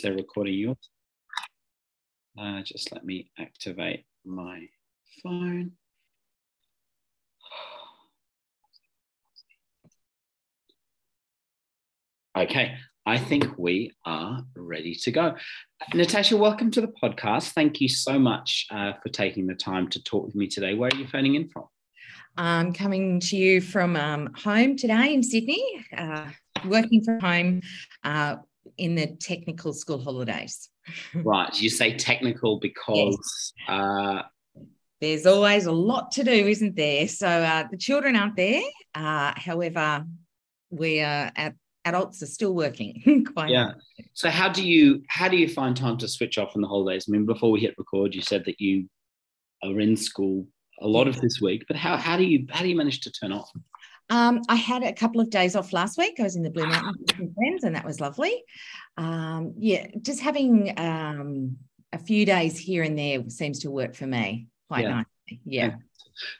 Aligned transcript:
is 0.00 0.04
there 0.04 0.14
recording 0.14 0.54
yours? 0.54 0.78
Uh, 2.40 2.62
just 2.62 2.90
let 2.90 3.04
me 3.04 3.30
activate 3.38 4.06
my 4.24 4.66
phone. 5.22 5.72
Okay, 12.34 12.76
I 13.04 13.18
think 13.18 13.58
we 13.58 13.92
are 14.06 14.42
ready 14.56 14.94
to 14.94 15.10
go. 15.10 15.34
Natasha, 15.92 16.34
welcome 16.34 16.70
to 16.70 16.80
the 16.80 16.94
podcast. 17.02 17.50
Thank 17.50 17.82
you 17.82 17.88
so 17.90 18.18
much 18.18 18.68
uh, 18.70 18.92
for 19.02 19.10
taking 19.10 19.46
the 19.46 19.54
time 19.54 19.86
to 19.88 20.02
talk 20.02 20.24
with 20.24 20.34
me 20.34 20.46
today. 20.46 20.72
Where 20.72 20.88
are 20.90 20.96
you 20.96 21.08
phoning 21.08 21.34
in 21.34 21.50
from? 21.50 21.64
I'm 22.38 22.72
coming 22.72 23.20
to 23.20 23.36
you 23.36 23.60
from 23.60 23.96
um, 23.96 24.32
home 24.32 24.78
today 24.78 25.12
in 25.12 25.22
Sydney, 25.22 25.84
uh, 25.94 26.30
working 26.64 27.04
from 27.04 27.20
home 27.20 27.60
uh, 28.02 28.36
in 28.80 28.94
the 28.94 29.06
technical 29.20 29.72
school 29.72 30.02
holidays. 30.02 30.68
right. 31.14 31.60
You 31.60 31.70
say 31.70 31.96
technical 31.96 32.58
because. 32.58 33.52
Yes. 33.58 33.78
Uh, 33.78 34.22
There's 35.00 35.26
always 35.26 35.66
a 35.66 35.72
lot 35.72 36.12
to 36.12 36.24
do, 36.24 36.30
isn't 36.30 36.76
there? 36.76 37.06
So 37.08 37.28
uh, 37.28 37.64
the 37.70 37.76
children 37.76 38.16
aren't 38.16 38.36
there. 38.36 38.62
Uh, 38.94 39.32
however, 39.36 40.04
we 40.70 41.00
are 41.00 41.30
at 41.36 41.54
adults 41.84 42.22
are 42.22 42.26
still 42.26 42.54
working 42.54 43.24
quite 43.32 43.48
yeah 43.48 43.72
so 44.12 44.28
how 44.28 44.50
do 44.50 44.62
you 44.62 45.02
how 45.08 45.28
do 45.28 45.36
you 45.38 45.48
find 45.48 45.74
time 45.74 45.96
to 45.96 46.06
switch 46.06 46.36
off 46.36 46.54
in 46.54 46.60
the 46.60 46.68
holidays 46.68 47.06
i 47.08 47.10
mean 47.10 47.24
before 47.24 47.50
we 47.50 47.58
hit 47.58 47.74
record 47.78 48.14
you 48.14 48.20
said 48.20 48.44
that 48.44 48.60
you 48.60 48.86
are 49.64 49.80
in 49.80 49.96
school 49.96 50.46
a 50.82 50.86
lot 50.86 51.08
of 51.08 51.18
this 51.22 51.40
week 51.40 51.64
but 51.68 51.76
how, 51.78 51.96
how 51.96 52.18
do 52.18 52.24
you 52.24 52.46
how 52.50 52.62
do 52.62 52.68
you 52.68 52.76
manage 52.76 53.00
to 53.00 53.10
turn 53.10 53.32
off 53.32 53.50
um, 54.10 54.42
I 54.48 54.56
had 54.56 54.82
a 54.82 54.92
couple 54.92 55.20
of 55.20 55.30
days 55.30 55.54
off 55.56 55.72
last 55.72 55.96
week. 55.96 56.18
I 56.18 56.24
was 56.24 56.36
in 56.36 56.42
the 56.42 56.50
Blue 56.50 56.66
Mountains 56.66 56.96
with 57.18 57.34
friends, 57.34 57.64
and 57.64 57.74
that 57.76 57.84
was 57.84 58.00
lovely. 58.00 58.42
Um, 58.96 59.54
yeah, 59.56 59.86
just 60.02 60.20
having 60.20 60.74
um, 60.78 61.56
a 61.92 61.98
few 61.98 62.26
days 62.26 62.58
here 62.58 62.82
and 62.82 62.98
there 62.98 63.22
seems 63.28 63.60
to 63.60 63.70
work 63.70 63.94
for 63.94 64.06
me 64.06 64.48
quite 64.68 64.84
yeah. 64.84 64.90
nicely. 64.90 65.40
Yeah. 65.44 65.66
yeah. 65.66 65.74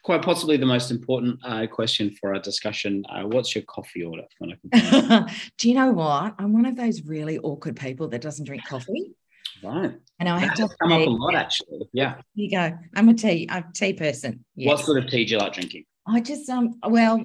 Quite 0.02 0.22
possibly 0.22 0.56
the 0.56 0.66
most 0.66 0.90
important 0.90 1.40
uh, 1.44 1.66
question 1.66 2.14
for 2.20 2.34
our 2.34 2.40
discussion. 2.40 3.04
Uh, 3.08 3.22
what's 3.22 3.54
your 3.54 3.64
coffee 3.64 4.05
order? 4.05 4.24
Do 5.58 5.68
you 5.68 5.74
know 5.74 5.92
what? 5.92 6.34
I'm 6.38 6.52
one 6.52 6.66
of 6.66 6.77
those 6.77 7.02
really 7.02 7.38
awkward 7.38 7.77
people 7.77 8.08
that 8.08 8.20
doesn't 8.20 8.44
drink 8.44 8.64
coffee. 8.66 9.14
Right. 9.62 9.92
And 10.18 10.28
I 10.28 10.38
have 10.38 10.55
to 10.55 10.68
come 10.82 10.92
up 10.92 11.06
a 11.06 11.10
lot 11.10 11.34
actually. 11.34 11.88
Yeah. 11.92 12.16
Here 12.34 12.44
you 12.44 12.50
go. 12.50 12.78
I'm 12.94 13.08
a 13.08 13.14
tea. 13.14 13.46
I'm 13.50 13.64
a 13.70 13.72
tea 13.72 13.94
person. 13.94 14.44
Yes. 14.55 14.68
What 14.68 14.84
sort 14.84 14.98
of 14.98 15.10
tea 15.10 15.24
do 15.24 15.32
you 15.32 15.38
like 15.38 15.55
drinking? 15.55 15.84
I 16.11 16.20
just 16.20 16.48
um 16.50 16.75
well, 16.86 17.25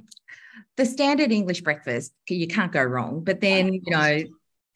the 0.78 0.86
standard 0.86 1.32
English 1.32 1.62
breakfast, 1.62 2.14
you 2.30 2.48
can't 2.48 2.72
go 2.72 2.84
wrong. 2.84 3.24
But 3.24 3.42
then, 3.42 3.74
you 3.74 3.82
know, 3.88 4.24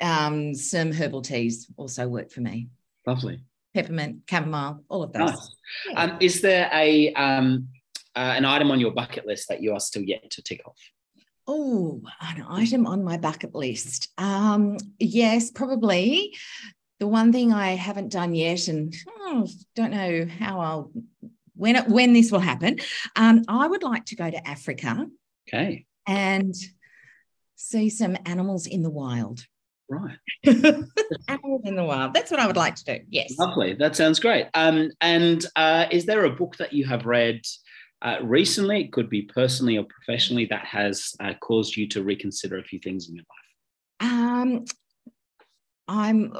um, 0.02 0.54
some 0.56 0.92
herbal 0.92 1.22
teas 1.22 1.68
also 1.78 2.08
work 2.08 2.32
for 2.32 2.42
me. 2.42 2.70
Lovely. 3.06 3.42
Peppermint, 3.74 4.22
chamomile, 4.30 4.84
all 4.90 5.04
of 5.04 5.14
those. 5.14 5.30
Nice. 5.30 5.56
Yeah. 5.90 6.04
Um, 6.04 6.18
is 6.20 6.42
there 6.42 6.70
a 6.74 7.14
um, 7.14 7.68
uh, 8.16 8.34
an 8.36 8.46
item 8.46 8.72
on 8.72 8.80
your 8.80 8.92
bucket 8.92 9.26
list 9.28 9.50
that 9.50 9.62
you 9.62 9.74
are 9.74 9.80
still 9.80 10.02
yet 10.02 10.30
to 10.32 10.42
tick 10.42 10.62
off? 10.66 10.80
Oh, 11.48 12.02
an 12.22 12.46
item 12.48 12.86
on 12.86 13.04
my 13.04 13.18
bucket 13.18 13.56
list. 13.56 14.10
Um, 14.18 14.78
yes, 15.00 15.52
probably. 15.52 16.36
The 17.00 17.08
one 17.08 17.32
thing 17.32 17.54
I 17.54 17.72
haven't 17.72 18.12
done 18.12 18.36
yet, 18.36 18.68
and 18.68 18.94
oh, 19.08 19.48
don't 19.76 19.92
know 19.92 20.28
how 20.40 20.60
I'll 20.60 20.92
when 21.60 21.76
it, 21.76 21.88
when 21.88 22.14
this 22.14 22.32
will 22.32 22.40
happen. 22.40 22.80
Um, 23.16 23.44
I 23.48 23.68
would 23.68 23.84
like 23.84 24.06
to 24.06 24.16
go 24.16 24.32
to 24.32 24.48
Africa. 24.48 25.06
Okay. 25.48 25.86
And 26.08 26.56
see 27.56 27.90
some 27.90 28.18
animals 28.26 28.66
in 28.66 28.82
the 28.82 28.90
wild. 28.90 29.46
Right. 29.90 30.18
animals 30.46 31.62
in 31.66 31.76
the 31.76 31.84
wild. 31.84 32.14
That's 32.14 32.32
what 32.32 32.40
I 32.40 32.48
would 32.48 32.56
like 32.56 32.76
to 32.76 32.84
do. 32.86 33.00
Yes. 33.10 33.38
Lovely. 33.38 33.74
That 33.74 33.96
sounds 33.96 34.20
great. 34.20 34.48
Um, 34.54 34.90
and 35.02 35.46
uh, 35.58 35.88
is 35.92 36.06
there 36.06 36.24
a 36.26 36.30
book 36.30 36.56
that 36.58 36.72
you 36.72 36.86
have 36.86 37.06
read 37.06 37.42
uh, 38.02 38.18
recently, 38.24 38.82
it 38.82 38.94
could 38.94 39.10
be 39.10 39.24
personally 39.24 39.78
or 39.78 39.84
professionally, 39.84 40.46
that 40.46 40.66
has 40.66 41.14
uh, 41.20 41.34
caused 41.42 41.76
you 41.76 41.86
to 41.90 42.02
reconsider 42.02 42.58
a 42.58 42.64
few 42.64 42.80
things 42.80 43.10
in 43.10 43.16
your 43.16 43.26
life? 44.00 44.12
Um, 44.12 44.66
I'm. 45.90 46.34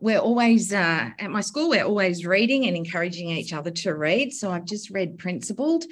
We're 0.00 0.18
always 0.18 0.72
uh, 0.72 1.10
at 1.18 1.30
my 1.30 1.40
school. 1.40 1.70
We're 1.70 1.84
always 1.84 2.26
reading 2.26 2.66
and 2.66 2.76
encouraging 2.76 3.28
each 3.30 3.52
other 3.52 3.70
to 3.70 3.94
read. 3.94 4.32
So 4.32 4.50
I've 4.50 4.64
just 4.64 4.90
read 4.90 5.18
Principled. 5.18 5.84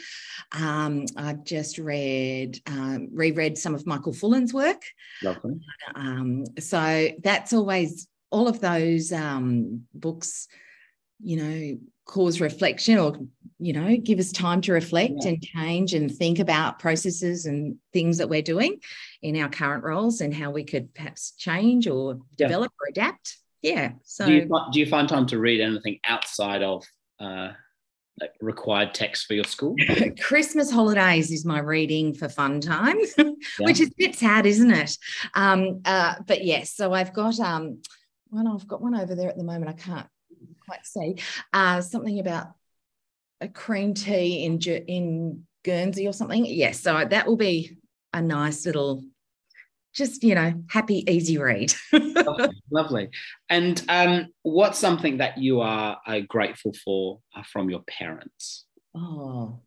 Um, 0.53 1.07
I've 1.17 1.45
just 1.45 1.79
read 1.79 2.61
um, 2.67 3.09
reread 3.13 3.59
some 3.59 3.75
of 3.75 3.87
Michael 3.87 4.13
Fullan's 4.13 4.55
work. 4.55 4.83
Lovely. 5.23 5.61
Um, 5.95 6.45
so 6.59 7.09
that's 7.23 7.53
always 7.53 8.09
all 8.31 8.49
of 8.49 8.61
those 8.61 9.13
um, 9.13 9.87
books. 9.95 10.49
You 11.19 11.37
know, 11.37 11.79
cause 12.07 12.41
reflection 12.41 12.99
or 12.99 13.17
you 13.59 13.73
know 13.73 13.97
give 13.97 14.19
us 14.19 14.31
time 14.31 14.61
to 14.61 14.73
reflect 14.73 15.15
yeah. 15.23 15.31
and 15.31 15.43
change 15.43 15.93
and 15.93 16.15
think 16.15 16.39
about 16.39 16.79
processes 16.79 17.47
and 17.47 17.77
things 17.93 18.19
that 18.19 18.29
we're 18.29 18.43
doing 18.43 18.79
in 19.23 19.37
our 19.41 19.49
current 19.49 19.83
roles 19.83 20.21
and 20.21 20.33
how 20.33 20.51
we 20.51 20.63
could 20.63 20.95
perhaps 20.95 21.33
change 21.33 21.89
or 21.89 22.19
develop 22.37 22.71
yeah. 22.73 22.85
or 22.85 22.91
adapt 22.91 23.39
yeah 23.63 23.93
so 24.03 24.27
do 24.27 24.33
you, 24.33 24.49
do 24.73 24.81
you, 24.81 24.87
find 24.87 25.09
time 25.09 25.27
to 25.27 25.39
read 25.39 25.61
anything 25.61 25.99
outside 26.05 26.63
of 26.63 26.85
uh, 27.21 27.51
like 28.21 28.33
required 28.41 28.95
text 28.95 29.27
for 29.27 29.35
your 29.35 29.45
school 29.45 29.75
christmas 30.21 30.71
holidays 30.71 31.31
is 31.31 31.45
my 31.45 31.59
reading 31.59 32.15
for 32.15 32.29
fun 32.29 32.61
time 32.61 32.97
yeah. 33.19 33.25
which 33.61 33.81
is 33.81 33.89
a 33.89 33.95
bit 33.97 34.15
sad 34.15 34.47
isn't 34.47 34.71
it 34.71 34.97
um, 35.35 35.81
uh, 35.85 36.15
but 36.27 36.45
yes 36.45 36.75
so 36.75 36.93
i've 36.93 37.13
got 37.13 37.39
um 37.41 37.81
one 38.29 38.47
i've 38.47 38.67
got 38.67 38.83
one 38.83 38.95
over 38.95 39.15
there 39.15 39.29
at 39.29 39.37
the 39.37 39.45
moment 39.45 39.69
i 39.69 39.73
can't 39.73 40.07
quite 40.67 40.85
see. 40.85 41.17
Uh, 41.53 41.81
something 41.81 42.19
about 42.19 42.49
a 43.41 43.49
cream 43.49 43.95
tea 43.95 44.45
in 44.45 44.61
in 44.61 45.47
Guernsey 45.65 46.07
or 46.07 46.13
something. 46.13 46.45
Yes, 46.47 46.81
so 46.81 47.05
that 47.05 47.27
will 47.27 47.37
be 47.37 47.77
a 48.13 48.23
nice 48.23 48.67
little, 48.67 49.03
just 49.97 50.23
you 50.23 50.35
know, 50.35 50.53
happy, 50.69 51.05
easy 51.09 51.39
read. 51.39 51.75
lovely, 51.93 52.63
lovely. 52.71 53.09
And 53.49 53.83
um, 53.89 54.29
what's 54.43 54.79
something 54.79 55.19
that 55.19 55.39
you 55.39 55.61
are 55.61 55.99
uh, 56.07 56.21
grateful 56.29 56.73
for 56.85 57.21
uh, 57.35 57.43
from 57.51 57.71
your 57.71 57.83
parents? 57.89 58.67
Oh, 58.95 59.61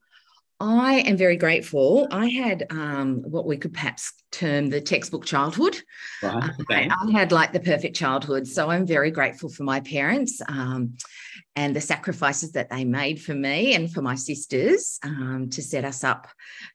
I 0.62 0.96
am 1.00 1.16
very 1.16 1.38
grateful. 1.38 2.08
I 2.12 2.28
had 2.28 2.68
um, 2.70 3.24
what 3.26 3.46
we 3.46 3.56
could 3.58 3.74
perhaps 3.74 4.12
term 4.32 4.70
the 4.70 4.82
textbook 4.82 5.26
childhood. 5.26 5.78
Right. 6.22 6.52
Okay. 6.62 6.90
I, 6.90 7.08
I, 7.08 7.12
had 7.12 7.32
like 7.32 7.54
the 7.54 7.62
perfect 7.62 7.96
childhood. 7.96 8.46
So 8.46 8.70
I'm 8.70 8.86
very 8.86 9.10
grateful 9.10 9.50
for 9.50 9.64
my 9.64 9.80
parents 9.80 10.42
um, 10.50 10.96
and 11.56 11.74
the 11.74 11.82
sacrifices 11.82 12.52
that 12.54 12.70
they 12.70 12.84
made 12.84 13.22
for 13.22 13.34
me 13.34 13.74
and 13.74 13.92
for 13.92 14.02
my 14.02 14.16
sisters 14.16 15.00
um, 15.04 15.50
to 15.52 15.62
set 15.62 15.86
us 15.86 16.04
up 16.04 16.28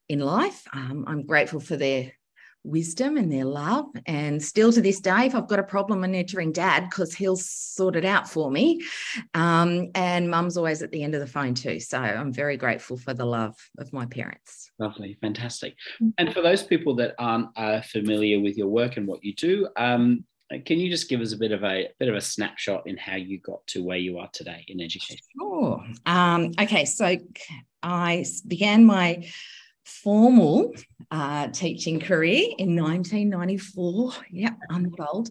in 0.09 0.21
life. 0.21 0.67
Um, 0.73 1.05
I'm 1.07 1.27
grateful 1.27 1.61
for 1.61 1.77
their 1.77 2.13
wisdom 2.65 3.17
and 3.17 3.31
their 3.31 3.45
love. 3.45 3.87
And 4.07 4.43
still 4.43 4.73
to 4.73 4.81
this 4.81 5.01
day, 5.01 5.27
if 5.27 5.35
I've 5.35 5.47
got 5.47 5.59
a 5.59 5.65
problem, 5.65 6.03
I 6.03 6.07
need 6.07 6.29
to 6.29 6.37
ring 6.37 6.53
dad 6.53 6.89
because 6.89 7.15
he'll 7.15 7.37
sort 7.37 7.95
it 7.95 8.05
out 8.05 8.29
for 8.29 8.51
me. 8.51 8.83
Um, 9.35 9.91
and 9.95 10.31
mum's 10.31 10.57
always 10.57 10.83
at 10.83 10.91
the 10.91 11.03
end 11.03 11.15
of 11.15 11.21
the 11.21 11.27
phone 11.27 11.55
too. 11.55 11.79
So 11.79 11.99
I'm 11.99 12.33
very 12.33 12.57
grateful 12.57 12.97
for 12.97 13.15
the 13.15 13.27
love 13.27 13.57
of 13.79 13.93
my 13.93 14.07
parents. 14.07 14.71
Lovely, 14.79 15.17
fantastic. 15.21 15.75
Mm-hmm. 16.03 16.09
And 16.19 16.33
for 16.33 16.41
those 16.41 16.63
people 16.63 16.97
that 16.97 17.15
aren't 17.19 17.49
uh, 17.57 17.83
familiar 17.83 18.41
with 18.41 18.57
your 18.57 18.69
work 18.69 18.97
and 18.97 19.07
what 19.07 19.23
you 19.23 19.35
do, 19.35 19.69
um, 19.77 20.25
can 20.67 20.79
you 20.79 20.91
just 20.91 21.09
give 21.09 21.21
us 21.21 21.33
a 21.33 21.37
bit 21.37 21.53
of 21.53 21.63
a, 21.65 21.87
a, 21.87 21.89
bit 21.99 22.09
of 22.09 22.15
a 22.15 22.21
snapshot 22.21 22.87
in 22.87 22.97
how 22.97 23.17
you 23.17 23.41
got 23.41 23.67
to 23.69 23.83
where 23.83 23.99
you 23.99 24.19
are 24.19 24.29
today 24.33 24.65
in 24.69 24.81
education? 24.81 25.19
Sure. 25.39 25.85
Um, 26.07 26.53
okay, 26.61 26.85
so 26.85 27.17
I 27.83 28.25
began 28.47 28.85
my 28.85 29.27
formal 29.85 30.73
uh, 31.11 31.49
teaching 31.49 32.01
career 32.01 32.49
in 32.59 32.77
1994. 32.77 34.13
Yeah, 34.31 34.51
I'm 34.71 34.85
not 34.85 35.09
old. 35.09 35.31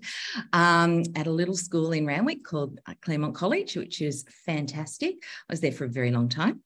Um, 0.52 1.04
at 1.16 1.28
a 1.28 1.32
little 1.32 1.56
school 1.56 1.92
in 1.92 2.06
Randwick 2.06 2.44
called 2.44 2.80
uh, 2.86 2.94
Claremont 3.02 3.36
College, 3.36 3.76
which 3.76 4.02
is 4.02 4.26
fantastic. 4.46 5.16
I 5.22 5.54
was 5.54 5.62
there 5.62 5.72
for 5.72 5.86
a 5.86 5.90
very 5.90 6.12
long 6.12 6.30
time, 6.30 6.62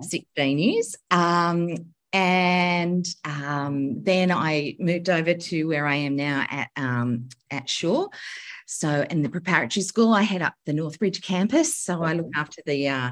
16 0.00 0.58
years. 0.58 0.96
Um, 1.10 1.94
and 2.12 3.06
um, 3.24 4.02
then 4.02 4.32
I 4.32 4.76
moved 4.78 5.10
over 5.10 5.34
to 5.34 5.64
where 5.64 5.86
I 5.86 5.96
am 5.96 6.16
now 6.16 6.46
at 6.48 6.70
um, 6.76 7.28
at 7.50 7.68
Shore. 7.68 8.08
So 8.66 9.04
in 9.10 9.22
the 9.22 9.28
preparatory 9.28 9.82
school, 9.82 10.14
I 10.14 10.22
head 10.22 10.40
up 10.42 10.54
the 10.64 10.72
Northbridge 10.72 11.22
campus. 11.22 11.76
So 11.76 12.02
I 12.02 12.14
look 12.14 12.30
after 12.34 12.62
the 12.64 12.88
uh, 12.88 13.10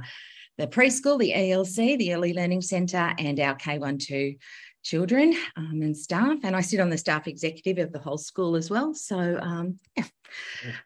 the 0.58 0.66
preschool, 0.66 1.18
the 1.18 1.32
ELC, 1.32 1.98
the 1.98 2.14
Early 2.14 2.32
Learning 2.32 2.62
Centre, 2.62 3.14
and 3.18 3.38
our 3.40 3.56
K12 3.56 4.38
children 4.82 5.34
um, 5.56 5.80
and 5.82 5.96
staff. 5.96 6.38
And 6.44 6.54
I 6.54 6.60
sit 6.60 6.80
on 6.80 6.90
the 6.90 6.98
staff 6.98 7.26
executive 7.26 7.78
of 7.78 7.92
the 7.92 7.98
whole 7.98 8.18
school 8.18 8.56
as 8.56 8.70
well. 8.70 8.94
So 8.94 9.38
um, 9.40 9.78
yeah, 9.96 10.04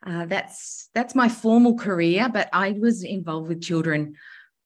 uh, 0.07 0.27
that's 0.27 0.89
that's 0.95 1.15
my 1.15 1.29
formal 1.29 1.77
career. 1.77 2.29
But 2.33 2.49
I 2.53 2.73
was 2.73 3.05
involved 3.05 3.49
with 3.49 3.63
children 3.63 4.15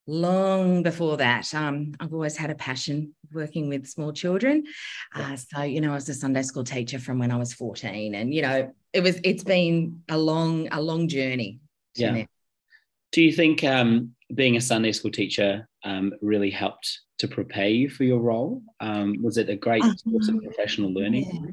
long 0.06 0.82
before 0.82 1.16
that. 1.16 1.52
Um, 1.54 1.94
I've 1.98 2.12
always 2.12 2.36
had 2.36 2.50
a 2.50 2.54
passion 2.54 3.14
working 3.32 3.68
with 3.68 3.86
small 3.86 4.12
children. 4.12 4.64
Uh, 5.14 5.36
so, 5.36 5.62
you 5.62 5.80
know, 5.80 5.92
I 5.92 5.94
was 5.94 6.08
a 6.08 6.14
Sunday 6.14 6.42
school 6.42 6.64
teacher 6.64 6.98
from 6.98 7.18
when 7.18 7.30
I 7.30 7.36
was 7.36 7.52
14 7.54 8.14
and, 8.14 8.32
you 8.32 8.42
know, 8.42 8.72
it 8.92 9.02
was, 9.02 9.18
it's 9.24 9.44
been 9.44 10.02
a 10.08 10.18
long, 10.18 10.68
a 10.70 10.80
long 10.80 11.08
journey. 11.08 11.60
Yeah. 11.96 12.24
Do 13.12 13.22
you 13.22 13.32
think 13.32 13.64
um, 13.64 14.14
being 14.34 14.56
a 14.56 14.60
Sunday 14.60 14.92
school 14.92 15.10
teacher 15.10 15.68
um, 15.84 16.12
really 16.22 16.50
helped 16.50 17.00
to 17.18 17.28
prepare 17.28 17.68
you 17.68 17.88
for 17.88 18.04
your 18.04 18.20
role? 18.20 18.62
Um, 18.80 19.22
was 19.22 19.36
it 19.36 19.48
a 19.48 19.56
great 19.56 19.82
source 19.82 20.28
of 20.28 20.42
professional 20.42 20.92
learning? 20.92 21.30
Yeah. 21.44 21.50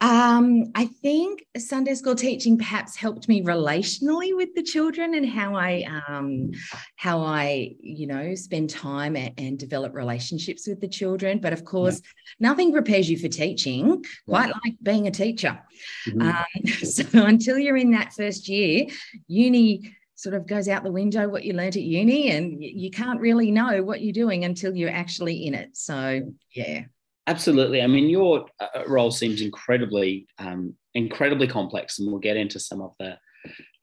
Um, 0.00 0.72
I 0.74 0.86
think 0.86 1.44
Sunday 1.56 1.94
school 1.94 2.14
teaching 2.14 2.58
perhaps 2.58 2.96
helped 2.96 3.28
me 3.28 3.42
relationally 3.42 4.36
with 4.36 4.54
the 4.54 4.62
children 4.62 5.14
and 5.14 5.28
how 5.28 5.54
I 5.54 5.84
um, 6.08 6.50
how 6.96 7.20
I 7.20 7.76
you 7.80 8.06
know 8.06 8.34
spend 8.34 8.70
time 8.70 9.16
and, 9.16 9.32
and, 9.38 9.58
develop 9.58 9.94
relationships 9.94 10.66
with 10.66 10.80
the 10.80 10.88
children. 10.88 11.38
But 11.38 11.52
of 11.52 11.64
course, 11.64 12.00
yeah. 12.02 12.48
nothing 12.48 12.72
prepares 12.72 13.08
you 13.08 13.18
for 13.18 13.28
teaching 13.28 14.04
quite 14.26 14.48
yeah. 14.48 14.58
like 14.64 14.74
being 14.82 15.06
a 15.06 15.12
teacher. 15.12 15.60
Mm-hmm. 16.08 16.22
Um, 16.22 16.66
so 16.82 17.24
until 17.24 17.58
you're 17.58 17.76
in 17.76 17.92
that 17.92 18.12
first 18.12 18.48
year, 18.48 18.86
uni 19.28 19.94
sort 20.14 20.34
of 20.34 20.46
goes 20.46 20.68
out 20.68 20.84
the 20.84 20.92
window 20.92 21.28
what 21.28 21.44
you 21.44 21.52
learned 21.52 21.76
at 21.76 21.82
uni 21.82 22.30
and 22.30 22.62
you 22.62 22.90
can't 22.90 23.20
really 23.20 23.50
know 23.50 23.82
what 23.82 24.02
you're 24.02 24.12
doing 24.12 24.44
until 24.44 24.74
you're 24.74 24.90
actually 24.90 25.46
in 25.46 25.54
it 25.54 25.76
so 25.76 26.20
yeah 26.54 26.82
Absolutely. 27.26 27.82
I 27.82 27.86
mean, 27.86 28.08
your 28.08 28.46
uh, 28.58 28.82
role 28.88 29.10
seems 29.10 29.42
incredibly, 29.42 30.26
um, 30.38 30.74
incredibly 30.94 31.46
complex, 31.46 31.98
and 31.98 32.08
we'll 32.10 32.20
get 32.20 32.36
into 32.36 32.58
some 32.58 32.82
of 32.82 32.94
the 32.98 33.16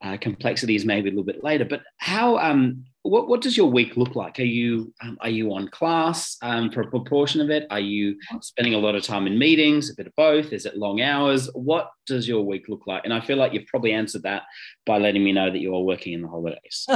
uh, 0.01 0.17
complexities 0.17 0.85
maybe 0.85 1.09
a 1.09 1.11
little 1.11 1.25
bit 1.25 1.43
later. 1.43 1.65
But 1.65 1.81
how, 1.97 2.37
um, 2.37 2.83
what, 3.09 3.27
what 3.27 3.41
does 3.41 3.57
your 3.57 3.69
week 3.69 3.97
look 3.97 4.15
like? 4.15 4.39
Are 4.39 4.43
you, 4.43 4.93
um, 5.01 5.17
are 5.21 5.29
you 5.29 5.53
on 5.53 5.67
class 5.67 6.37
um, 6.41 6.71
for 6.71 6.81
a 6.81 6.89
proportion 6.89 7.41
of 7.41 7.49
it? 7.49 7.65
Are 7.69 7.79
you 7.79 8.17
spending 8.41 8.73
a 8.73 8.77
lot 8.77 8.95
of 8.95 9.03
time 9.03 9.27
in 9.27 9.37
meetings? 9.37 9.89
A 9.89 9.95
bit 9.95 10.07
of 10.07 10.15
both? 10.15 10.53
Is 10.53 10.65
it 10.65 10.77
long 10.77 11.01
hours? 11.01 11.49
What 11.53 11.89
does 12.05 12.27
your 12.27 12.43
week 12.43 12.65
look 12.69 12.87
like? 12.87 13.03
And 13.05 13.13
I 13.13 13.19
feel 13.19 13.37
like 13.37 13.53
you've 13.53 13.67
probably 13.67 13.93
answered 13.93 14.23
that 14.23 14.43
by 14.85 14.97
letting 14.97 15.23
me 15.23 15.31
know 15.31 15.51
that 15.51 15.59
you 15.59 15.75
are 15.75 15.81
working 15.81 16.13
in 16.13 16.21
the 16.21 16.27
holidays. 16.27 16.87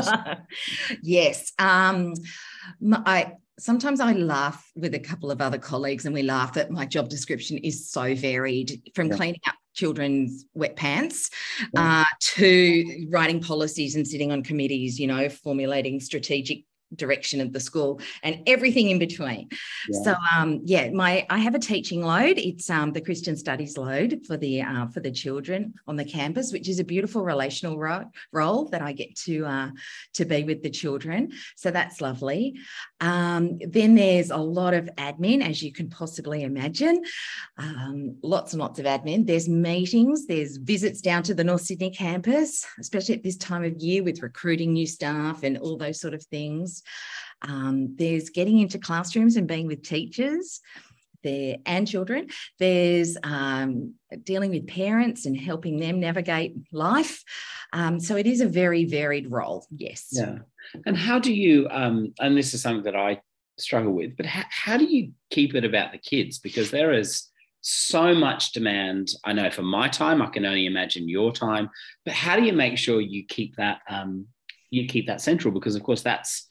yes. 1.02 1.52
Um, 1.60 2.14
I 2.92 3.34
sometimes 3.60 4.00
I 4.00 4.14
laugh 4.14 4.72
with 4.76 4.96
a 4.96 5.00
couple 5.00 5.32
of 5.32 5.42
other 5.42 5.58
colleagues 5.58 6.06
and 6.06 6.14
we 6.14 6.24
laugh 6.24 6.54
that 6.54 6.72
my 6.72 6.86
job 6.86 7.10
description 7.10 7.58
is 7.60 7.90
so 7.90 8.16
varied 8.16 8.82
from 8.96 9.08
yeah. 9.08 9.16
cleaning 9.16 9.42
up 9.48 9.56
children's 9.74 10.46
wet 10.54 10.76
pants 10.76 11.30
uh, 11.76 12.06
to 12.20 13.08
writing 13.10 13.42
policies 13.42 13.96
and 13.96 14.08
sitting 14.08 14.32
on 14.32 14.44
committees, 14.44 15.00
you 15.00 15.08
know, 15.08 15.30
formulating 15.30 16.00
strategic 16.00 16.66
direction 16.96 17.42
of 17.42 17.54
the 17.54 17.60
school 17.60 18.00
and 18.24 18.42
everything 18.48 18.90
in 18.90 19.00
between. 19.00 19.50
Yeah. 19.90 20.04
So 20.04 20.16
um, 20.36 20.62
yeah, 20.64 20.90
my 20.92 21.26
I 21.30 21.40
have 21.40 21.56
a 21.56 21.60
teaching 21.60 22.02
load. 22.02 22.38
It's 22.38 22.70
um, 22.70 22.92
the 22.92 23.02
Christian 23.02 23.36
Studies 23.36 23.78
load 23.78 24.22
for 24.26 24.38
the 24.38 24.62
uh, 24.62 24.88
for 24.88 25.00
the 25.00 25.12
children 25.12 25.74
on 25.88 25.96
the 25.96 26.06
campus, 26.06 26.52
which 26.52 26.70
is 26.70 26.80
a 26.80 26.84
beautiful 26.84 27.24
relational 27.24 27.78
ro- 27.78 28.10
role 28.32 28.66
that 28.70 28.82
I 28.82 28.94
get 28.94 29.16
to 29.26 29.46
uh, 29.46 29.70
to 30.14 30.26
be 30.26 30.44
with 30.44 30.64
the 30.64 30.70
children. 30.70 31.32
So 31.56 31.72
that's 31.72 32.02
lovely. 32.02 32.56
Um, 33.04 33.60
then 33.60 33.96
there's 33.96 34.32
a 34.32 34.38
lot 34.38 34.74
of 34.74 34.86
admin, 34.98 35.46
as 35.46 35.62
you 35.62 35.74
can 35.74 35.90
possibly 35.90 36.44
imagine. 36.44 37.04
Um, 37.58 38.16
lots 38.24 38.54
and 38.54 38.62
lots 38.62 38.80
of 38.80 38.86
admin. 38.86 39.28
There's 39.28 39.50
meetings. 39.50 40.26
There's 40.26 40.56
visits 40.56 41.02
down 41.02 41.24
to 41.24 41.34
the 41.34 41.44
North 41.44 41.64
Sydney 41.64 41.92
campus, 41.92 42.66
especially 42.80 43.16
at 43.16 43.24
this 43.24 43.36
time 43.36 43.66
of 43.66 43.76
year 43.76 44.04
with 44.04 44.24
recruiting 44.24 44.72
new 44.72 44.88
staff 44.88 45.44
and 45.44 45.58
all 45.58 45.78
those 45.78 46.00
sort 46.00 46.14
of 46.14 46.24
things. 46.24 46.82
Um, 47.42 47.94
there's 47.98 48.30
getting 48.30 48.60
into 48.60 48.80
classrooms 48.80 49.36
and 49.36 49.50
being 49.50 49.68
with 49.68 49.84
teachers 49.84 50.62
there 51.24 51.58
and 51.66 51.86
children. 51.86 52.30
There's 52.58 53.18
um, 53.22 53.96
dealing 54.24 54.52
with 54.52 54.68
parents 54.68 55.26
and 55.26 55.38
helping 55.38 55.78
them 55.78 56.00
navigate 56.00 56.56
life. 56.72 57.22
Um, 57.74 58.00
so 58.00 58.16
it 58.16 58.28
is 58.28 58.40
a 58.40 58.48
very 58.48 58.86
varied 58.86 59.30
role. 59.30 59.66
Yes. 59.76 60.08
Yeah. 60.12 60.40
And 60.86 60.98
how 60.98 61.20
do 61.20 61.34
you? 61.34 61.68
Um, 61.70 62.14
and 62.20 62.38
this 62.38 62.54
is 62.54 62.62
something 62.62 62.84
that 62.84 62.96
I 62.96 63.22
struggle 63.58 63.94
with. 63.94 64.18
But 64.18 64.26
how, 64.26 64.44
how 64.50 64.78
do 64.78 64.86
you 64.86 65.12
keep 65.30 65.56
it 65.56 65.66
about 65.66 65.92
the 65.92 65.98
kids? 65.98 66.40
Because 66.40 66.72
there 66.72 66.94
is 66.94 67.30
so 67.62 68.14
much 68.14 68.52
demand. 68.52 69.10
I 69.24 69.34
know 69.34 69.50
for 69.50 69.62
my 69.62 69.88
time, 69.88 70.22
I 70.22 70.28
can 70.28 70.46
only 70.46 70.66
imagine 70.66 71.08
your 71.08 71.32
time. 71.32 71.70
But 72.06 72.14
how 72.14 72.36
do 72.36 72.44
you 72.44 72.54
make 72.54 72.78
sure 72.78 73.00
you 73.02 73.26
keep 73.26 73.56
that 73.56 73.80
um, 73.90 74.28
you 74.70 74.88
keep 74.88 75.08
that 75.08 75.22
central? 75.22 75.54
Because 75.54 75.76
of 75.76 75.84
course 75.84 76.02
that's 76.02 76.48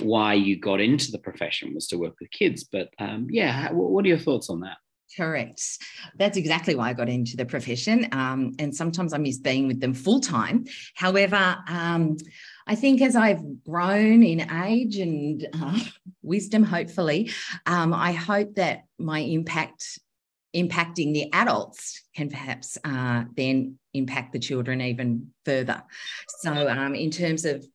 why 0.00 0.34
you 0.34 0.58
got 0.58 0.80
into 0.80 1.10
the 1.10 1.18
profession 1.18 1.74
was 1.74 1.88
to 1.88 1.98
work 1.98 2.14
with 2.20 2.30
kids. 2.30 2.64
But 2.64 2.88
um, 2.98 3.28
yeah, 3.30 3.72
what 3.72 4.04
are 4.04 4.08
your 4.08 4.18
thoughts 4.18 4.50
on 4.50 4.60
that? 4.60 4.76
Correct. 5.16 5.62
That's 6.16 6.36
exactly 6.36 6.74
why 6.74 6.90
I 6.90 6.92
got 6.92 7.08
into 7.08 7.36
the 7.36 7.46
profession. 7.46 8.08
Um, 8.12 8.52
and 8.58 8.74
sometimes 8.74 9.14
I 9.14 9.18
miss 9.18 9.38
being 9.38 9.66
with 9.66 9.80
them 9.80 9.94
full 9.94 10.20
time. 10.20 10.66
However, 10.94 11.56
um, 11.66 12.18
I 12.68 12.74
think 12.74 13.00
as 13.00 13.16
I've 13.16 13.64
grown 13.64 14.22
in 14.22 14.50
age 14.50 14.98
and 14.98 15.48
uh, 15.54 15.80
wisdom, 16.22 16.62
hopefully, 16.62 17.32
um, 17.64 17.94
I 17.94 18.12
hope 18.12 18.54
that 18.56 18.84
my 18.98 19.20
impact 19.20 19.98
impacting 20.54 21.12
the 21.12 21.32
adults 21.32 22.02
can 22.14 22.28
perhaps 22.28 22.78
uh, 22.84 23.24
then 23.36 23.78
impact 23.94 24.32
the 24.32 24.38
children 24.38 24.80
even 24.80 25.28
further. 25.44 25.82
So, 26.40 26.68
um, 26.68 26.94
in 26.94 27.10
terms 27.10 27.44
of 27.44 27.66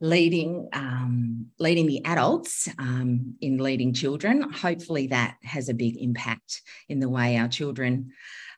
leading 0.00 0.68
um, 0.74 1.46
leading 1.58 1.86
the 1.86 2.04
adults 2.04 2.68
um, 2.78 3.34
in 3.40 3.56
leading 3.58 3.94
children. 3.94 4.42
Hopefully, 4.42 5.06
that 5.08 5.36
has 5.42 5.68
a 5.68 5.74
big 5.74 5.96
impact 5.96 6.60
in 6.88 7.00
the 7.00 7.08
way 7.08 7.38
our 7.38 7.48
children 7.48 8.12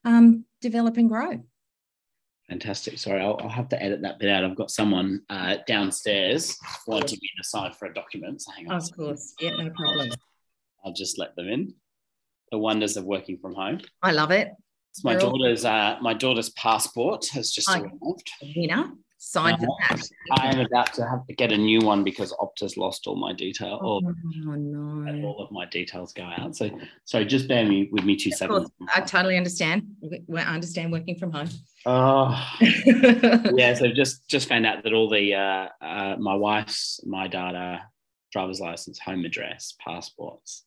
um, 0.05 0.45
develop 0.61 0.97
and 0.97 1.09
grow. 1.09 1.45
Fantastic. 2.49 2.99
Sorry, 2.99 3.21
I'll, 3.21 3.39
I'll, 3.43 3.49
have 3.49 3.69
to 3.71 3.83
edit 3.83 4.01
that 4.03 4.19
bit 4.19 4.31
out. 4.31 4.43
I've 4.43 4.57
got 4.57 4.71
someone 4.71 5.21
uh, 5.29 5.57
downstairs 5.67 6.57
wanting 6.87 7.19
me 7.21 7.29
aside 7.41 7.77
for 7.77 7.87
a 7.87 7.95
document. 7.95 8.41
So 8.41 8.53
hang 8.53 8.71
on. 8.71 8.77
Of 8.77 8.97
course. 8.97 9.35
Yeah, 9.39 9.51
no 9.51 9.71
problem. 9.71 10.11
I'll 10.85 10.95
just 10.95 11.19
let 11.19 11.37
them 11.37 11.49
in. 11.49 11.75
The 12.51 12.59
wonders 12.59 12.97
of 12.97 13.05
working 13.05 13.37
from 13.39 13.55
home. 13.55 13.81
I 14.03 14.13
love 14.13 14.31
it. 14.31 14.49
It's 14.93 15.05
my 15.05 15.15
daughter's 15.15 15.67
uh, 15.67 15.99
my 16.01 16.15
daughter's 16.15 16.49
passport 16.51 17.27
has 17.33 17.51
just 17.51 17.69
arrived. 17.69 17.93
Winner 18.57 18.93
signed 19.19 19.63
uh, 19.63 19.67
that. 19.91 20.09
I 20.33 20.47
am 20.47 20.61
about 20.61 20.95
to 20.95 21.07
have 21.07 21.27
to 21.27 21.35
get 21.35 21.53
a 21.53 21.57
new 21.57 21.81
one 21.81 22.05
because 22.05 22.33
Optus 22.35 22.77
lost 22.77 23.07
all 23.07 23.17
my 23.17 23.33
detail. 23.33 23.79
Oh, 23.83 24.01
oh 24.07 24.55
no! 24.55 25.27
All 25.27 25.45
of 25.45 25.51
my 25.51 25.67
details 25.67 26.13
go 26.13 26.23
out. 26.23 26.57
So, 26.57 26.71
so 27.05 27.25
just 27.25 27.49
bear 27.49 27.67
me 27.67 27.89
with 27.93 28.05
me 28.05 28.17
two 28.17 28.31
seconds. 28.31 28.71
I 28.95 29.01
totally 29.03 29.37
understand. 29.37 29.87
I 30.35 30.41
understand 30.41 30.93
working 30.93 31.17
from 31.17 31.33
home. 31.33 31.49
Oh, 31.85 32.49
yeah. 32.61 33.75
So 33.75 33.89
just 33.93 34.29
just 34.29 34.49
found 34.49 34.65
out 34.65 34.83
that 34.85 34.93
all 34.93 35.11
the 35.11 35.35
uh, 35.35 35.69
uh, 35.85 36.17
my 36.19 36.35
wife's 36.35 37.01
my 37.05 37.29
data, 37.29 37.83
driver's 38.33 38.61
license, 38.61 38.99
home 38.99 39.25
address, 39.25 39.75
passports. 39.85 40.65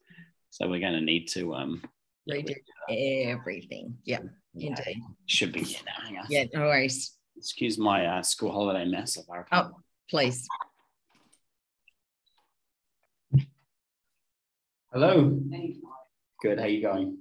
So 0.49 0.67
we're 0.67 0.81
going 0.81 0.93
to 0.93 1.01
need 1.01 1.27
to 1.29 1.55
um 1.55 1.81
redo 2.29 2.53
everything. 2.89 3.97
Yeah, 4.03 4.19
yeah, 4.53 4.69
indeed. 4.69 5.01
Should 5.27 5.53
be. 5.53 5.63
Hang 5.85 6.17
on. 6.17 6.25
Yeah, 6.29 6.45
no 6.53 6.61
worries 6.61 7.15
excuse 7.41 7.79
my 7.79 8.05
uh, 8.05 8.21
school 8.21 8.51
holiday 8.51 8.85
mess 8.85 9.17
of 9.17 9.25
our. 9.27 9.47
Oh, 9.51 9.71
please. 10.07 10.47
Hello. 14.93 15.39
Good. 16.39 16.59
How 16.59 16.67
you 16.67 16.83
going? 16.83 17.17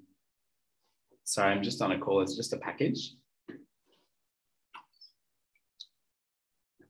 Sorry, 1.24 1.52
I'm 1.52 1.62
just 1.62 1.80
on 1.80 1.92
a 1.92 1.98
call. 1.98 2.20
It's 2.20 2.36
just 2.36 2.52
a 2.52 2.58
package. 2.58 3.14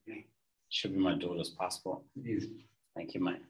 Okay. 0.08 0.26
Should 0.68 0.94
be 0.94 0.98
my 0.98 1.14
daughter's 1.14 1.50
passport. 1.50 2.02
It 2.16 2.28
is. 2.28 2.48
Thank 2.96 3.14
you, 3.14 3.22
mate. 3.22 3.42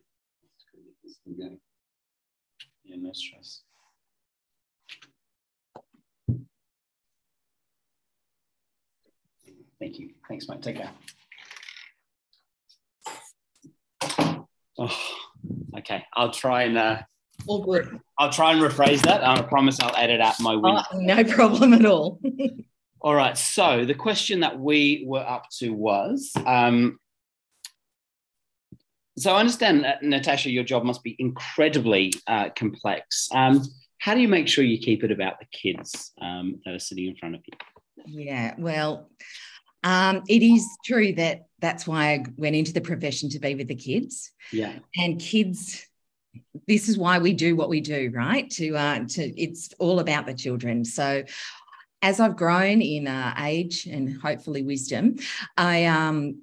Yeah, 1.25 2.97
no 2.99 3.13
stress. 3.15 3.63
Thank 9.81 9.99
you. 9.99 10.11
Thanks, 10.29 10.47
Mike. 10.47 10.61
Take 10.61 10.77
care. 10.77 10.91
Oh, 14.79 14.97
okay. 15.79 16.05
I'll 16.15 16.31
try 16.31 16.65
and 16.65 16.79
uh, 16.79 16.99
all 17.47 17.65
good. 17.65 18.01
I'll 18.19 18.31
try 18.31 18.53
and 18.53 18.61
rephrase 18.61 19.03
that. 19.03 19.27
I 19.27 19.41
promise 19.43 19.81
I'll 19.81 19.97
edit 19.97 20.21
out 20.21 20.39
my 20.41 20.55
win. 20.55 20.77
Oh, 20.77 20.99
no 20.99 21.25
problem 21.25 21.73
at 21.73 21.87
all. 21.87 22.21
all 23.01 23.15
right. 23.15 23.37
So 23.37 23.85
the 23.85 23.95
question 23.95 24.41
that 24.41 24.59
we 24.59 25.05
were 25.07 25.27
up 25.27 25.47
to 25.59 25.71
was. 25.71 26.33
Um, 26.47 26.99
so 29.19 29.33
I 29.35 29.41
understand, 29.41 29.85
that, 29.85 30.03
Natasha, 30.03 30.51
your 30.51 30.65
job 30.65 30.85
must 30.85 31.03
be 31.03 31.17
incredibly 31.19 32.13
uh, 32.27 32.51
complex. 32.57 33.29
Um, 33.33 33.63
how 33.99 34.15
do 34.15 34.21
you 34.21 34.29
make 34.29 34.49
sure 34.49 34.65
you 34.65 34.79
keep 34.79 35.05
it 35.05 35.11
about 35.11 35.39
the 35.41 35.47
kids 35.53 36.13
um, 36.23 36.61
that 36.65 36.75
are 36.75 36.79
sitting 36.79 37.07
in 37.07 37.17
front 37.17 37.35
of 37.35 37.43
you? 37.47 38.25
Yeah, 38.25 38.55
well, 38.57 39.11
Um, 39.83 40.23
it 40.29 40.43
is 40.43 40.67
true 40.85 41.13
that 41.15 41.47
that's 41.61 41.87
why 41.87 42.13
I 42.13 42.25
went 42.37 42.57
into 42.57 42.73
the 42.73 42.81
profession 42.81 43.29
to 43.31 43.39
be 43.39 43.55
with 43.55 43.69
the 43.69 43.75
kids. 43.75 44.31
Yeah. 44.53 44.79
And 44.97 45.21
kids, 45.21 45.87
this 46.67 46.89
is 46.89 46.99
why 46.99 47.19
we 47.19 47.33
do 47.33 47.57
what 47.57 47.69
we 47.69 47.81
do, 47.81 48.11
right? 48.15 48.49
To 48.51 48.75
uh, 48.77 49.05
to 49.09 49.41
it's 49.41 49.73
all 49.79 50.01
about 50.01 50.27
the 50.27 50.35
children. 50.35 50.85
So 50.85 51.25
as 52.03 52.21
I've 52.21 52.37
grown 52.37 52.81
in 52.81 53.07
uh, 53.07 53.35
age 53.39 53.87
and 53.87 54.21
hopefully 54.21 54.63
wisdom, 54.63 55.17
I 55.57 55.87
um 55.87 56.43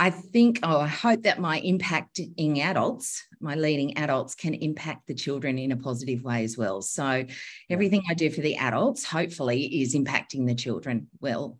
I 0.00 0.08
think, 0.08 0.60
oh, 0.62 0.80
I 0.80 0.86
hope 0.86 1.24
that 1.24 1.40
my 1.40 1.60
impacting 1.60 2.60
adults, 2.60 3.22
my 3.38 3.54
leading 3.54 3.98
adults, 3.98 4.34
can 4.34 4.54
impact 4.54 5.06
the 5.06 5.14
children 5.14 5.58
in 5.58 5.72
a 5.72 5.76
positive 5.76 6.22
way 6.22 6.42
as 6.42 6.56
well. 6.56 6.80
So 6.80 7.26
everything 7.68 8.02
I 8.08 8.14
do 8.14 8.30
for 8.30 8.40
the 8.40 8.56
adults, 8.56 9.04
hopefully, 9.04 9.82
is 9.82 9.94
impacting 9.94 10.46
the 10.46 10.54
children 10.54 11.08
well. 11.20 11.58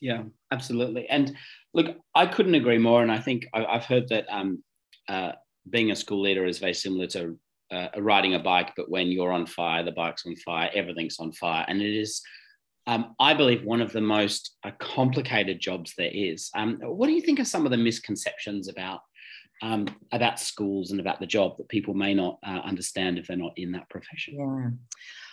Yeah, 0.00 0.24
absolutely. 0.52 1.08
And 1.08 1.34
look, 1.74 1.96
I 2.14 2.26
couldn't 2.26 2.54
agree 2.54 2.78
more. 2.78 3.02
And 3.02 3.10
I 3.10 3.18
think 3.18 3.46
I've 3.52 3.84
heard 3.84 4.08
that 4.08 4.26
um, 4.30 4.62
uh, 5.08 5.32
being 5.68 5.90
a 5.90 5.96
school 5.96 6.20
leader 6.20 6.46
is 6.46 6.58
very 6.58 6.74
similar 6.74 7.06
to 7.08 7.38
uh, 7.70 7.88
riding 7.98 8.34
a 8.34 8.38
bike, 8.38 8.72
but 8.76 8.90
when 8.90 9.08
you're 9.08 9.32
on 9.32 9.46
fire, 9.46 9.82
the 9.82 9.92
bike's 9.92 10.24
on 10.24 10.36
fire, 10.36 10.70
everything's 10.74 11.18
on 11.18 11.32
fire. 11.32 11.64
And 11.68 11.82
it 11.82 11.98
is 11.98 12.22
um, 12.88 13.14
I 13.20 13.34
believe, 13.34 13.64
one 13.64 13.82
of 13.82 13.92
the 13.92 14.00
most 14.00 14.56
uh, 14.64 14.70
complicated 14.78 15.60
jobs 15.60 15.92
there 15.98 16.10
is. 16.10 16.50
Um, 16.54 16.78
what 16.80 17.06
do 17.06 17.12
you 17.12 17.20
think 17.20 17.38
are 17.38 17.44
some 17.44 17.66
of 17.66 17.70
the 17.70 17.76
misconceptions 17.76 18.68
about 18.68 19.00
um, 19.60 19.86
about 20.12 20.40
schools 20.40 20.90
and 20.90 20.98
about 20.98 21.20
the 21.20 21.26
job 21.26 21.58
that 21.58 21.68
people 21.68 21.92
may 21.92 22.14
not 22.14 22.38
uh, 22.46 22.60
understand 22.64 23.18
if 23.18 23.26
they're 23.26 23.36
not 23.36 23.52
in 23.56 23.72
that 23.72 23.90
profession? 23.90 24.36
Yeah. 24.38 24.70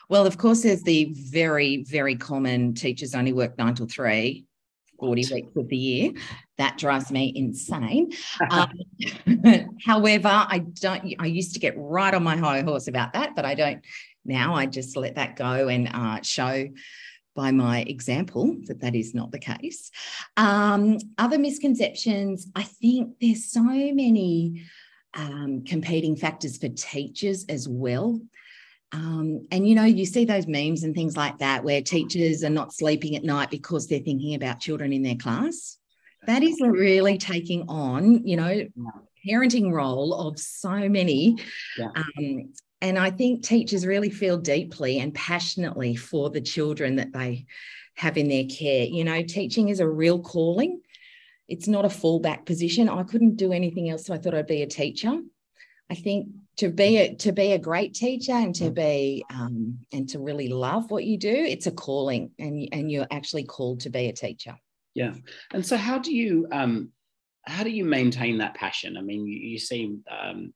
Well, 0.09 0.25
of 0.27 0.37
course, 0.37 0.63
there's 0.63 0.83
the 0.83 1.15
very, 1.15 1.85
very 1.85 2.15
common 2.15 2.73
teachers 2.73 3.15
only 3.15 3.31
work 3.31 3.57
nine 3.57 3.73
till 3.73 3.87
three, 3.87 4.45
40 4.99 5.33
weeks 5.33 5.55
of 5.55 5.67
the 5.67 5.77
year. 5.77 6.11
That 6.57 6.77
drives 6.77 7.11
me 7.11 7.31
insane. 7.35 8.11
um, 8.49 8.71
however, 9.85 10.29
I 10.29 10.59
don't, 10.59 11.13
I 11.19 11.25
used 11.25 11.53
to 11.53 11.59
get 11.59 11.73
right 11.77 12.13
on 12.13 12.23
my 12.23 12.37
high 12.37 12.61
horse 12.61 12.87
about 12.87 13.13
that, 13.13 13.35
but 13.35 13.45
I 13.45 13.55
don't 13.55 13.83
now. 14.25 14.55
I 14.55 14.65
just 14.65 14.97
let 14.97 15.15
that 15.15 15.35
go 15.35 15.67
and 15.67 15.89
uh, 15.93 16.21
show 16.21 16.67
by 17.35 17.51
my 17.51 17.81
example 17.81 18.55
that 18.65 18.79
that 18.79 18.95
is 18.95 19.13
not 19.13 19.31
the 19.31 19.39
case. 19.39 19.91
Um, 20.37 20.97
other 21.17 21.37
misconceptions, 21.37 22.47
I 22.55 22.63
think 22.63 23.15
there's 23.19 23.51
so 23.51 23.61
many 23.61 24.63
um, 25.13 25.63
competing 25.65 26.15
factors 26.15 26.57
for 26.57 26.69
teachers 26.69 27.45
as 27.49 27.67
well. 27.67 28.19
Um, 28.91 29.47
and 29.51 29.67
you 29.67 29.75
know, 29.75 29.83
you 29.83 30.05
see 30.05 30.25
those 30.25 30.47
memes 30.47 30.83
and 30.83 30.95
things 30.95 31.17
like 31.17 31.39
that 31.39 31.63
where 31.63 31.81
teachers 31.81 32.43
are 32.43 32.49
not 32.49 32.73
sleeping 32.73 33.15
at 33.15 33.23
night 33.23 33.49
because 33.51 33.87
they're 33.87 33.99
thinking 33.99 34.35
about 34.35 34.59
children 34.59 34.93
in 34.93 35.03
their 35.03 35.15
class. 35.15 35.77
That 36.27 36.41
is 36.41 36.59
really 36.61 37.17
taking 37.17 37.65
on, 37.67 38.25
you 38.25 38.37
know, 38.37 38.67
parenting 39.27 39.71
role 39.71 40.13
of 40.13 40.39
so 40.39 40.87
many 40.89 41.37
yeah. 41.77 41.89
um, 41.95 42.53
and 42.85 42.99
I 42.99 43.09
think 43.09 43.43
teachers 43.43 43.85
really 43.85 44.11
feel 44.11 44.37
deeply 44.37 44.99
and 44.99 45.13
passionately 45.13 45.95
for 45.95 46.29
the 46.29 46.39
children 46.41 46.97
that 46.97 47.13
they 47.13 47.47
have 47.95 48.17
in 48.17 48.27
their 48.27 48.45
care. 48.45 48.85
You 48.85 49.03
know, 49.03 49.23
teaching 49.23 49.69
is 49.69 49.79
a 49.79 49.89
real 49.89 50.19
calling. 50.19 50.81
It's 51.47 51.67
not 51.67 51.85
a 51.85 51.89
fallback 51.89 52.45
position. 52.45 52.87
I 52.87 53.03
couldn't 53.03 53.37
do 53.37 53.51
anything 53.51 53.89
else, 53.89 54.05
so 54.05 54.13
I 54.13 54.17
thought 54.17 54.35
I'd 54.35 54.47
be 54.47 54.61
a 54.61 54.67
teacher. 54.67 55.19
I 55.89 55.95
think 55.95 56.27
to 56.57 56.69
be 56.69 56.97
a, 56.97 57.15
to 57.15 57.31
be 57.31 57.51
a 57.51 57.59
great 57.59 57.93
teacher 57.93 58.31
and 58.31 58.55
to 58.55 58.71
be 58.71 59.25
um, 59.29 59.79
and 59.91 60.07
to 60.09 60.19
really 60.19 60.47
love 60.47 60.89
what 60.89 61.03
you 61.03 61.17
do, 61.17 61.33
it's 61.33 61.67
a 61.67 61.71
calling, 61.71 62.31
and 62.39 62.67
and 62.71 62.91
you're 62.91 63.07
actually 63.11 63.43
called 63.43 63.81
to 63.81 63.89
be 63.89 64.07
a 64.07 64.13
teacher. 64.13 64.55
Yeah, 64.93 65.13
and 65.53 65.65
so 65.65 65.75
how 65.75 65.99
do 65.99 66.15
you 66.15 66.47
um, 66.51 66.91
how 67.45 67.63
do 67.63 67.69
you 67.69 67.85
maintain 67.85 68.37
that 68.37 68.55
passion? 68.55 68.97
I 68.97 69.01
mean, 69.01 69.27
you, 69.27 69.37
you 69.37 69.59
seem 69.59 70.03
um, 70.09 70.53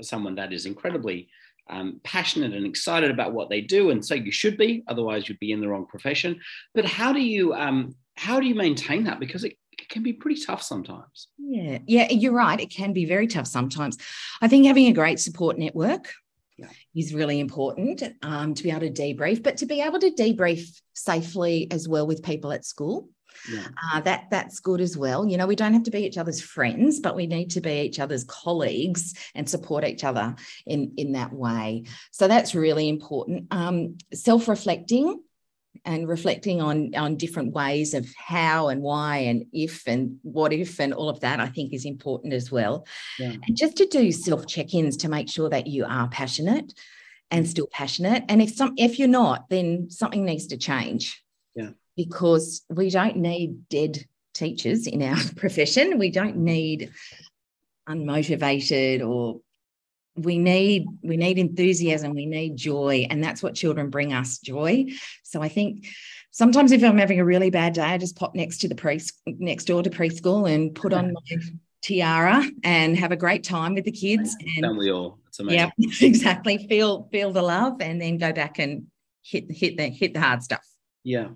someone 0.00 0.36
that 0.36 0.52
is 0.52 0.66
incredibly 0.66 1.28
um, 1.68 2.00
passionate 2.04 2.52
and 2.52 2.66
excited 2.66 3.10
about 3.10 3.32
what 3.32 3.50
they 3.50 3.60
do, 3.60 3.90
and 3.90 4.04
so 4.04 4.14
you 4.14 4.32
should 4.32 4.56
be. 4.56 4.84
Otherwise, 4.88 5.28
you'd 5.28 5.40
be 5.40 5.52
in 5.52 5.60
the 5.60 5.68
wrong 5.68 5.86
profession. 5.86 6.40
But 6.74 6.84
how 6.84 7.12
do 7.12 7.20
you 7.20 7.54
um, 7.54 7.94
how 8.16 8.38
do 8.38 8.46
you 8.46 8.54
maintain 8.54 9.04
that? 9.04 9.18
Because 9.18 9.44
it, 9.44 9.52
it 9.52 9.58
can 9.90 10.02
be 10.02 10.12
pretty 10.12 10.40
tough 10.40 10.62
sometimes. 10.62 11.28
Yeah, 11.38 11.78
yeah, 11.86 12.10
you're 12.10 12.32
right. 12.32 12.58
It 12.58 12.70
can 12.70 12.92
be 12.92 13.04
very 13.04 13.26
tough 13.26 13.46
sometimes. 13.46 13.98
I 14.40 14.48
think 14.48 14.66
having 14.66 14.86
a 14.86 14.92
great 14.92 15.20
support 15.20 15.58
network 15.58 16.12
yeah. 16.56 16.68
is 16.94 17.12
really 17.12 17.40
important 17.40 18.02
um, 18.22 18.54
to 18.54 18.62
be 18.62 18.70
able 18.70 18.80
to 18.80 18.90
debrief, 18.90 19.42
but 19.42 19.58
to 19.58 19.66
be 19.66 19.82
able 19.82 19.98
to 19.98 20.10
debrief 20.10 20.80
safely 20.94 21.68
as 21.70 21.88
well 21.88 22.06
with 22.06 22.22
people 22.22 22.52
at 22.52 22.64
school. 22.64 23.08
Yeah. 23.50 23.68
Uh, 23.92 24.00
that 24.00 24.24
that's 24.30 24.60
good 24.60 24.80
as 24.80 24.96
well. 24.96 25.26
You 25.26 25.36
know, 25.36 25.46
we 25.46 25.56
don't 25.56 25.72
have 25.72 25.84
to 25.84 25.90
be 25.90 26.04
each 26.04 26.18
other's 26.18 26.40
friends, 26.42 27.00
but 27.00 27.16
we 27.16 27.26
need 27.26 27.50
to 27.52 27.60
be 27.60 27.80
each 27.80 27.98
other's 27.98 28.24
colleagues 28.24 29.14
and 29.34 29.48
support 29.48 29.84
each 29.84 30.04
other 30.04 30.34
in 30.66 30.92
in 30.96 31.12
that 31.12 31.32
way. 31.32 31.84
So 32.10 32.28
that's 32.28 32.54
really 32.54 32.88
important. 32.88 33.46
Um, 33.50 33.98
Self 34.12 34.48
reflecting 34.48 35.22
and 35.84 36.08
reflecting 36.08 36.60
on 36.60 36.94
on 36.94 37.16
different 37.16 37.52
ways 37.52 37.94
of 37.94 38.06
how 38.16 38.68
and 38.68 38.82
why 38.82 39.18
and 39.18 39.46
if 39.52 39.86
and 39.86 40.18
what 40.22 40.52
if 40.52 40.78
and 40.78 40.92
all 40.92 41.08
of 41.08 41.20
that 41.20 41.40
i 41.40 41.46
think 41.46 41.72
is 41.72 41.84
important 41.84 42.32
as 42.32 42.50
well. 42.50 42.86
Yeah. 43.18 43.34
and 43.46 43.56
just 43.56 43.76
to 43.76 43.86
do 43.86 44.12
self 44.12 44.46
check-ins 44.46 44.96
to 44.98 45.08
make 45.08 45.28
sure 45.28 45.48
that 45.48 45.66
you 45.66 45.84
are 45.84 46.08
passionate 46.08 46.74
and 47.30 47.44
mm. 47.44 47.48
still 47.48 47.68
passionate. 47.68 48.24
And 48.28 48.42
if 48.42 48.54
some 48.54 48.74
if 48.76 48.98
you're 48.98 49.08
not 49.08 49.48
then 49.48 49.90
something 49.90 50.24
needs 50.24 50.46
to 50.48 50.56
change. 50.56 51.22
Yeah. 51.54 51.70
Because 51.96 52.62
we 52.68 52.90
don't 52.90 53.16
need 53.16 53.68
dead 53.68 54.04
teachers 54.34 54.86
in 54.86 55.02
our 55.02 55.18
profession. 55.36 55.98
We 55.98 56.10
don't 56.10 56.36
need 56.36 56.90
unmotivated 57.88 59.06
or 59.06 59.40
we 60.16 60.38
need 60.38 60.86
we 61.02 61.16
need 61.16 61.38
enthusiasm 61.38 62.14
we 62.14 62.26
need 62.26 62.56
joy 62.56 63.06
and 63.10 63.22
that's 63.22 63.42
what 63.42 63.54
children 63.54 63.90
bring 63.90 64.12
us 64.12 64.38
joy. 64.38 64.86
So 65.22 65.40
i 65.40 65.48
think 65.48 65.86
sometimes 66.30 66.72
if 66.72 66.82
i'm 66.82 66.98
having 66.98 67.20
a 67.20 67.24
really 67.24 67.50
bad 67.50 67.74
day 67.74 67.82
i 67.82 67.98
just 67.98 68.16
pop 68.16 68.34
next 68.34 68.58
to 68.58 68.68
the 68.68 68.74
pre 68.74 69.00
next 69.26 69.64
door 69.64 69.82
to 69.82 69.90
preschool 69.90 70.52
and 70.52 70.74
put 70.74 70.92
on 70.92 71.12
my 71.12 71.36
tiara 71.82 72.44
and 72.62 72.96
have 72.98 73.12
a 73.12 73.16
great 73.16 73.44
time 73.44 73.74
with 73.74 73.84
the 73.84 73.92
kids 73.92 74.36
and 74.56 74.76
we 74.76 74.90
all. 74.90 75.18
It's 75.28 75.40
amazing. 75.40 75.70
yeah 75.78 75.86
exactly. 76.06 76.66
Feel 76.68 77.08
feel 77.10 77.32
the 77.32 77.42
love 77.42 77.80
and 77.80 78.00
then 78.00 78.18
go 78.18 78.32
back 78.32 78.58
and 78.58 78.86
hit 79.22 79.50
hit 79.50 79.76
the 79.76 79.88
hit 79.88 80.14
the 80.14 80.20
hard 80.20 80.42
stuff. 80.42 80.66
Yeah. 81.04 81.28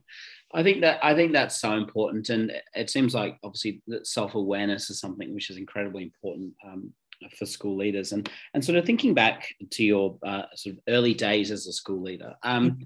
I 0.53 0.63
think 0.63 0.83
that 0.83 1.05
I 1.05 1.15
think 1.15 1.33
that's 1.33 1.61
so 1.61 1.73
important, 1.73 2.29
and 2.29 2.53
it 2.75 2.89
seems 2.89 3.13
like 3.13 3.39
obviously 3.43 3.83
that 3.89 4.07
self 4.07 4.37
awareness 4.37 4.89
is 4.89 5.01
something 5.01 5.35
which 5.35 5.51
is 5.51 5.57
incredibly 5.57 6.05
important 6.05 6.55
um, 6.65 6.93
for 7.37 7.47
school 7.47 7.77
leaders. 7.77 8.13
And 8.13 8.29
and 8.53 8.65
sort 8.65 8.79
of 8.79 8.85
thinking 8.85 9.15
back 9.15 9.49
to 9.73 9.85
your 9.85 10.19
uh, 10.25 10.45
sort 10.55 10.77
of 10.77 10.83
early 10.89 11.15
days 11.15 11.51
as 11.51 11.67
a 11.67 11.73
school 11.73 12.03
leader, 12.03 12.35
um, 12.43 12.79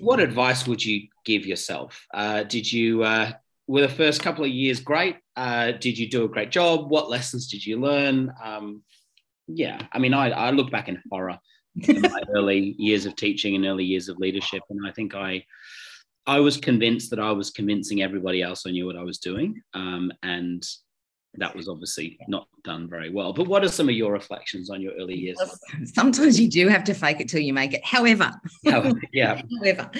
what 0.00 0.20
advice 0.20 0.66
would 0.66 0.84
you 0.84 1.08
give 1.24 1.46
yourself? 1.46 2.06
Uh, 2.14 2.42
did 2.44 2.70
you 2.70 3.02
uh, 3.02 3.32
were 3.66 3.82
the 3.82 3.88
first 3.88 4.22
couple 4.22 4.44
of 4.44 4.50
years 4.50 4.80
great? 4.80 5.16
Uh, 5.36 5.72
did 5.72 5.98
you 5.98 6.08
do 6.08 6.24
a 6.24 6.28
great 6.28 6.50
job? 6.50 6.90
What 6.90 7.10
lessons 7.10 7.48
did 7.48 7.64
you 7.64 7.80
learn? 7.80 8.32
Um, 8.42 8.82
yeah, 9.46 9.80
I 9.92 9.98
mean, 9.98 10.14
I, 10.14 10.30
I 10.30 10.50
look 10.50 10.70
back 10.70 10.88
in 10.88 11.02
horror 11.10 11.38
in 11.86 12.02
my 12.02 12.22
early 12.34 12.74
years 12.78 13.06
of 13.06 13.16
teaching 13.16 13.54
and 13.54 13.64
early 13.64 13.84
years 13.84 14.08
of 14.08 14.18
leadership, 14.18 14.62
and 14.70 14.86
I 14.86 14.92
think 14.92 15.14
I 15.14 15.44
I 16.26 16.40
was 16.40 16.58
convinced 16.58 17.08
that 17.10 17.20
I 17.20 17.32
was 17.32 17.50
convincing 17.50 18.02
everybody 18.02 18.42
else 18.42 18.64
I 18.66 18.70
knew 18.70 18.84
what 18.84 18.96
I 18.96 19.02
was 19.02 19.18
doing. 19.18 19.62
Um, 19.72 20.12
and 20.22 20.62
that 21.34 21.54
was 21.54 21.68
obviously 21.68 22.18
not 22.26 22.48
done 22.64 22.88
very 22.88 23.10
well. 23.10 23.32
But 23.32 23.48
what 23.48 23.62
are 23.62 23.68
some 23.68 23.88
of 23.88 23.94
your 23.94 24.12
reflections 24.12 24.70
on 24.70 24.80
your 24.80 24.92
early 24.94 25.14
years? 25.14 25.40
Sometimes 25.84 26.40
you 26.40 26.48
do 26.48 26.68
have 26.68 26.84
to 26.84 26.94
fake 26.94 27.20
it 27.20 27.28
till 27.28 27.40
you 27.40 27.52
make 27.52 27.74
it. 27.74 27.84
However, 27.84 28.32
yeah. 29.12 29.40
However, 29.60 29.90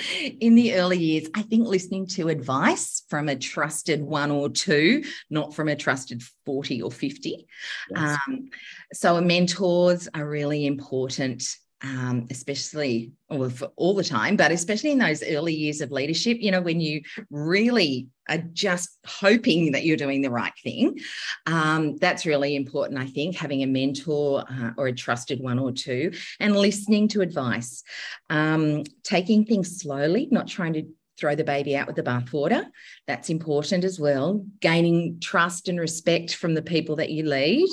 in 0.41 0.55
the 0.55 0.75
early 0.75 0.99
years, 0.99 1.29
I 1.35 1.43
think 1.43 1.67
listening 1.67 2.07
to 2.09 2.29
advice 2.29 3.05
from 3.09 3.29
a 3.29 3.37
trusted 3.37 4.03
one 4.03 4.31
or 4.31 4.49
two, 4.49 5.05
not 5.31 5.55
from 5.55 5.69
a 5.69 5.77
trusted 5.77 6.23
40 6.45 6.83
or 6.83 6.91
50. 6.91 7.47
Yes. 7.91 8.19
Um, 8.27 8.51
so 8.93 9.21
mentors 9.21 10.09
are 10.15 10.27
really 10.27 10.67
important 10.67 11.45
um, 11.83 12.27
especially 12.31 13.13
or 13.29 13.51
all 13.77 13.95
the 13.95 14.05
time, 14.05 14.37
but 14.37 14.51
especially 14.51 14.91
in 14.91 14.99
those 14.99 15.23
early 15.23 15.55
years 15.55 15.81
of 15.81 15.93
leadership, 15.93 16.39
you 16.41 16.51
know, 16.51 16.61
when 16.61 16.81
you 16.81 17.03
really 17.31 18.09
are 18.29 18.39
just 18.53 18.99
hoping 19.07 19.73
that 19.73 19.85
you're 19.85 19.97
doing 19.97 20.21
the 20.21 20.31
right 20.31 20.53
thing. 20.63 20.99
Um, 21.47 21.97
that's 21.97 22.27
really 22.27 22.57
important, 22.57 22.99
I 22.99 23.07
think, 23.07 23.37
having 23.37 23.63
a 23.63 23.67
mentor 23.67 24.45
uh, 24.51 24.71
or 24.77 24.89
a 24.89 24.93
trusted 24.93 25.41
one 25.41 25.59
or 25.59 25.73
two 25.73 26.13
and 26.41 26.57
listening 26.57 27.09
to 27.09 27.21
advice, 27.21 27.83
um, 28.29 28.85
taking 29.05 29.45
things 29.45 29.81
slowly, 29.81 30.29
not 30.31 30.49
trying 30.49 30.75
to 30.75 30.85
throw 31.19 31.35
the 31.35 31.45
baby 31.45 31.77
out 31.77 31.87
with 31.87 31.97
the 31.97 32.03
bathwater. 32.03 32.67
That's 33.07 33.31
important 33.31 33.85
as 33.85 33.99
well. 33.99 34.45
Gaining 34.61 35.19
trust 35.21 35.69
and 35.69 35.79
respect 35.79 36.35
from 36.35 36.55
the 36.55 36.63
people 36.63 36.97
that 36.97 37.11
you 37.11 37.25
lead. 37.25 37.69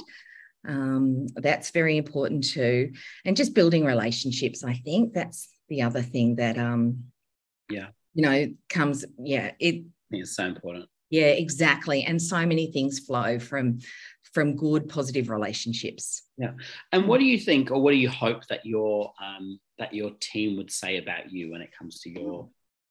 Um, 0.67 1.27
that's 1.35 1.71
very 1.71 1.97
important 1.97 2.43
too. 2.43 2.93
And 3.25 3.37
just 3.37 3.53
building 3.53 3.85
relationships, 3.85 4.63
I 4.63 4.73
think 4.73 5.13
that's 5.13 5.49
the 5.69 5.81
other 5.81 6.01
thing 6.01 6.35
that 6.35 6.57
um 6.57 7.05
yeah 7.71 7.87
you 8.13 8.21
know 8.21 8.53
comes 8.69 9.03
yeah 9.17 9.51
it 9.59 9.83
it's 10.11 10.35
so 10.35 10.45
important 10.45 10.85
Yeah, 11.09 11.27
exactly. 11.27 12.03
And 12.03 12.21
so 12.21 12.45
many 12.45 12.71
things 12.71 12.99
flow 12.99 13.39
from 13.39 13.79
from 14.33 14.55
good 14.55 14.89
positive 14.89 15.29
relationships. 15.29 16.23
Yeah. 16.37 16.53
And 16.91 17.07
what 17.07 17.19
do 17.19 17.25
you 17.25 17.39
think, 17.39 17.71
or 17.71 17.81
what 17.81 17.91
do 17.91 17.97
you 17.97 18.09
hope 18.09 18.45
that 18.47 18.65
your 18.65 19.13
um, 19.23 19.59
that 19.77 19.93
your 19.93 20.11
team 20.19 20.57
would 20.57 20.71
say 20.71 20.97
about 20.97 21.31
you 21.31 21.51
when 21.51 21.61
it 21.61 21.71
comes 21.77 22.01
to 22.01 22.09
your 22.09 22.49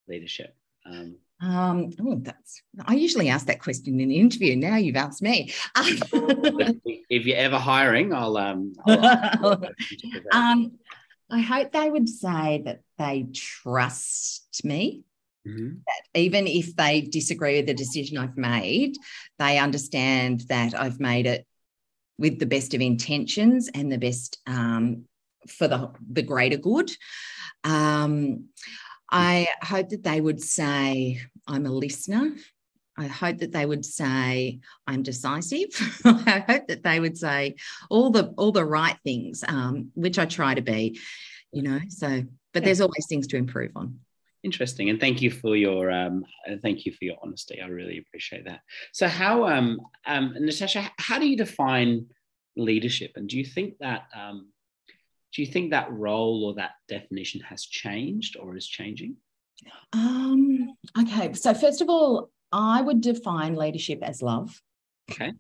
leadership? 0.08 0.56
Um, 0.86 1.18
um, 1.40 1.90
oh, 2.00 2.16
that's 2.20 2.62
I 2.86 2.94
usually 2.94 3.28
ask 3.28 3.46
that 3.46 3.60
question 3.60 4.00
in 4.00 4.08
the 4.08 4.18
interview. 4.18 4.56
Now 4.56 4.76
you've 4.76 4.96
asked 4.96 5.22
me. 5.22 5.52
if 5.76 7.26
you're 7.26 7.36
ever 7.36 7.58
hiring, 7.58 8.12
I'll 8.12 8.36
um, 8.36 8.72
I'll 8.86 9.64
um 10.32 10.78
I 11.30 11.40
hope 11.40 11.72
they 11.72 11.90
would 11.90 12.08
say 12.08 12.62
that 12.64 12.80
they 12.98 13.26
trust 13.32 14.64
me. 14.64 15.02
Mm-hmm. 15.46 15.74
That 15.86 16.18
even 16.18 16.46
if 16.46 16.74
they 16.76 17.02
disagree 17.02 17.56
with 17.56 17.66
the 17.66 17.74
decision 17.74 18.16
I've 18.16 18.36
made, 18.36 18.96
they 19.38 19.58
understand 19.58 20.42
that 20.48 20.74
I've 20.74 21.00
made 21.00 21.26
it 21.26 21.46
with 22.18 22.38
the 22.38 22.46
best 22.46 22.72
of 22.74 22.80
intentions 22.80 23.68
and 23.74 23.90
the 23.90 23.98
best 23.98 24.38
um, 24.46 25.04
for 25.48 25.68
the, 25.68 25.90
the 26.10 26.22
greater 26.22 26.56
good. 26.56 26.90
Um, 27.64 28.48
I 29.14 29.46
hope 29.62 29.90
that 29.90 30.02
they 30.02 30.20
would 30.20 30.42
say, 30.42 31.20
I'm 31.46 31.66
a 31.66 31.70
listener. 31.70 32.32
I 32.98 33.06
hope 33.06 33.38
that 33.38 33.52
they 33.52 33.64
would 33.64 33.84
say 33.84 34.58
I'm 34.88 35.04
decisive. 35.04 35.68
I 36.04 36.44
hope 36.48 36.66
that 36.66 36.82
they 36.82 36.98
would 36.98 37.16
say 37.16 37.54
all 37.90 38.10
the 38.10 38.34
all 38.36 38.50
the 38.50 38.64
right 38.64 38.96
things, 39.04 39.44
um, 39.46 39.92
which 39.94 40.18
I 40.18 40.26
try 40.26 40.54
to 40.54 40.62
be, 40.62 40.98
you 41.52 41.62
know. 41.62 41.80
So, 41.88 42.24
but 42.52 42.62
yeah. 42.62 42.66
there's 42.66 42.80
always 42.80 43.06
things 43.08 43.28
to 43.28 43.36
improve 43.36 43.70
on. 43.76 44.00
Interesting, 44.42 44.90
and 44.90 45.00
thank 45.00 45.22
you 45.22 45.30
for 45.30 45.56
your 45.56 45.90
um, 45.90 46.24
thank 46.62 46.84
you 46.84 46.92
for 46.92 47.04
your 47.04 47.16
honesty. 47.22 47.60
I 47.60 47.66
really 47.66 47.98
appreciate 47.98 48.44
that. 48.46 48.60
So, 48.92 49.08
how 49.08 49.46
um, 49.46 49.80
um, 50.06 50.34
Natasha, 50.38 50.90
how 50.98 51.18
do 51.18 51.26
you 51.26 51.36
define 51.36 52.06
leadership, 52.56 53.12
and 53.14 53.28
do 53.28 53.38
you 53.38 53.44
think 53.44 53.78
that 53.78 54.06
um, 54.14 54.48
do 55.34 55.42
you 55.42 55.46
think 55.46 55.70
that 55.70 55.92
role 55.92 56.44
or 56.44 56.54
that 56.54 56.72
definition 56.88 57.40
has 57.40 57.64
changed 57.64 58.36
or 58.38 58.56
is 58.56 58.66
changing? 58.66 59.16
Um, 59.92 60.76
okay, 60.98 61.32
so 61.32 61.54
first 61.54 61.80
of 61.80 61.88
all, 61.88 62.30
I 62.52 62.80
would 62.80 63.00
define 63.00 63.56
leadership 63.56 63.98
as 64.02 64.22
love. 64.22 64.60
Okay. 65.10 65.32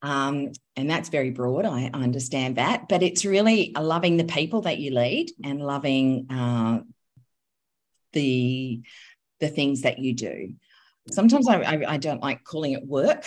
Um, 0.00 0.52
and 0.76 0.90
that's 0.90 1.10
very 1.10 1.30
broad. 1.30 1.64
I 1.64 1.90
understand 1.92 2.56
that, 2.56 2.88
but 2.88 3.02
it's 3.02 3.24
really 3.24 3.72
loving 3.78 4.16
the 4.16 4.24
people 4.24 4.62
that 4.62 4.78
you 4.78 4.92
lead 4.92 5.30
and 5.44 5.64
loving 5.64 6.26
uh, 6.30 6.80
the 8.12 8.82
the 9.40 9.48
things 9.48 9.82
that 9.82 9.98
you 9.98 10.14
do. 10.14 10.54
Sometimes 11.10 11.48
I, 11.48 11.62
I, 11.62 11.84
I, 11.94 11.96
don't 11.96 12.22
like 12.22 12.44
calling 12.44 12.72
it 12.72 12.86
work, 12.86 13.24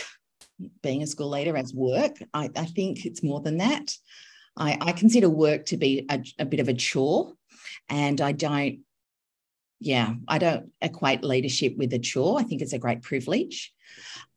being 0.81 1.03
a 1.03 1.07
school 1.07 1.29
leader 1.29 1.57
as 1.57 1.73
work. 1.73 2.15
I, 2.33 2.49
I 2.55 2.65
think 2.65 3.05
it's 3.05 3.21
more 3.21 3.41
than 3.41 3.57
that. 3.57 3.91
I, 4.57 4.77
I 4.81 4.91
consider 4.93 5.29
work 5.29 5.65
to 5.67 5.77
be 5.77 6.05
a, 6.09 6.23
a 6.39 6.45
bit 6.45 6.59
of 6.59 6.69
a 6.69 6.73
chore, 6.73 7.33
and 7.89 8.21
I 8.21 8.31
don't 8.31 8.79
yeah, 9.79 10.15
I 10.27 10.37
don't 10.37 10.71
equate 10.81 11.23
leadership 11.23 11.75
with 11.77 11.93
a 11.93 11.99
chore. 11.99 12.39
I 12.39 12.43
think 12.43 12.61
it's 12.61 12.73
a 12.73 12.79
great 12.79 13.01
privilege. 13.01 13.73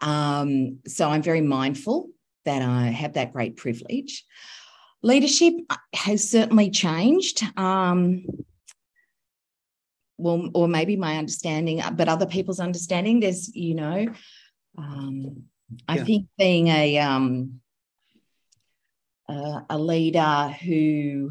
Um, 0.01 0.81
so 0.87 1.09
I'm 1.09 1.23
very 1.23 1.41
mindful 1.41 2.11
that 2.45 2.63
I 2.63 2.87
have 2.87 3.15
that 3.15 3.33
great 3.33 3.57
privilege. 3.57 4.25
Leadership 5.03 5.55
has 5.95 6.29
certainly 6.29 6.71
changed. 6.71 7.43
Um, 7.57 8.27
well, 10.17 10.51
or 10.55 10.67
maybe 10.67 10.97
my 10.97 11.17
understanding, 11.17 11.81
but 11.93 12.09
other 12.09 12.27
people's 12.27 12.59
understanding. 12.59 13.21
There's, 13.21 13.55
you 13.55 13.75
know, 13.75 14.09
um, 14.77 15.45
I 15.87 15.99
think 15.99 16.27
being 16.37 16.69
a 16.69 16.99
um, 16.99 17.61
uh, 19.29 19.61
a 19.69 19.79
leader 19.79 20.55
who 20.63 21.31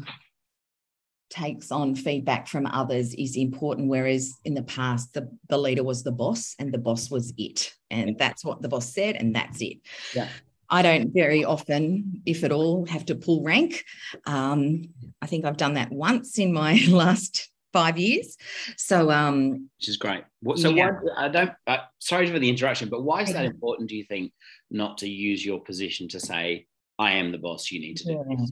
takes 1.30 1.70
on 1.70 1.94
feedback 1.94 2.46
from 2.46 2.66
others 2.66 3.14
is 3.14 3.36
important. 3.36 3.88
Whereas 3.88 4.34
in 4.44 4.54
the 4.54 4.62
past, 4.62 5.12
the, 5.14 5.30
the 5.48 5.58
leader 5.58 5.84
was 5.84 6.02
the 6.02 6.12
boss 6.12 6.54
and 6.58 6.72
the 6.72 6.78
boss 6.78 7.10
was 7.10 7.32
it. 7.36 7.72
And 7.90 8.16
that's 8.18 8.44
what 8.44 8.62
the 8.62 8.68
boss 8.68 8.92
said, 8.92 9.16
and 9.16 9.34
that's 9.34 9.60
it. 9.60 9.78
Yeah. 10.14 10.28
I 10.70 10.82
don't 10.82 11.12
very 11.14 11.44
often, 11.44 12.22
if 12.26 12.44
at 12.44 12.52
all, 12.52 12.84
have 12.86 13.06
to 13.06 13.14
pull 13.14 13.42
rank. 13.42 13.84
Um, 14.26 14.90
I 15.22 15.26
think 15.26 15.44
I've 15.44 15.56
done 15.56 15.74
that 15.74 15.90
once 15.90 16.38
in 16.38 16.52
my 16.52 16.78
last 16.88 17.50
five 17.72 17.98
years. 17.98 18.36
So, 18.76 19.10
um, 19.10 19.70
which 19.78 19.88
is 19.88 19.96
great. 19.96 20.24
So, 20.56 20.70
yeah. 20.70 20.90
why, 20.90 21.26
I 21.26 21.28
don't, 21.28 21.52
uh, 21.66 21.78
sorry 21.98 22.30
for 22.30 22.38
the 22.38 22.48
interruption, 22.48 22.90
but 22.90 23.02
why 23.02 23.22
is 23.22 23.32
that 23.32 23.46
important, 23.46 23.88
do 23.88 23.96
you 23.96 24.04
think, 24.04 24.32
not 24.70 24.98
to 24.98 25.08
use 25.08 25.44
your 25.44 25.60
position 25.60 26.08
to 26.08 26.20
say, 26.20 26.66
I 26.98 27.12
am 27.12 27.32
the 27.32 27.38
boss, 27.38 27.70
you 27.70 27.80
need 27.80 27.96
to 27.98 28.04
do 28.04 28.24
yeah. 28.28 28.36
this? 28.36 28.50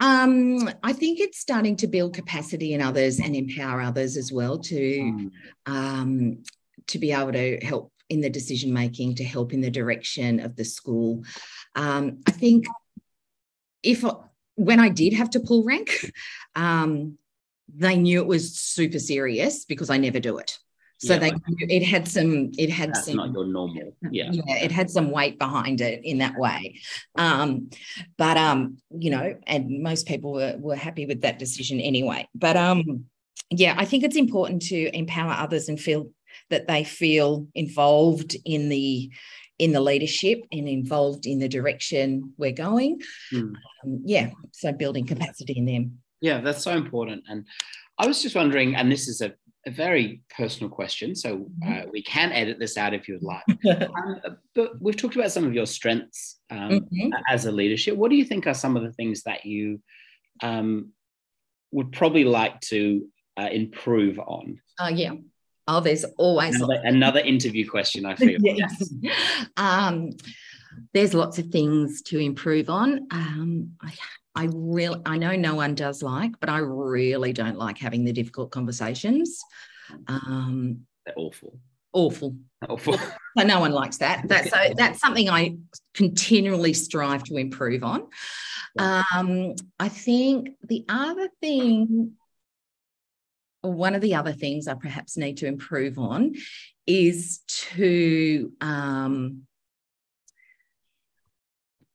Um, 0.00 0.70
I 0.82 0.92
think 0.92 1.20
it's 1.20 1.38
starting 1.38 1.76
to 1.76 1.86
build 1.86 2.14
capacity 2.14 2.74
in 2.74 2.80
others 2.80 3.20
and 3.20 3.34
empower 3.34 3.80
others 3.80 4.16
as 4.16 4.32
well 4.32 4.58
to 4.58 4.74
mm. 4.74 5.30
um, 5.66 6.42
to 6.88 6.98
be 6.98 7.12
able 7.12 7.32
to 7.32 7.58
help 7.58 7.92
in 8.08 8.20
the 8.20 8.30
decision 8.30 8.72
making, 8.72 9.14
to 9.14 9.24
help 9.24 9.52
in 9.52 9.60
the 9.60 9.70
direction 9.70 10.40
of 10.40 10.56
the 10.56 10.64
school. 10.64 11.24
Um, 11.74 12.20
I 12.26 12.32
think 12.32 12.66
if 13.82 14.04
when 14.56 14.80
I 14.80 14.88
did 14.88 15.12
have 15.14 15.30
to 15.30 15.40
pull 15.40 15.64
rank, 15.64 16.12
um, 16.54 17.16
they 17.74 17.96
knew 17.96 18.20
it 18.20 18.26
was 18.26 18.58
super 18.58 18.98
serious 18.98 19.64
because 19.64 19.88
I 19.88 19.96
never 19.96 20.20
do 20.20 20.38
it. 20.38 20.58
So 21.04 21.14
yeah, 21.14 21.18
they 21.18 21.32
it 21.68 21.82
had 21.82 22.06
some 22.06 22.52
it 22.56 22.70
had 22.70 22.90
that's 22.90 23.06
some 23.06 23.16
not 23.16 23.32
your 23.32 23.44
normal 23.44 23.92
yeah. 24.12 24.30
Yeah 24.30 24.56
it 24.62 24.70
had 24.70 24.88
some 24.88 25.10
weight 25.10 25.36
behind 25.36 25.80
it 25.80 26.04
in 26.04 26.18
that 26.18 26.36
way. 26.38 26.80
Um 27.16 27.70
but 28.16 28.36
um 28.36 28.78
you 28.90 29.10
know 29.10 29.36
and 29.48 29.82
most 29.82 30.06
people 30.06 30.32
were, 30.32 30.54
were 30.58 30.76
happy 30.76 31.06
with 31.06 31.22
that 31.22 31.40
decision 31.40 31.80
anyway. 31.80 32.28
But 32.36 32.56
um 32.56 33.06
yeah 33.50 33.74
I 33.76 33.84
think 33.84 34.04
it's 34.04 34.16
important 34.16 34.62
to 34.66 34.96
empower 34.96 35.32
others 35.32 35.68
and 35.68 35.80
feel 35.80 36.10
that 36.50 36.68
they 36.68 36.84
feel 36.84 37.48
involved 37.56 38.36
in 38.44 38.68
the 38.68 39.10
in 39.58 39.72
the 39.72 39.80
leadership 39.80 40.44
and 40.52 40.68
involved 40.68 41.26
in 41.26 41.40
the 41.40 41.48
direction 41.48 42.32
we're 42.36 42.52
going. 42.52 43.00
Mm. 43.32 43.54
um, 43.84 44.02
yeah 44.04 44.30
so 44.52 44.70
building 44.70 45.04
capacity 45.04 45.54
in 45.54 45.66
them. 45.66 45.98
Yeah 46.20 46.40
that's 46.42 46.62
so 46.62 46.70
important. 46.70 47.24
And 47.28 47.44
I 47.98 48.06
was 48.06 48.22
just 48.22 48.34
wondering, 48.34 48.74
and 48.74 48.90
this 48.90 49.06
is 49.06 49.20
a 49.20 49.34
a 49.66 49.70
very 49.70 50.22
personal 50.36 50.68
question, 50.68 51.14
so 51.14 51.38
mm-hmm. 51.38 51.72
uh, 51.72 51.90
we 51.92 52.02
can 52.02 52.32
edit 52.32 52.58
this 52.58 52.76
out 52.76 52.94
if 52.94 53.08
you 53.08 53.14
would 53.14 53.22
like. 53.22 53.44
um, 53.96 54.20
but 54.54 54.80
we've 54.80 54.96
talked 54.96 55.14
about 55.14 55.32
some 55.32 55.44
of 55.44 55.54
your 55.54 55.66
strengths 55.66 56.40
um, 56.50 56.70
mm-hmm. 56.70 57.10
as 57.28 57.46
a 57.46 57.52
leadership. 57.52 57.96
What 57.96 58.10
do 58.10 58.16
you 58.16 58.24
think 58.24 58.46
are 58.46 58.54
some 58.54 58.76
of 58.76 58.82
the 58.82 58.92
things 58.92 59.22
that 59.22 59.44
you 59.44 59.80
um, 60.42 60.90
would 61.70 61.92
probably 61.92 62.24
like 62.24 62.60
to 62.62 63.06
uh, 63.36 63.48
improve 63.50 64.18
on? 64.18 64.60
Uh, 64.78 64.90
yeah. 64.92 65.12
Oh, 65.68 65.80
there's 65.80 66.04
always 66.18 66.56
another, 66.56 66.80
another 66.84 67.20
interview 67.20 67.68
question. 67.68 68.04
I 68.04 68.14
feel. 68.16 68.38
yes. 68.40 68.92
um, 69.56 70.10
there's 70.92 71.14
lots 71.14 71.38
of 71.38 71.46
things 71.46 72.02
to 72.02 72.18
improve 72.18 72.68
on. 72.68 73.06
Um, 73.10 73.72
I, 73.80 73.92
I 74.34 74.48
really, 74.52 75.00
I 75.04 75.18
know 75.18 75.36
no 75.36 75.54
one 75.54 75.74
does 75.74 76.02
like, 76.02 76.32
but 76.40 76.48
I 76.48 76.58
really 76.58 77.32
don't 77.32 77.58
like 77.58 77.78
having 77.78 78.04
the 78.04 78.12
difficult 78.12 78.50
conversations. 78.50 79.42
Um, 80.06 80.86
They're 81.04 81.14
awful. 81.16 81.58
Awful. 81.92 82.36
Awful. 82.68 82.98
So 83.38 83.46
no 83.46 83.60
one 83.60 83.72
likes 83.72 83.96
that. 83.96 84.28
That's 84.28 84.50
so 84.50 84.58
that's 84.76 85.00
something 85.00 85.30
I 85.30 85.56
continually 85.94 86.74
strive 86.74 87.22
to 87.24 87.36
improve 87.36 87.82
on. 87.82 88.08
Um, 88.78 89.54
I 89.80 89.88
think 89.88 90.50
the 90.62 90.84
other 90.86 91.30
thing, 91.40 92.12
or 93.62 93.72
one 93.72 93.94
of 93.94 94.02
the 94.02 94.16
other 94.16 94.32
things 94.34 94.68
I 94.68 94.74
perhaps 94.74 95.16
need 95.16 95.38
to 95.38 95.46
improve 95.46 95.98
on, 95.98 96.34
is 96.86 97.40
to 97.46 98.52
um, 98.60 99.46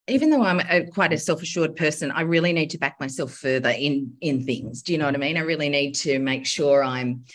even 0.08 0.30
though 0.30 0.43
I'm 0.43 0.60
a, 0.60 0.86
quite 0.88 1.13
a 1.13 1.17
self-assured 1.17 1.76
person, 1.76 2.12
I 2.12 2.22
really 2.22 2.54
need 2.54 2.70
to 2.72 2.78
back 2.78 3.00
myself 3.00 3.34
further 3.34 3.70
in 3.70 4.13
in 4.22 4.46
things. 4.46 4.82
Do 4.82 4.93
you 4.93 5.00
know 5.00 5.06
what 5.06 5.15
I 5.15 5.20
mean? 5.20 5.38
I 5.38 5.41
really 5.41 5.70
need 5.70 5.93
to 5.96 6.20
make 6.20 6.46
sure 6.46 6.84
I'm, 6.84 7.26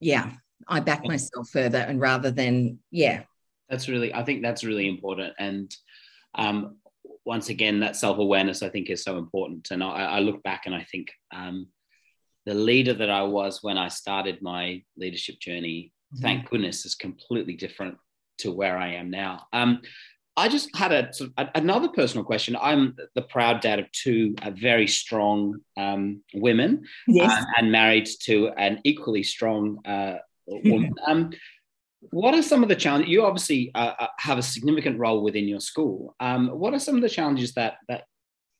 yeah, 0.00 0.32
I 0.66 0.80
back 0.80 1.06
myself 1.06 1.48
further, 1.50 1.78
and 1.78 2.00
rather 2.00 2.30
than 2.30 2.78
yeah. 2.90 3.22
That's 3.68 3.88
really, 3.88 4.12
I 4.12 4.22
think 4.24 4.42
that's 4.42 4.64
really 4.64 4.88
important, 4.88 5.34
and 5.38 5.74
um, 6.34 6.76
once 7.24 7.48
again, 7.48 7.80
that 7.80 7.96
self-awareness 7.96 8.62
I 8.62 8.68
think 8.68 8.90
is 8.90 9.04
so 9.04 9.16
important. 9.16 9.70
And 9.70 9.82
I, 9.82 10.16
I 10.16 10.18
look 10.20 10.42
back 10.42 10.62
and 10.66 10.74
I 10.74 10.84
think 10.90 11.12
um, 11.32 11.68
the 12.46 12.54
leader 12.54 12.94
that 12.94 13.10
I 13.10 13.22
was 13.22 13.62
when 13.62 13.78
I 13.78 13.88
started 13.88 14.42
my 14.42 14.82
leadership 14.96 15.38
journey, 15.38 15.92
mm-hmm. 16.12 16.22
thank 16.22 16.50
goodness, 16.50 16.84
is 16.84 16.96
completely 16.96 17.54
different 17.54 17.96
to 18.38 18.50
where 18.50 18.76
I 18.76 18.94
am 18.94 19.10
now. 19.10 19.46
Um, 19.52 19.82
I 20.36 20.48
just 20.48 20.74
had 20.74 20.92
a, 20.92 21.12
sort 21.12 21.30
of, 21.36 21.48
another 21.54 21.88
personal 21.88 22.24
question. 22.24 22.56
I'm 22.60 22.96
the 23.14 23.22
proud 23.22 23.60
dad 23.60 23.78
of 23.78 23.92
two 23.92 24.34
uh, 24.42 24.50
very 24.50 24.86
strong 24.86 25.56
um, 25.76 26.22
women, 26.32 26.84
yes. 27.06 27.30
uh, 27.30 27.44
and 27.58 27.70
married 27.70 28.08
to 28.22 28.48
an 28.56 28.80
equally 28.84 29.22
strong 29.22 29.78
uh, 29.84 30.18
woman. 30.46 30.94
um, 31.06 31.30
what 32.10 32.34
are 32.34 32.42
some 32.42 32.62
of 32.62 32.68
the 32.68 32.76
challenges? 32.76 33.10
You 33.10 33.24
obviously 33.24 33.70
uh, 33.74 33.92
uh, 33.98 34.06
have 34.18 34.38
a 34.38 34.42
significant 34.42 34.98
role 34.98 35.22
within 35.22 35.46
your 35.46 35.60
school. 35.60 36.16
Um, 36.18 36.48
what 36.48 36.74
are 36.74 36.80
some 36.80 36.96
of 36.96 37.02
the 37.02 37.08
challenges 37.08 37.52
that 37.54 37.76
that 37.88 38.04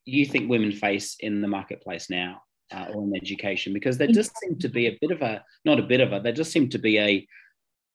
you 0.05 0.27
think 0.27 0.49
women 0.51 0.73
face 0.73 1.17
in 1.21 1.41
the 1.41 1.49
marketplace 1.49 2.09
now 2.09 2.43
uh, 2.73 2.87
or 2.95 3.03
in 3.03 3.17
education? 3.17 3.73
Because 3.73 3.99
there 3.99 4.09
does 4.09 4.31
seem 4.43 4.59
to 4.59 4.69
be 4.69 4.87
a 4.87 4.99
bit 5.01 5.11
of 5.11 5.23
a, 5.23 5.45
not 5.65 5.81
a 5.81 5.83
bit 5.83 6.01
of 6.01 6.13
a, 6.13 6.21
there 6.21 6.33
does 6.33 6.53
seem 6.53 6.69
to 6.69 6.79
be 6.79 6.99
a 6.99 7.27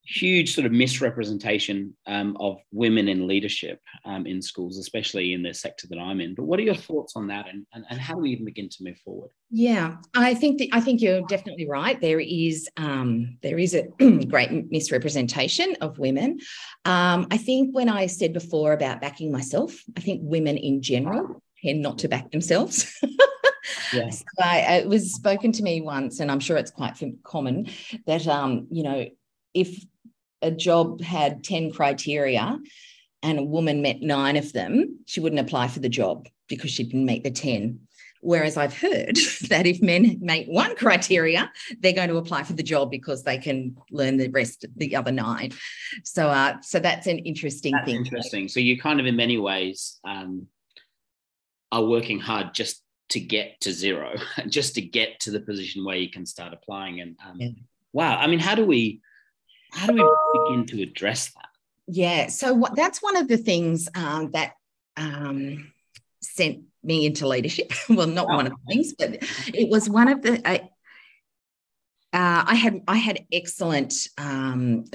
huge 0.07 0.53
sort 0.55 0.65
of 0.65 0.71
misrepresentation 0.71 1.95
um, 2.07 2.37
of 2.39 2.57
women 2.71 3.09
in 3.09 3.27
leadership 3.27 3.81
um, 4.05 4.25
in 4.25 4.41
schools, 4.41 4.77
especially 4.77 5.33
in 5.33 5.43
the 5.43 5.53
sector 5.53 5.85
that 5.89 5.99
I'm 5.99 6.21
in. 6.21 6.33
But 6.33 6.45
what 6.45 6.59
are 6.59 6.63
your 6.63 6.75
thoughts 6.75 7.13
on 7.15 7.27
that, 7.27 7.47
and, 7.49 7.65
and, 7.73 7.85
and 7.89 7.99
how 7.99 8.15
do 8.15 8.21
we 8.21 8.31
even 8.31 8.45
begin 8.45 8.69
to 8.69 8.83
move 8.83 8.97
forward? 9.03 9.31
Yeah, 9.49 9.97
I 10.15 10.33
think 10.33 10.59
that, 10.59 10.69
I 10.71 10.79
think 10.79 11.01
you're 11.01 11.21
definitely 11.23 11.67
right. 11.67 11.99
There 11.99 12.21
is 12.21 12.69
um, 12.77 13.37
there 13.41 13.59
is 13.59 13.75
a 13.75 13.87
great 14.25 14.71
misrepresentation 14.71 15.75
of 15.81 15.99
women. 15.99 16.39
Um, 16.85 17.27
I 17.29 17.37
think 17.37 17.75
when 17.75 17.89
I 17.89 18.07
said 18.07 18.33
before 18.33 18.73
about 18.73 19.01
backing 19.01 19.31
myself, 19.31 19.75
I 19.97 20.01
think 20.01 20.21
women 20.23 20.57
in 20.57 20.81
general 20.81 21.41
tend 21.63 21.81
not 21.81 21.97
to 21.99 22.07
back 22.07 22.31
themselves. 22.31 22.97
yeah. 23.93 24.09
So 24.09 24.23
I, 24.41 24.59
it 24.77 24.87
was 24.87 25.13
spoken 25.13 25.51
to 25.53 25.63
me 25.63 25.81
once, 25.81 26.21
and 26.21 26.31
I'm 26.31 26.39
sure 26.39 26.55
it's 26.55 26.71
quite 26.71 26.97
common 27.23 27.67
that 28.05 28.25
um, 28.25 28.67
you 28.71 28.83
know 28.83 29.05
if 29.53 29.83
a 30.41 30.51
job 30.51 31.01
had 31.01 31.43
10 31.43 31.71
criteria 31.71 32.59
and 33.23 33.39
a 33.39 33.43
woman 33.43 33.81
met 33.81 34.01
nine 34.01 34.37
of 34.37 34.53
them, 34.53 34.99
she 35.05 35.19
wouldn't 35.19 35.41
apply 35.41 35.67
for 35.67 35.79
the 35.79 35.89
job 35.89 36.27
because 36.47 36.71
she 36.71 36.83
didn't 36.83 37.05
meet 37.05 37.23
the 37.23 37.31
10. 37.31 37.79
Whereas 38.21 38.57
I've 38.57 38.77
heard 38.77 39.15
that 39.49 39.65
if 39.65 39.81
men 39.81 40.17
meet 40.21 40.47
one 40.49 40.75
criteria, 40.75 41.51
they're 41.79 41.93
going 41.93 42.09
to 42.09 42.17
apply 42.17 42.43
for 42.43 42.53
the 42.53 42.63
job 42.63 42.91
because 42.91 43.23
they 43.23 43.37
can 43.37 43.75
learn 43.91 44.17
the 44.17 44.29
rest, 44.29 44.65
the 44.75 44.95
other 44.95 45.11
nine. 45.11 45.51
So, 46.03 46.27
uh, 46.27 46.59
so 46.61 46.79
that's 46.79 47.07
an 47.07 47.19
interesting 47.19 47.73
that's 47.73 47.85
thing. 47.85 47.95
Interesting. 47.95 48.47
So 48.47 48.59
you 48.59 48.79
kind 48.79 48.99
of, 48.99 49.05
in 49.05 49.15
many 49.15 49.37
ways, 49.37 49.99
um, 50.03 50.47
are 51.71 51.83
working 51.83 52.19
hard 52.19 52.53
just 52.53 52.83
to 53.09 53.19
get 53.19 53.59
to 53.61 53.71
zero, 53.71 54.15
just 54.47 54.75
to 54.75 54.81
get 54.81 55.19
to 55.21 55.31
the 55.31 55.39
position 55.39 55.85
where 55.85 55.95
you 55.95 56.09
can 56.09 56.25
start 56.25 56.53
applying. 56.53 57.01
And 57.01 57.15
um, 57.25 57.37
yeah. 57.39 57.49
wow, 57.93 58.17
I 58.17 58.27
mean, 58.27 58.39
how 58.39 58.55
do 58.55 58.65
we? 58.65 59.01
How 59.71 59.87
do 59.87 59.93
we 59.93 60.39
begin 60.39 60.65
to 60.67 60.81
address 60.83 61.31
that? 61.33 61.49
Yeah, 61.87 62.27
so 62.27 62.53
what, 62.53 62.75
that's 62.75 63.01
one 63.01 63.15
of 63.15 63.27
the 63.27 63.37
things 63.37 63.87
um, 63.95 64.31
that 64.31 64.53
um, 64.97 65.71
sent 66.21 66.63
me 66.83 67.05
into 67.05 67.27
leadership. 67.27 67.71
well, 67.89 68.07
not 68.07 68.27
oh. 68.29 68.35
one 68.35 68.47
of 68.47 68.53
the 68.53 68.73
things, 68.73 68.93
but 68.93 69.23
it 69.53 69.69
was 69.69 69.89
one 69.89 70.07
of 70.07 70.21
the. 70.21 70.41
I, 70.47 70.69
uh, 72.13 72.45
I 72.47 72.55
had 72.55 72.81
I 72.87 72.95
had 72.95 73.25
excellent 73.33 73.93
um, 74.17 74.85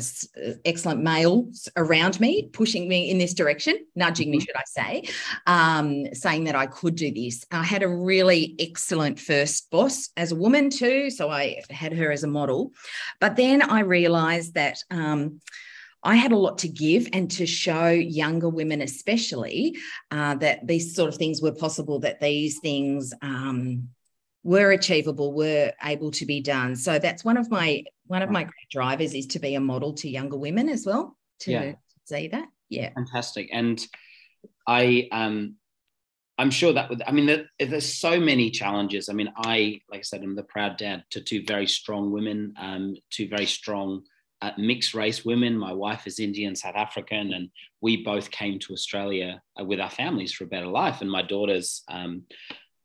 excellent 0.64 1.02
males 1.02 1.68
around 1.76 2.18
me, 2.18 2.48
pushing 2.52 2.88
me 2.88 3.10
in 3.10 3.18
this 3.18 3.34
direction, 3.34 3.76
nudging 3.94 4.30
me, 4.30 4.38
mm-hmm. 4.38 4.44
should 4.44 4.56
I 4.56 4.62
say, 4.66 5.12
um, 5.46 6.14
saying 6.14 6.44
that 6.44 6.56
I 6.56 6.66
could 6.66 6.94
do 6.94 7.12
this. 7.12 7.44
I 7.50 7.64
had 7.64 7.82
a 7.82 7.88
really 7.88 8.56
excellent 8.58 9.20
first 9.20 9.70
boss 9.70 10.08
as 10.16 10.32
a 10.32 10.36
woman 10.36 10.70
too, 10.70 11.10
so 11.10 11.28
I 11.28 11.60
had 11.68 11.92
her 11.92 12.10
as 12.10 12.24
a 12.24 12.28
model. 12.28 12.72
But 13.20 13.36
then 13.36 13.62
I 13.62 13.80
realised 13.80 14.54
that. 14.54 14.78
Um, 14.90 15.40
I 16.04 16.16
had 16.16 16.32
a 16.32 16.36
lot 16.36 16.58
to 16.58 16.68
give 16.68 17.06
and 17.12 17.30
to 17.30 17.46
show 17.46 17.90
younger 17.90 18.48
women, 18.48 18.82
especially, 18.82 19.76
uh, 20.10 20.34
that 20.34 20.66
these 20.66 20.96
sort 20.96 21.08
of 21.08 21.14
things 21.14 21.40
were 21.40 21.52
possible, 21.52 22.00
that 22.00 22.18
these 22.18 22.58
things 22.58 23.14
um, 23.22 23.88
were 24.42 24.72
achievable, 24.72 25.32
were 25.32 25.72
able 25.84 26.10
to 26.12 26.26
be 26.26 26.40
done. 26.40 26.76
So 26.76 26.98
that's 26.98 27.24
one 27.24 27.36
of 27.36 27.50
my 27.50 27.84
one 28.06 28.22
of 28.22 28.30
my 28.30 28.42
great 28.42 28.68
drivers 28.70 29.14
is 29.14 29.26
to 29.28 29.38
be 29.38 29.54
a 29.54 29.60
model 29.60 29.94
to 29.94 30.08
younger 30.08 30.36
women 30.36 30.68
as 30.68 30.84
well. 30.84 31.16
To 31.40 31.52
yeah. 31.52 31.72
see 32.04 32.28
that, 32.28 32.48
yeah, 32.68 32.90
fantastic. 32.94 33.48
And 33.52 33.84
I 34.66 35.08
um, 35.12 35.56
I'm 36.38 36.50
sure 36.50 36.72
that 36.72 36.90
would. 36.90 37.02
I 37.06 37.12
mean, 37.12 37.26
there, 37.26 37.44
there's 37.58 37.98
so 37.98 38.18
many 38.18 38.50
challenges. 38.50 39.08
I 39.08 39.12
mean, 39.12 39.32
I 39.36 39.80
like 39.90 40.00
I 40.00 40.02
said, 40.02 40.22
I'm 40.22 40.34
the 40.34 40.42
proud 40.42 40.76
dad 40.76 41.04
to 41.10 41.20
two 41.20 41.44
very 41.46 41.66
strong 41.66 42.10
women, 42.10 42.54
um, 42.58 42.96
two 43.10 43.28
very 43.28 43.46
strong. 43.46 44.02
Uh, 44.40 44.50
mixed 44.58 44.92
race 44.92 45.24
women. 45.24 45.56
My 45.56 45.72
wife 45.72 46.04
is 46.04 46.18
Indian, 46.18 46.56
South 46.56 46.74
African, 46.74 47.32
and 47.32 47.48
we 47.80 48.02
both 48.02 48.28
came 48.32 48.58
to 48.58 48.72
Australia 48.72 49.40
uh, 49.56 49.62
with 49.62 49.78
our 49.78 49.88
families 49.88 50.32
for 50.32 50.42
a 50.42 50.48
better 50.48 50.66
life. 50.66 51.00
And 51.00 51.08
my 51.08 51.22
daughter's 51.22 51.84
um, 51.88 52.24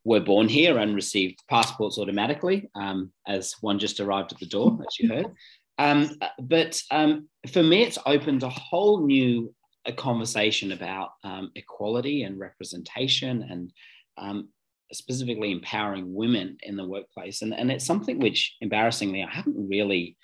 were 0.08 0.22
born 0.22 0.48
here 0.48 0.78
and 0.78 0.96
received 0.96 1.44
passports 1.50 1.98
automatically, 1.98 2.70
um, 2.76 3.12
as 3.28 3.56
one 3.60 3.78
just 3.78 4.00
arrived 4.00 4.32
at 4.32 4.40
the 4.40 4.46
door, 4.46 4.80
as 4.88 4.98
you 5.00 5.10
heard. 5.10 5.30
Um, 5.78 6.00
but 6.40 6.82
um, 6.92 7.28
for 7.52 7.62
me, 7.62 7.84
it's 7.84 8.00
opened 8.06 8.44
a 8.44 8.50
whole 8.50 9.06
new 9.06 9.54
a 9.86 9.92
conversation 9.92 10.72
about 10.72 11.10
um, 11.24 11.52
equality 11.56 12.24
and 12.24 12.40
representation 12.40 13.34
and 13.52 13.74
um, 14.18 14.50
specifically 14.94 15.52
empowering 15.52 16.14
women 16.14 16.58
in 16.64 16.78
the 16.78 16.88
workplace. 16.88 17.42
And, 17.42 17.54
and 17.54 17.70
it's 17.70 17.86
something 17.86 18.18
which, 18.20 18.56
embarrassingly, 18.62 19.24
I 19.24 19.30
haven't 19.30 19.70
really 19.70 20.16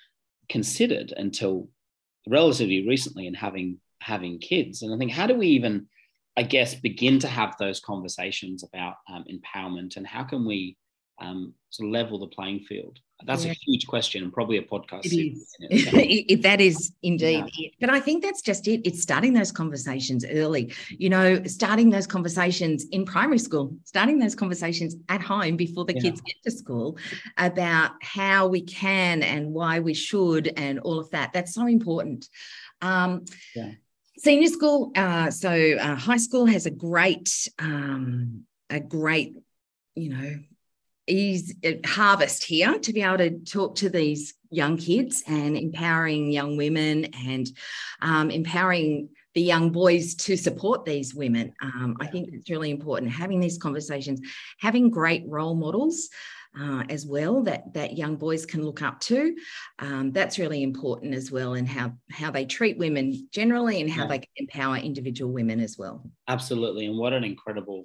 considered 0.48 1.12
until 1.24 1.68
relatively 2.26 2.88
recently 2.88 3.26
in 3.26 3.34
having 3.34 3.80
having 4.00 4.38
kids. 4.38 4.82
And 4.82 4.94
I 4.94 4.98
think, 4.98 5.12
how 5.12 5.26
do 5.26 5.34
we 5.34 5.48
even 5.48 5.88
I 6.36 6.42
guess, 6.42 6.74
begin 6.74 7.18
to 7.20 7.28
have 7.28 7.56
those 7.58 7.80
conversations 7.80 8.64
about 8.64 8.96
um, 9.08 9.24
empowerment 9.30 9.96
and 9.96 10.06
how 10.06 10.24
can 10.24 10.44
we 10.44 10.76
um, 11.20 11.54
sort 11.70 11.88
of 11.88 11.92
level 11.92 12.18
the 12.18 12.26
playing 12.26 12.60
field? 12.60 12.98
That's 13.24 13.44
yeah. 13.44 13.52
a 13.52 13.54
huge 13.54 13.86
question 13.86 14.24
and 14.24 14.32
probably 14.32 14.58
a 14.58 14.62
podcast. 14.62 15.06
It 15.06 15.38
is. 15.70 16.40
that 16.42 16.60
is 16.60 16.92
indeed 17.02 17.44
yeah. 17.54 17.66
it. 17.66 17.74
But 17.80 17.90
I 17.90 18.00
think 18.00 18.22
that's 18.22 18.42
just 18.42 18.66
it. 18.66 18.80
It's 18.84 19.00
starting 19.00 19.32
those 19.32 19.52
conversations 19.52 20.24
early, 20.28 20.72
you 20.90 21.08
know, 21.08 21.42
starting 21.44 21.90
those 21.90 22.06
conversations 22.06 22.84
in 22.90 23.04
primary 23.04 23.38
school, 23.38 23.76
starting 23.84 24.18
those 24.18 24.34
conversations 24.34 24.96
at 25.08 25.22
home 25.22 25.56
before 25.56 25.84
the 25.84 25.94
yeah. 25.94 26.02
kids 26.02 26.20
get 26.20 26.34
to 26.42 26.50
school 26.50 26.98
about 27.38 27.92
how 28.02 28.48
we 28.48 28.60
can 28.60 29.22
and 29.22 29.52
why 29.52 29.78
we 29.78 29.94
should 29.94 30.52
and 30.58 30.80
all 30.80 30.98
of 30.98 31.08
that. 31.10 31.32
That's 31.32 31.54
so 31.54 31.66
important. 31.68 32.28
Um, 32.82 33.24
yeah 33.54 33.70
senior 34.18 34.48
school, 34.48 34.92
uh, 34.96 35.30
so 35.30 35.50
uh, 35.50 35.94
high 35.96 36.16
school 36.16 36.46
has 36.46 36.66
a 36.66 36.70
great, 36.70 37.48
um, 37.58 38.44
a 38.70 38.80
great, 38.80 39.36
you 39.94 40.10
know, 40.10 40.38
ease 41.06 41.54
uh, 41.64 41.72
harvest 41.84 42.44
here 42.44 42.78
to 42.78 42.92
be 42.92 43.02
able 43.02 43.18
to 43.18 43.30
talk 43.40 43.76
to 43.76 43.90
these 43.90 44.34
young 44.50 44.76
kids 44.76 45.22
and 45.26 45.56
empowering 45.56 46.30
young 46.30 46.56
women 46.56 47.06
and 47.26 47.50
um, 48.00 48.30
empowering 48.30 49.08
the 49.34 49.42
young 49.42 49.70
boys 49.70 50.14
to 50.14 50.36
support 50.36 50.84
these 50.84 51.14
women. 51.14 51.52
Um, 51.60 51.96
I 52.00 52.06
think 52.06 52.30
it's 52.32 52.48
really 52.48 52.70
important 52.70 53.10
having 53.10 53.40
these 53.40 53.58
conversations, 53.58 54.20
having 54.60 54.90
great 54.90 55.24
role 55.26 55.54
models 55.54 56.08
uh, 56.58 56.84
as 56.88 57.06
well 57.06 57.42
that 57.42 57.72
that 57.74 57.96
young 57.96 58.16
boys 58.16 58.46
can 58.46 58.64
look 58.64 58.82
up 58.82 59.00
to. 59.00 59.34
Um, 59.78 60.12
that's 60.12 60.38
really 60.38 60.62
important 60.62 61.14
as 61.14 61.30
well, 61.30 61.54
and 61.54 61.68
how 61.68 61.92
how 62.10 62.30
they 62.30 62.44
treat 62.44 62.78
women 62.78 63.28
generally, 63.32 63.80
and 63.80 63.90
how 63.90 64.02
yeah. 64.02 64.08
they 64.08 64.18
can 64.18 64.32
empower 64.36 64.76
individual 64.76 65.32
women 65.32 65.60
as 65.60 65.76
well. 65.78 66.08
Absolutely, 66.28 66.86
and 66.86 66.98
what 66.98 67.12
an 67.12 67.24
incredible, 67.24 67.84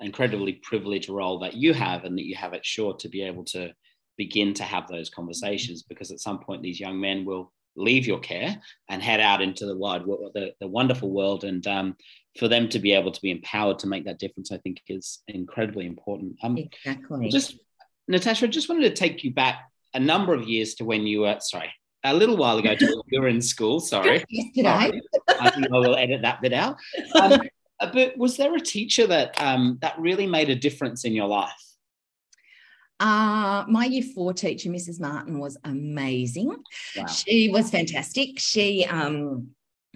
incredibly 0.00 0.54
privileged 0.54 1.08
role 1.08 1.38
that 1.40 1.54
you 1.54 1.74
have, 1.74 2.04
and 2.04 2.16
that 2.18 2.26
you 2.26 2.36
have 2.36 2.54
at 2.54 2.64
Shore 2.64 2.96
to 2.96 3.08
be 3.08 3.22
able 3.22 3.44
to 3.44 3.72
begin 4.16 4.54
to 4.54 4.62
have 4.62 4.88
those 4.88 5.10
conversations. 5.10 5.82
Because 5.82 6.10
at 6.10 6.20
some 6.20 6.38
point, 6.38 6.62
these 6.62 6.80
young 6.80 7.00
men 7.00 7.24
will 7.24 7.52
leave 7.76 8.06
your 8.06 8.18
care 8.18 8.60
and 8.88 9.02
head 9.02 9.20
out 9.20 9.42
into 9.42 9.66
the 9.66 9.76
wide 9.76 10.02
the, 10.34 10.52
the 10.60 10.66
wonderful 10.66 11.10
world 11.10 11.44
and 11.44 11.66
um, 11.66 11.94
for 12.38 12.48
them 12.48 12.68
to 12.70 12.78
be 12.78 12.92
able 12.92 13.12
to 13.12 13.20
be 13.20 13.30
empowered 13.30 13.78
to 13.78 13.86
make 13.86 14.04
that 14.06 14.18
difference 14.18 14.50
i 14.50 14.56
think 14.58 14.80
is 14.88 15.22
incredibly 15.28 15.86
important 15.86 16.34
um, 16.42 16.56
exactly 16.56 17.28
just 17.28 17.58
Natasha, 18.08 18.46
I 18.46 18.48
just 18.48 18.68
wanted 18.68 18.88
to 18.88 18.94
take 18.94 19.24
you 19.24 19.32
back 19.32 19.70
a 19.94 20.00
number 20.00 20.34
of 20.34 20.44
years 20.44 20.74
to 20.74 20.84
when 20.84 21.06
you 21.06 21.20
were, 21.22 21.36
sorry, 21.40 21.72
a 22.04 22.14
little 22.14 22.36
while 22.36 22.58
ago 22.58 22.74
to 22.74 22.86
when 22.86 23.02
you 23.08 23.20
were 23.20 23.28
in 23.28 23.40
school. 23.40 23.80
Sorry. 23.80 24.24
Today. 24.54 25.00
I 25.40 25.50
think 25.50 25.66
I 25.66 25.78
will 25.78 25.96
edit 25.96 26.22
that 26.22 26.40
bit 26.40 26.52
out. 26.52 26.76
Um, 27.20 27.40
but 27.92 28.16
was 28.16 28.36
there 28.36 28.54
a 28.54 28.60
teacher 28.60 29.06
that 29.06 29.40
um, 29.40 29.78
that 29.80 29.98
really 29.98 30.26
made 30.26 30.50
a 30.50 30.54
difference 30.54 31.04
in 31.04 31.12
your 31.12 31.26
life? 31.26 31.52
Uh, 32.98 33.64
my 33.68 33.84
year 33.84 34.02
four 34.14 34.32
teacher, 34.32 34.70
Mrs. 34.70 35.00
Martin, 35.00 35.38
was 35.38 35.58
amazing. 35.64 36.56
Wow. 36.96 37.06
She 37.06 37.50
was 37.50 37.70
fantastic. 37.70 38.38
She, 38.38 38.86
um, 38.86 39.48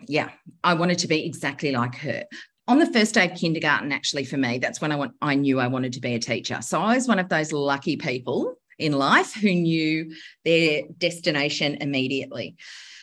yeah, 0.06 0.30
I 0.62 0.74
wanted 0.74 0.98
to 0.98 1.08
be 1.08 1.24
exactly 1.24 1.72
like 1.72 1.94
her 1.96 2.24
on 2.70 2.78
the 2.78 2.86
first 2.86 3.14
day 3.14 3.28
of 3.28 3.36
kindergarten, 3.36 3.90
actually, 3.90 4.24
for 4.24 4.36
me, 4.36 4.58
that's 4.58 4.80
when 4.80 4.92
I 4.92 4.96
want, 4.96 5.14
I 5.20 5.34
knew 5.34 5.58
I 5.58 5.66
wanted 5.66 5.94
to 5.94 6.00
be 6.00 6.14
a 6.14 6.20
teacher. 6.20 6.62
So 6.62 6.80
I 6.80 6.94
was 6.94 7.08
one 7.08 7.18
of 7.18 7.28
those 7.28 7.52
lucky 7.52 7.96
people 7.96 8.54
in 8.78 8.92
life 8.92 9.34
who 9.34 9.50
knew 9.50 10.14
their 10.44 10.82
destination 10.96 11.78
immediately. 11.80 12.56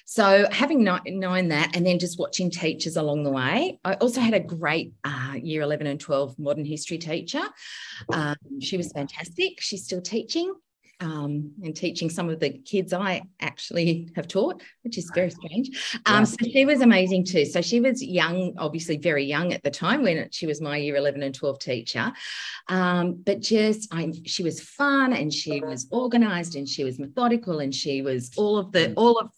So 0.05 0.47
having 0.49 0.85
known 0.85 1.49
that, 1.49 1.75
and 1.75 1.85
then 1.85 1.99
just 1.99 2.17
watching 2.17 2.49
teachers 2.49 2.95
along 2.95 3.23
the 3.23 3.29
way, 3.29 3.77
I 3.83 3.95
also 3.95 4.21
had 4.21 4.33
a 4.33 4.39
great 4.39 4.93
uh, 5.03 5.33
year 5.35 5.63
11 5.63 5.85
and 5.85 5.99
12 5.99 6.39
modern 6.39 6.63
history 6.63 6.97
teacher. 6.97 7.43
Um, 8.13 8.37
she 8.61 8.77
was 8.77 8.93
fantastic. 8.93 9.59
She's 9.59 9.83
still 9.83 10.01
teaching. 10.01 10.53
Um, 10.99 11.51
and 11.63 11.75
teaching 11.75 12.09
some 12.09 12.29
of 12.29 12.39
the 12.39 12.49
kids 12.49 12.91
I 12.91 13.21
actually 13.39 14.09
have 14.15 14.27
taught, 14.27 14.61
which 14.83 14.97
is 14.97 15.11
very 15.13 15.29
strange. 15.29 15.99
Um, 16.05 16.19
yeah. 16.19 16.23
So 16.23 16.37
she 16.51 16.65
was 16.65 16.81
amazing 16.81 17.25
too. 17.25 17.45
So 17.45 17.61
she 17.61 17.79
was 17.79 18.03
young, 18.03 18.53
obviously 18.57 18.97
very 18.97 19.23
young 19.23 19.53
at 19.53 19.63
the 19.63 19.71
time 19.71 20.01
when 20.03 20.29
she 20.31 20.47
was 20.47 20.59
my 20.59 20.77
year 20.77 20.95
11 20.95 21.21
and 21.21 21.35
12 21.35 21.59
teacher. 21.59 22.11
Um, 22.67 23.21
but 23.25 23.41
just, 23.41 23.93
I, 23.93 24.11
she 24.25 24.43
was 24.43 24.61
fun 24.61 25.13
and 25.13 25.31
she 25.31 25.61
was 25.61 25.87
organized 25.91 26.55
and 26.55 26.67
she 26.67 26.83
was 26.83 26.99
methodical 26.99 27.59
and 27.59 27.73
she 27.73 28.01
was 28.01 28.31
all 28.35 28.57
of 28.57 28.71
the, 28.71 28.89
mm. 28.89 28.93
all 28.97 29.19
of 29.19 29.29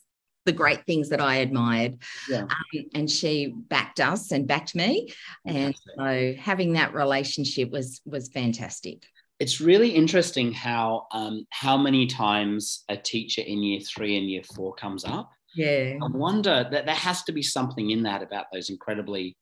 the 0.45 0.54
great 0.54 0.86
things 0.86 1.10
that 1.10 1.22
I 1.22 1.38
admired. 1.38 1.98
Yeah. 2.30 2.43
Um, 2.43 2.86
and 2.95 3.10
she 3.10 3.54
backed 3.54 4.00
us 4.00 4.32
and 4.32 4.48
backed 4.48 4.76
me. 4.76 5.13
And 5.45 5.76
so 5.98 6.34
having 6.39 6.74
that 6.74 6.93
relationship 6.93 7.69
was 7.69 8.02
was 8.06 8.30
fantastic. 8.30 9.06
It's 9.39 9.62
really 9.62 9.89
interesting 9.89 10.52
how 10.52 11.08
um, 11.12 11.45
how 11.52 11.78
many 11.78 12.08
times 12.08 12.84
a 12.89 12.97
teacher 12.97 13.41
in 13.41 13.63
year 13.63 13.80
three 13.80 14.17
and 14.17 14.30
year 14.30 14.43
four 14.43 14.73
comes 14.75 15.06
up. 15.06 15.32
Yeah. 15.56 15.97
I 16.02 16.08
wonder 16.08 16.67
that 16.71 16.86
there 16.86 16.95
has 16.95 17.23
to 17.23 17.32
be 17.32 17.41
something 17.41 17.89
in 17.89 18.04
that 18.04 18.21
about 18.21 18.45
those 18.54 18.69
incredibly 18.69 19.38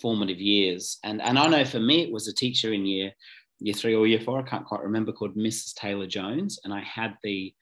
formative 0.00 0.40
years. 0.40 0.98
And 1.04 1.20
and 1.20 1.38
I 1.38 1.46
know 1.48 1.64
for 1.64 1.80
me 1.80 2.02
it 2.02 2.12
was 2.12 2.28
a 2.28 2.34
teacher 2.34 2.72
in 2.72 2.86
year 2.86 3.12
year 3.62 3.74
three 3.74 3.94
or 3.94 4.06
year 4.06 4.20
four, 4.20 4.40
I 4.40 4.42
can't 4.42 4.66
quite 4.66 4.82
remember, 4.82 5.12
called 5.12 5.36
Mrs. 5.36 5.74
Taylor 5.74 6.06
Jones. 6.06 6.58
And 6.64 6.74
I 6.74 6.80
had 6.80 7.16
the 7.22 7.54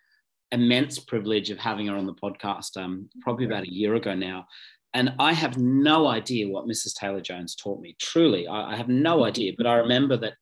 immense 0.52 0.98
privilege 0.98 1.50
of 1.50 1.58
having 1.58 1.86
her 1.86 1.96
on 1.96 2.06
the 2.06 2.14
podcast 2.14 2.76
um, 2.76 3.08
probably 3.20 3.46
about 3.46 3.64
a 3.64 3.72
year 3.72 3.94
ago 3.94 4.14
now. 4.14 4.46
And 4.94 5.12
I 5.20 5.32
have 5.32 5.56
no 5.58 6.08
idea 6.08 6.48
what 6.48 6.66
Mrs. 6.66 6.94
Taylor 6.94 7.20
Jones 7.20 7.54
taught 7.54 7.80
me. 7.80 7.96
Truly, 8.00 8.48
I, 8.48 8.72
I 8.72 8.76
have 8.76 8.88
no 8.88 9.24
idea. 9.24 9.52
But 9.56 9.66
I 9.66 9.74
remember 9.74 10.16
that 10.16 10.34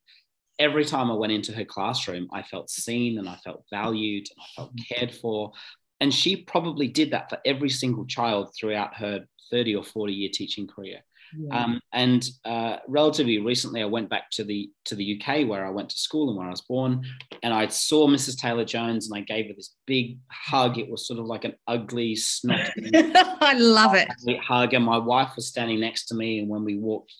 every 0.58 0.84
time 0.84 1.10
I 1.10 1.14
went 1.14 1.32
into 1.32 1.52
her 1.52 1.64
classroom, 1.64 2.28
I 2.32 2.42
felt 2.42 2.70
seen 2.70 3.18
and 3.18 3.28
I 3.28 3.36
felt 3.36 3.64
valued 3.70 4.26
and 4.30 4.42
I 4.42 4.46
felt 4.56 4.72
cared 4.88 5.14
for. 5.14 5.52
And 6.00 6.12
she 6.12 6.36
probably 6.36 6.88
did 6.88 7.10
that 7.12 7.28
for 7.28 7.38
every 7.44 7.70
single 7.70 8.06
child 8.06 8.52
throughout 8.58 8.94
her 8.96 9.24
30 9.50 9.76
or 9.76 9.84
40 9.84 10.12
year 10.12 10.30
teaching 10.32 10.66
career. 10.66 11.00
Yeah. 11.36 11.64
Um, 11.64 11.80
and 11.92 12.28
uh, 12.44 12.76
relatively 12.86 13.38
recently, 13.38 13.82
I 13.82 13.86
went 13.86 14.08
back 14.08 14.30
to 14.32 14.44
the 14.44 14.70
to 14.86 14.94
the 14.94 15.20
UK 15.20 15.46
where 15.46 15.66
I 15.66 15.70
went 15.70 15.90
to 15.90 15.98
school 15.98 16.30
and 16.30 16.38
where 16.38 16.46
I 16.46 16.50
was 16.50 16.62
born, 16.62 17.04
and 17.42 17.52
I 17.52 17.68
saw 17.68 18.08
Mrs. 18.08 18.38
Taylor 18.38 18.64
Jones, 18.64 19.10
and 19.10 19.18
I 19.18 19.22
gave 19.22 19.48
her 19.48 19.52
this 19.52 19.74
big 19.86 20.18
hug. 20.30 20.78
It 20.78 20.90
was 20.90 21.06
sort 21.06 21.20
of 21.20 21.26
like 21.26 21.44
an 21.44 21.54
ugly 21.66 22.16
snot. 22.16 22.70
I 22.94 23.54
love 23.58 23.94
it. 23.94 24.08
Hug, 24.40 24.72
and 24.72 24.84
my 24.84 24.96
wife 24.96 25.32
was 25.36 25.48
standing 25.48 25.80
next 25.80 26.06
to 26.06 26.14
me, 26.14 26.38
and 26.38 26.48
when 26.48 26.64
we 26.64 26.78
walked 26.78 27.12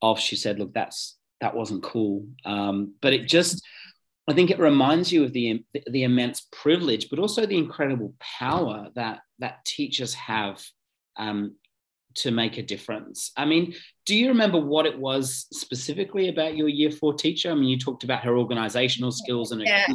off, 0.00 0.18
she 0.18 0.34
said, 0.34 0.58
"Look, 0.58 0.74
that's 0.74 1.16
that 1.42 1.54
wasn't 1.54 1.82
cool," 1.82 2.26
um, 2.44 2.94
but 3.02 3.12
it 3.12 3.28
just. 3.28 3.62
I 4.28 4.34
think 4.34 4.52
it 4.52 4.60
reminds 4.60 5.10
you 5.10 5.24
of 5.24 5.32
the, 5.32 5.64
the 5.90 6.04
immense 6.04 6.46
privilege, 6.52 7.10
but 7.10 7.18
also 7.18 7.44
the 7.44 7.58
incredible 7.58 8.14
power 8.20 8.86
that 8.94 9.18
that 9.40 9.64
teachers 9.64 10.14
have 10.14 10.62
um, 11.16 11.56
to 12.14 12.30
make 12.30 12.58
a 12.58 12.62
difference. 12.62 13.32
I 13.36 13.44
mean, 13.44 13.74
do 14.06 14.14
you 14.14 14.28
remember 14.28 14.60
what 14.60 14.86
it 14.86 14.98
was 14.98 15.46
specifically 15.52 16.28
about 16.28 16.56
your 16.56 16.68
year 16.68 16.90
four 16.90 17.14
teacher? 17.14 17.50
I 17.50 17.54
mean, 17.54 17.68
you 17.68 17.78
talked 17.78 18.04
about 18.04 18.24
her 18.24 18.36
organizational 18.36 19.12
skills 19.12 19.52
and 19.52 19.62
yeah. 19.62 19.86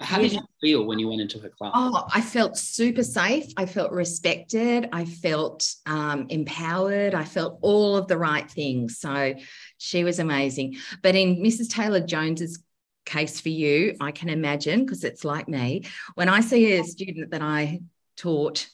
How 0.00 0.18
did 0.18 0.32
you 0.32 0.40
feel 0.60 0.84
when 0.84 0.98
you 0.98 1.08
went 1.08 1.20
into 1.20 1.38
her 1.38 1.48
class? 1.48 1.72
Oh, 1.74 2.06
I 2.12 2.20
felt 2.20 2.56
super 2.56 3.02
safe. 3.02 3.52
I 3.56 3.66
felt 3.66 3.92
respected. 3.92 4.88
I 4.92 5.04
felt 5.04 5.68
um, 5.86 6.26
empowered. 6.28 7.14
I 7.14 7.24
felt 7.24 7.58
all 7.62 7.96
of 7.96 8.08
the 8.08 8.18
right 8.18 8.50
things. 8.50 8.98
So 8.98 9.34
she 9.78 10.04
was 10.04 10.18
amazing. 10.18 10.76
But 11.02 11.14
in 11.14 11.36
Mrs. 11.36 11.70
Taylor 11.70 12.00
Jones's 12.00 12.62
case 13.04 13.40
for 13.40 13.48
you, 13.48 13.96
I 14.00 14.12
can 14.12 14.28
imagine 14.28 14.84
because 14.84 15.04
it's 15.04 15.24
like 15.24 15.48
me. 15.48 15.84
When 16.14 16.28
I 16.28 16.40
see 16.40 16.72
a 16.72 16.84
student 16.84 17.30
that 17.30 17.42
I 17.42 17.80
taught 18.16 18.68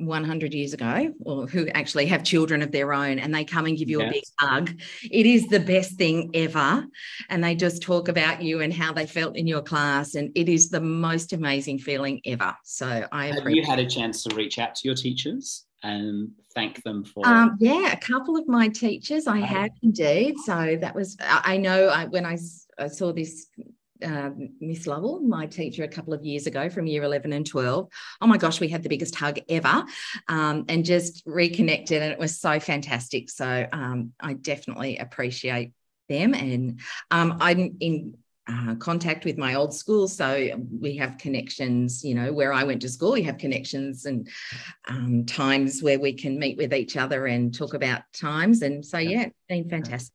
100 0.00 0.54
years 0.54 0.72
ago 0.72 1.12
or 1.24 1.46
who 1.46 1.68
actually 1.68 2.06
have 2.06 2.22
children 2.24 2.62
of 2.62 2.72
their 2.72 2.92
own 2.92 3.18
and 3.18 3.34
they 3.34 3.44
come 3.44 3.66
and 3.66 3.76
give 3.76 3.88
you 3.88 4.00
yes. 4.00 4.08
a 4.08 4.12
big 4.12 4.24
hug. 4.38 4.80
It 5.10 5.26
is 5.26 5.46
the 5.48 5.60
best 5.60 5.92
thing 5.92 6.30
ever 6.34 6.86
and 7.28 7.44
they 7.44 7.54
just 7.54 7.82
talk 7.82 8.08
about 8.08 8.42
you 8.42 8.60
and 8.60 8.72
how 8.72 8.92
they 8.92 9.06
felt 9.06 9.36
in 9.36 9.46
your 9.46 9.62
class 9.62 10.14
and 10.14 10.30
it 10.34 10.48
is 10.48 10.70
the 10.70 10.80
most 10.80 11.32
amazing 11.32 11.78
feeling 11.78 12.20
ever. 12.24 12.54
So 12.64 13.06
i 13.12 13.26
have 13.26 13.48
you 13.50 13.64
had 13.64 13.78
a 13.78 13.86
chance 13.86 14.22
to 14.24 14.34
reach 14.34 14.58
out 14.58 14.74
to 14.76 14.88
your 14.88 14.94
teachers 14.94 15.66
and 15.82 16.30
thank 16.54 16.82
them 16.82 17.04
for 17.04 17.26
um, 17.26 17.56
yeah 17.58 17.92
a 17.92 17.96
couple 17.96 18.36
of 18.36 18.46
my 18.46 18.68
teachers 18.68 19.26
i 19.26 19.38
have 19.38 19.70
indeed. 19.82 20.36
So 20.44 20.76
that 20.80 20.94
was 20.94 21.16
i 21.20 21.56
know 21.56 21.88
I, 21.88 22.04
when 22.06 22.26
I, 22.26 22.36
I 22.78 22.88
saw 22.88 23.12
this 23.12 23.46
uh, 24.04 24.30
Miss 24.60 24.86
Lovell, 24.86 25.20
my 25.20 25.46
teacher 25.46 25.84
a 25.84 25.88
couple 25.88 26.12
of 26.12 26.24
years 26.24 26.46
ago 26.46 26.68
from 26.68 26.86
year 26.86 27.02
11 27.02 27.32
and 27.32 27.46
12. 27.46 27.88
Oh 28.20 28.26
my 28.26 28.36
gosh, 28.36 28.60
we 28.60 28.68
had 28.68 28.82
the 28.82 28.88
biggest 28.88 29.14
hug 29.14 29.38
ever 29.48 29.84
um, 30.28 30.64
and 30.68 30.84
just 30.84 31.22
reconnected, 31.26 32.02
and 32.02 32.12
it 32.12 32.18
was 32.18 32.40
so 32.40 32.60
fantastic. 32.60 33.30
So 33.30 33.66
um, 33.72 34.12
I 34.20 34.34
definitely 34.34 34.98
appreciate 34.98 35.72
them. 36.08 36.34
And 36.34 36.80
um, 37.10 37.38
I'm 37.40 37.76
in 37.80 38.14
uh, 38.48 38.74
contact 38.76 39.24
with 39.24 39.38
my 39.38 39.54
old 39.54 39.72
school. 39.72 40.08
So 40.08 40.50
we 40.80 40.96
have 40.96 41.18
connections, 41.18 42.02
you 42.02 42.14
know, 42.14 42.32
where 42.32 42.52
I 42.52 42.64
went 42.64 42.82
to 42.82 42.88
school, 42.88 43.12
we 43.12 43.22
have 43.22 43.38
connections 43.38 44.06
and 44.06 44.28
um, 44.88 45.24
times 45.24 45.82
where 45.82 46.00
we 46.00 46.12
can 46.12 46.38
meet 46.38 46.56
with 46.56 46.74
each 46.74 46.96
other 46.96 47.26
and 47.26 47.54
talk 47.54 47.74
about 47.74 48.02
times. 48.12 48.62
And 48.62 48.84
so, 48.84 48.98
yeah, 48.98 49.22
it's 49.22 49.36
been 49.48 49.68
fantastic. 49.68 50.14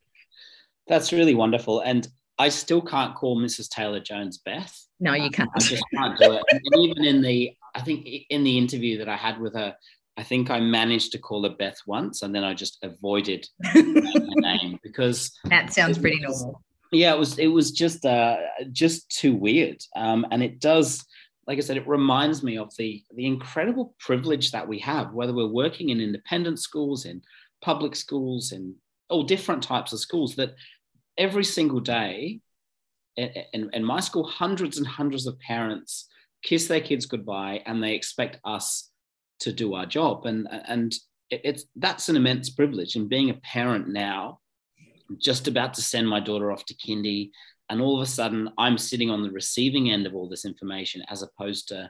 That's 0.88 1.13
really 1.13 1.34
wonderful. 1.34 1.80
And 1.80 2.08
I 2.38 2.50
still 2.50 2.82
can't 2.82 3.15
call 3.15 3.39
Mrs. 3.39 3.69
Taylor 3.69 4.00
Jones 4.00 4.39
Beth. 4.39 4.76
No, 5.00 5.13
you 5.13 5.30
can't. 5.30 5.50
I 5.56 5.60
just 5.60 5.84
can't 5.93 6.17
do 6.17 6.34
it. 6.34 6.43
and 6.50 6.62
even 6.78 7.06
in 7.06 7.21
the, 7.21 7.54
I 7.74 7.82
think 7.82 8.08
in 8.30 8.43
the 8.43 8.58
interview 8.58 8.98
that 8.98 9.10
I 9.10 9.15
had 9.15 9.39
with 9.39 9.54
her, 9.54 9.76
I 10.17 10.24
think 10.24 10.50
I 10.50 10.60
managed 10.60 11.12
to 11.12 11.17
call 11.17 11.43
her 11.43 11.56
Beth 11.56 11.78
once, 11.86 12.21
and 12.21 12.34
then 12.34 12.43
I 12.43 12.54
just 12.54 12.78
avoided 12.84 13.48
her 13.63 13.82
name 13.84 14.80
because 14.82 15.38
that 15.45 15.74
sounds 15.74 15.98
pretty 15.98 16.21
normal. 16.21 16.62
Yeah, 16.91 17.13
it 17.13 17.19
was. 17.19 17.38
It 17.38 17.48
was 17.48 17.71
just 17.71 18.06
uh, 18.06 18.38
just 18.71 19.10
too 19.10 19.36
weird, 19.36 19.82
um, 19.95 20.26
and 20.32 20.41
it 20.41 20.60
does. 20.60 21.06
Like 21.48 21.58
I 21.58 21.62
said, 21.62 21.78
it 21.78 21.88
reminds 21.88 22.43
me 22.43 22.58
of 22.58 22.74
the 22.78 23.04
the 23.13 23.26
incredible 23.26 23.93
privilege 24.00 24.52
that 24.52 24.67
we 24.67 24.80
have, 24.80 25.13
whether 25.13 25.34
we're 25.34 25.48
working 25.48 25.89
in 25.89 26.00
independent 26.00 26.60
schools, 26.60 27.06
in 27.06 27.21
public 27.62 27.95
schools, 27.95 28.54
in 28.54 28.76
all 29.10 29.24
different 29.24 29.63
types 29.63 29.91
of 29.91 30.00
schools. 30.00 30.36
That 30.38 30.56
every 31.17 31.43
single 31.43 31.80
day 31.80 32.39
in, 33.17 33.69
in 33.73 33.84
my 33.84 33.99
school, 33.99 34.28
hundreds 34.28 34.78
and 34.78 34.86
hundreds 34.86 35.25
of 35.28 35.39
parents 35.39 36.08
kiss 36.43 36.67
their 36.67 36.82
kids 36.82 37.06
goodbye 37.06 37.62
and 37.65 37.82
they 37.82 37.93
expect 37.93 38.39
us 38.43 38.89
to 39.39 39.51
do 39.51 39.73
our 39.73 39.86
job. 39.86 40.25
And, 40.25 40.47
and 40.67 40.93
it's 41.30 41.65
that's 41.75 42.10
an 42.10 42.15
immense 42.15 42.49
privilege. 42.49 42.95
And 42.95 43.10
being 43.10 43.30
a 43.30 43.36
parent 43.36 43.88
now, 43.88 44.39
just 45.17 45.47
about 45.47 45.73
to 45.75 45.82
send 45.82 46.08
my 46.08 46.19
daughter 46.19 46.51
off 46.51 46.65
to 46.65 46.75
kindy, 46.75 47.32
and 47.69 47.82
all 47.82 47.95
of 47.95 48.04
a 48.04 48.10
sudden 48.10 48.49
I'm 48.58 48.78
sitting 48.78 49.10
on 49.10 49.23
the 49.23 49.32
receiving 49.32 49.89
end 49.89 50.06
of 50.06 50.15
all 50.15 50.30
this 50.30 50.45
information 50.45 51.04
as 51.10 51.23
opposed 51.23 51.69
to 51.69 51.89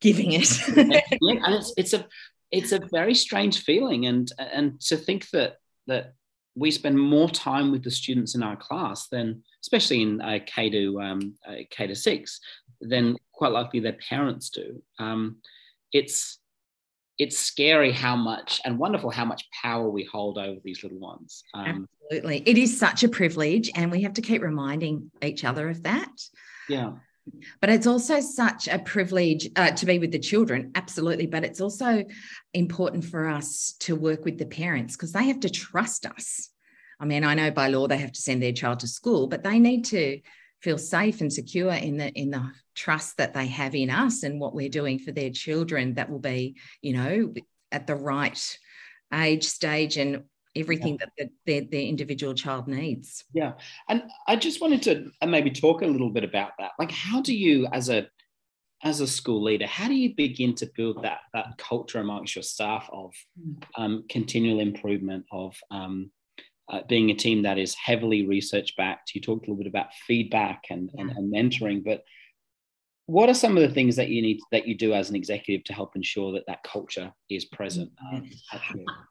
giving 0.00 0.32
it. 0.32 0.50
and 0.76 1.54
it's 1.54 1.72
it's 1.76 1.92
a 1.92 2.06
it's 2.50 2.72
a 2.72 2.80
very 2.90 3.14
strange 3.14 3.62
feeling. 3.62 4.06
And 4.06 4.30
and 4.38 4.80
to 4.82 4.96
think 4.96 5.28
that 5.30 5.56
that 5.86 6.14
we 6.56 6.70
spend 6.70 6.98
more 6.98 7.28
time 7.28 7.72
with 7.72 7.82
the 7.82 7.90
students 7.90 8.34
in 8.34 8.42
our 8.42 8.56
class 8.56 9.08
than, 9.08 9.42
especially 9.62 10.02
in 10.02 10.20
uh, 10.20 10.38
K 10.46 10.70
to 10.70 11.00
um, 11.00 11.34
uh, 11.46 11.62
K 11.70 11.86
to 11.86 11.94
six, 11.94 12.40
than 12.80 13.16
quite 13.32 13.52
likely 13.52 13.80
their 13.80 13.98
parents 14.08 14.50
do. 14.50 14.82
Um, 14.98 15.36
it's 15.92 16.38
it's 17.18 17.38
scary 17.38 17.92
how 17.92 18.16
much 18.16 18.60
and 18.64 18.78
wonderful 18.78 19.10
how 19.10 19.24
much 19.24 19.44
power 19.62 19.88
we 19.88 20.04
hold 20.04 20.36
over 20.38 20.58
these 20.64 20.82
little 20.82 20.98
ones. 20.98 21.44
Um, 21.54 21.88
Absolutely, 22.10 22.42
it 22.46 22.58
is 22.58 22.78
such 22.78 23.04
a 23.04 23.08
privilege, 23.08 23.70
and 23.74 23.90
we 23.90 24.02
have 24.02 24.14
to 24.14 24.22
keep 24.22 24.42
reminding 24.42 25.10
each 25.22 25.44
other 25.44 25.68
of 25.68 25.82
that. 25.84 26.12
Yeah. 26.68 26.92
But 27.60 27.70
it's 27.70 27.86
also 27.86 28.20
such 28.20 28.68
a 28.68 28.78
privilege 28.78 29.48
uh, 29.56 29.70
to 29.72 29.86
be 29.86 29.98
with 29.98 30.12
the 30.12 30.18
children, 30.18 30.72
absolutely. 30.74 31.26
But 31.26 31.44
it's 31.44 31.60
also 31.60 32.04
important 32.52 33.04
for 33.04 33.26
us 33.26 33.74
to 33.80 33.96
work 33.96 34.24
with 34.24 34.38
the 34.38 34.46
parents 34.46 34.96
because 34.96 35.12
they 35.12 35.24
have 35.24 35.40
to 35.40 35.50
trust 35.50 36.06
us. 36.06 36.50
I 37.00 37.06
mean, 37.06 37.24
I 37.24 37.34
know 37.34 37.50
by 37.50 37.68
law 37.68 37.86
they 37.86 37.96
have 37.98 38.12
to 38.12 38.20
send 38.20 38.42
their 38.42 38.52
child 38.52 38.80
to 38.80 38.88
school, 38.88 39.26
but 39.26 39.42
they 39.42 39.58
need 39.58 39.86
to 39.86 40.20
feel 40.60 40.78
safe 40.78 41.20
and 41.20 41.32
secure 41.32 41.72
in 41.72 41.98
the 41.98 42.10
in 42.12 42.30
the 42.30 42.50
trust 42.74 43.18
that 43.18 43.34
they 43.34 43.46
have 43.46 43.74
in 43.74 43.90
us 43.90 44.22
and 44.22 44.40
what 44.40 44.54
we're 44.54 44.68
doing 44.68 44.98
for 44.98 45.12
their 45.12 45.30
children. 45.30 45.94
That 45.94 46.10
will 46.10 46.20
be, 46.20 46.56
you 46.82 46.94
know, 46.94 47.34
at 47.72 47.86
the 47.86 47.96
right 47.96 48.58
age, 49.12 49.44
stage, 49.44 49.96
and 49.96 50.24
everything 50.56 50.98
yeah. 51.00 51.06
that 51.18 51.30
the, 51.46 51.52
their, 51.52 51.68
their 51.70 51.82
individual 51.82 52.34
child 52.34 52.68
needs. 52.68 53.24
Yeah. 53.32 53.52
And 53.88 54.04
I 54.26 54.36
just 54.36 54.60
wanted 54.60 54.82
to 54.82 55.10
uh, 55.20 55.26
maybe 55.26 55.50
talk 55.50 55.82
a 55.82 55.86
little 55.86 56.10
bit 56.10 56.24
about 56.24 56.52
that. 56.58 56.72
Like, 56.78 56.90
how 56.90 57.20
do 57.20 57.34
you, 57.34 57.66
as 57.72 57.88
a 57.88 58.08
as 58.82 59.00
a 59.00 59.06
school 59.06 59.42
leader, 59.42 59.66
how 59.66 59.88
do 59.88 59.94
you 59.94 60.14
begin 60.14 60.54
to 60.54 60.70
build 60.76 61.02
that 61.02 61.20
that 61.32 61.56
culture 61.56 62.00
amongst 62.00 62.36
your 62.36 62.42
staff 62.42 62.88
of 62.92 63.12
hmm. 63.40 63.82
um, 63.82 64.04
continual 64.10 64.60
improvement, 64.60 65.24
of 65.32 65.56
um, 65.70 66.10
uh, 66.70 66.80
being 66.88 67.10
a 67.10 67.14
team 67.14 67.42
that 67.42 67.58
is 67.58 67.74
heavily 67.74 68.26
research 68.26 68.76
backed? 68.76 69.14
You 69.14 69.20
talked 69.20 69.46
a 69.46 69.50
little 69.50 69.62
bit 69.62 69.70
about 69.70 69.94
feedback 70.06 70.64
and, 70.70 70.90
yeah. 70.94 71.02
and, 71.02 71.10
and 71.10 71.32
mentoring, 71.32 71.82
but 71.82 72.04
what 73.06 73.28
are 73.28 73.34
some 73.34 73.56
of 73.56 73.62
the 73.62 73.74
things 73.74 73.96
that 73.96 74.08
you 74.08 74.22
need 74.22 74.40
that 74.50 74.66
you 74.66 74.74
do 74.74 74.94
as 74.94 75.10
an 75.10 75.16
executive 75.16 75.64
to 75.64 75.74
help 75.74 75.94
ensure 75.94 76.32
that 76.32 76.46
that 76.46 76.62
culture 76.62 77.12
is 77.28 77.44
present 77.44 77.90
um, 78.12 78.28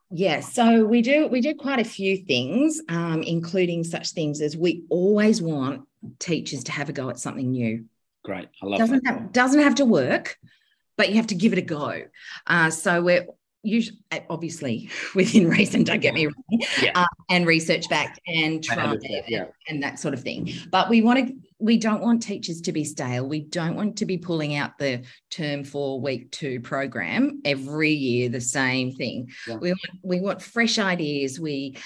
yeah 0.10 0.40
so 0.40 0.84
we 0.84 1.02
do 1.02 1.28
we 1.28 1.42
do 1.42 1.54
quite 1.54 1.80
a 1.80 1.84
few 1.84 2.18
things 2.18 2.82
um, 2.90 3.22
including 3.24 3.84
such 3.84 4.12
things 4.12 4.42
as 4.42 4.58
we 4.58 4.84
always 4.90 5.42
want 5.42 5.88
teachers 6.20 6.64
to 6.64 6.72
have 6.72 6.90
a 6.90 6.94
go 6.94 7.10
at 7.10 7.20
something 7.20 7.52
new 7.52 7.86
great 8.24 8.48
i 8.62 8.66
love 8.66 8.80
doesn't 8.80 9.04
that. 9.04 9.14
have 9.14 9.32
doesn't 9.32 9.62
have 9.62 9.76
to 9.76 9.86
work 9.86 10.38
but 10.98 11.10
you 11.10 11.16
have 11.16 11.28
to 11.28 11.36
give 11.36 11.54
it 11.54 11.60
a 11.60 11.64
go 11.64 12.02
uh, 12.48 12.70
so 12.70 13.02
we're 13.02 13.28
usually 13.62 13.98
obviously 14.30 14.90
within 15.16 15.48
reason 15.48 15.84
don't 15.84 16.02
get 16.02 16.14
me 16.14 16.26
wrong 16.26 16.62
yeah. 16.82 16.92
uh, 16.96 17.06
and 17.30 17.46
research 17.46 17.88
backed 17.90 18.20
and 18.28 18.64
try 18.64 18.96
yeah. 19.28 19.46
and 19.70 19.82
that 19.82 20.00
sort 20.00 20.14
of 20.14 20.22
thing 20.22 20.52
but 20.70 20.90
we 20.90 21.02
want 21.02 21.28
to 21.28 21.34
we 21.60 21.78
don't 21.78 22.02
want 22.02 22.22
teachers 22.22 22.62
to 22.62 22.72
be 22.72 22.84
stale 22.84 23.28
we 23.28 23.42
don't 23.42 23.76
want 23.76 23.98
to 23.98 24.06
be 24.06 24.18
pulling 24.18 24.56
out 24.56 24.78
the 24.78 25.04
term 25.30 25.64
four 25.64 26.00
week 26.00 26.32
two 26.32 26.60
program 26.60 27.42
every 27.46 27.92
year 27.92 28.30
the 28.30 28.42
same 28.42 28.92
thing 28.92 29.30
yeah. 29.48 29.56
we 29.56 29.70
want 29.70 30.00
we 30.04 30.20
want 30.22 30.42
fresh 30.42 30.80
ideas 30.80 31.40
we 31.40 31.78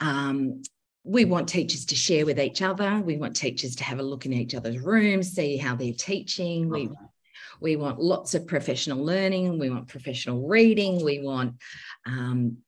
um, 0.00 0.62
we 1.04 1.24
want 1.24 1.48
teachers 1.48 1.84
to 1.86 1.96
share 1.96 2.24
with 2.24 2.38
each 2.38 2.62
other. 2.62 3.00
We 3.04 3.16
want 3.16 3.34
teachers 3.34 3.76
to 3.76 3.84
have 3.84 3.98
a 3.98 4.04
look 4.04 4.24
in 4.24 4.32
each 4.32 4.54
other's 4.54 4.78
rooms, 4.78 5.32
see 5.32 5.56
how 5.56 5.74
they're 5.74 5.92
teaching. 5.92 6.68
We 6.68 6.90
we 7.60 7.76
want 7.76 8.00
lots 8.00 8.34
of 8.34 8.46
professional 8.46 9.04
learning. 9.04 9.58
We 9.58 9.70
want 9.70 9.88
professional 9.88 10.48
reading. 10.48 11.04
We 11.04 11.20
want 11.20 11.54
um, 12.06 12.58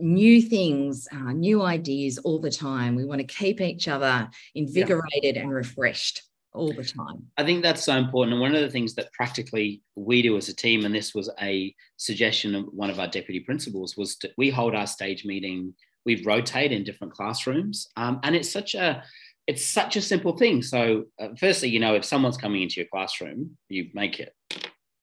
new 0.00 0.40
things, 0.40 1.06
uh, 1.12 1.32
new 1.32 1.62
ideas 1.62 2.18
all 2.18 2.40
the 2.40 2.50
time. 2.50 2.94
We 2.94 3.04
want 3.04 3.20
to 3.20 3.26
keep 3.26 3.60
each 3.60 3.88
other 3.88 4.28
invigorated 4.54 5.36
yeah. 5.36 5.42
and 5.42 5.52
refreshed 5.52 6.22
all 6.52 6.72
the 6.72 6.84
time. 6.84 7.26
I 7.36 7.44
think 7.44 7.62
that's 7.62 7.84
so 7.84 7.96
important. 7.96 8.34
And 8.34 8.40
one 8.40 8.54
of 8.54 8.62
the 8.62 8.70
things 8.70 8.94
that 8.94 9.12
practically 9.12 9.82
we 9.94 10.22
do 10.22 10.36
as 10.36 10.48
a 10.48 10.54
team, 10.54 10.84
and 10.84 10.94
this 10.94 11.14
was 11.14 11.30
a 11.40 11.74
suggestion 11.96 12.54
of 12.54 12.64
one 12.72 12.90
of 12.90 12.98
our 12.98 13.08
deputy 13.08 13.40
principals, 13.40 13.96
was 13.96 14.16
to, 14.16 14.30
we 14.36 14.50
hold 14.50 14.74
our 14.74 14.86
stage 14.86 15.24
meeting, 15.24 15.74
we 16.04 16.22
rotate 16.24 16.72
in 16.72 16.82
different 16.84 17.12
classrooms. 17.12 17.88
Um, 17.96 18.20
and 18.22 18.34
it's 18.34 18.50
such 18.50 18.74
a 18.74 19.04
it's 19.46 19.64
such 19.64 19.96
a 19.96 20.02
simple 20.02 20.36
thing. 20.36 20.62
So, 20.62 21.06
uh, 21.18 21.28
firstly, 21.36 21.70
you 21.70 21.80
know, 21.80 21.94
if 21.94 22.04
someone's 22.04 22.36
coming 22.36 22.62
into 22.62 22.76
your 22.80 22.88
classroom, 22.92 23.56
you 23.68 23.88
make 23.94 24.20
it 24.20 24.32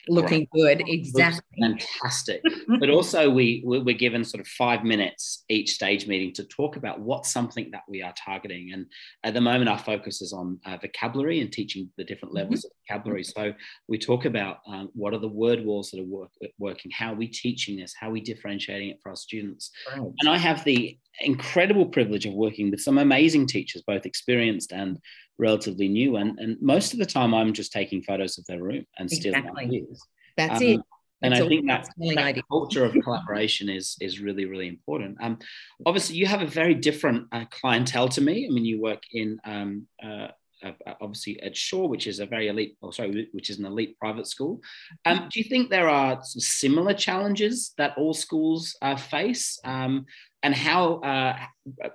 looking 0.09 0.47
good 0.53 0.83
exactly. 0.87 1.41
fantastic. 1.61 2.41
But 2.79 2.89
also 2.89 3.29
we 3.29 3.61
we're 3.65 3.97
given 3.97 4.23
sort 4.23 4.41
of 4.41 4.47
five 4.47 4.83
minutes 4.83 5.45
each 5.49 5.71
stage 5.71 6.05
meeting 6.07 6.33
to 6.33 6.43
talk 6.43 6.75
about 6.75 6.99
what's 6.99 7.31
something 7.31 7.71
that 7.71 7.83
we 7.87 8.01
are 8.01 8.13
targeting. 8.13 8.71
And 8.73 8.85
at 9.23 9.33
the 9.33 9.41
moment 9.41 9.69
our 9.69 9.79
focus 9.79 10.21
is 10.21 10.33
on 10.33 10.59
uh, 10.65 10.77
vocabulary 10.77 11.39
and 11.41 11.51
teaching 11.51 11.89
the 11.97 12.03
different 12.03 12.33
mm-hmm. 12.33 12.43
levels 12.43 12.65
mm-hmm. 12.65 12.95
of 12.95 12.99
vocabulary. 12.99 13.23
So 13.23 13.53
we 13.87 13.97
talk 13.97 14.25
about 14.25 14.59
um, 14.67 14.89
what 14.93 15.13
are 15.13 15.19
the 15.19 15.27
word 15.27 15.65
walls 15.65 15.91
that 15.91 16.01
are 16.01 16.05
work, 16.05 16.31
working? 16.59 16.91
How 16.91 17.13
are 17.13 17.15
we 17.15 17.27
teaching 17.27 17.77
this? 17.77 17.93
How 17.99 18.09
are 18.09 18.13
we 18.13 18.21
differentiating 18.21 18.89
it 18.89 18.99
for 19.01 19.09
our 19.09 19.15
students? 19.15 19.71
Right. 19.89 20.01
and 20.19 20.29
i 20.29 20.37
have 20.37 20.63
the 20.63 20.97
incredible 21.21 21.85
privilege 21.85 22.25
of 22.25 22.33
working 22.33 22.69
with 22.69 22.81
some 22.81 22.97
amazing 22.97 23.47
teachers 23.47 23.81
both 23.81 24.05
experienced 24.05 24.71
and 24.71 24.99
relatively 25.39 25.87
new. 25.87 26.17
And, 26.17 26.37
and 26.39 26.61
most 26.61 26.93
of 26.93 26.99
the 26.99 27.05
time, 27.05 27.33
I'm 27.33 27.53
just 27.53 27.71
taking 27.71 28.01
photos 28.01 28.37
of 28.37 28.45
their 28.45 28.61
room 28.61 28.85
and 28.97 29.09
stealing 29.09 29.39
exactly. 29.39 29.65
ideas. 29.65 30.07
That's 30.35 30.61
um, 30.61 30.67
it. 30.67 30.81
And 31.23 31.33
I 31.33 31.47
think 31.47 31.67
that, 31.67 31.89
that 31.97 32.43
culture 32.47 32.85
of 32.85 32.95
collaboration 33.03 33.69
is 33.69 33.97
is 33.99 34.19
really 34.19 34.45
really 34.45 34.67
important. 34.67 35.17
Um, 35.19 35.39
obviously, 35.83 36.15
you 36.15 36.27
have 36.27 36.43
a 36.43 36.47
very 36.47 36.75
different 36.75 37.27
uh, 37.31 37.45
clientele 37.49 38.07
to 38.09 38.21
me. 38.21 38.45
I 38.45 38.51
mean, 38.51 38.65
you 38.65 38.79
work 38.79 39.01
in 39.11 39.39
um, 39.43 39.87
uh, 40.03 40.27
uh, 40.63 40.71
obviously 41.01 41.39
at 41.41 41.55
Shore, 41.55 41.87
which 41.87 42.07
is 42.07 42.19
a 42.19 42.25
very 42.25 42.47
elite, 42.47 42.77
or 42.81 42.91
sorry, 42.91 43.29
which 43.31 43.49
is 43.49 43.59
an 43.59 43.65
elite 43.65 43.97
private 43.99 44.27
school. 44.27 44.61
Um, 45.05 45.27
do 45.31 45.39
you 45.39 45.45
think 45.45 45.69
there 45.69 45.89
are 45.89 46.19
similar 46.23 46.93
challenges 46.93 47.73
that 47.77 47.97
all 47.97 48.13
schools 48.13 48.75
uh, 48.81 48.95
face? 48.95 49.59
Um, 49.63 50.05
and 50.43 50.55
how 50.55 50.95
uh, 51.01 51.37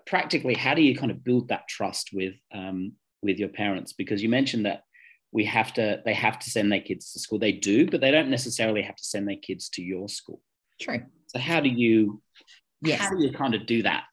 practically, 0.07 0.55
how 0.55 0.75
do 0.75 0.83
you 0.83 0.97
kind 0.97 1.11
of 1.11 1.25
build 1.25 1.49
that 1.49 1.69
trust 1.69 2.11
with 2.13 2.35
um, 2.53 2.93
with 3.23 3.39
your 3.39 3.49
parents? 3.49 3.93
Because 3.93 4.23
you 4.23 4.29
mentioned 4.29 4.67
that 4.67 4.85
we 5.31 5.45
have 5.47 5.73
to 5.75 6.03
they 6.05 6.15
have 6.15 6.39
to 6.39 6.51
send 6.51 6.71
their 6.71 6.81
kids 6.81 7.13
to 7.13 7.19
school. 7.19 7.39
They 7.39 7.53
do 7.53 7.89
but 7.91 8.01
they 8.01 8.11
don't 8.11 8.31
necessarily 8.31 8.83
have 8.83 8.97
to 8.97 9.05
send 9.05 9.27
their 9.27 9.37
kids 9.37 9.69
to 9.71 9.83
your 9.83 10.09
school. 10.09 10.41
True. 10.81 11.03
So 11.27 11.39
how 11.39 11.61
do 11.61 11.69
you 11.69 12.21
yes. 12.83 13.01
how 13.01 13.11
do 13.11 13.25
you 13.25 13.33
kind 13.33 13.55
of 13.55 13.67
do 13.67 13.83
that? 13.83 14.07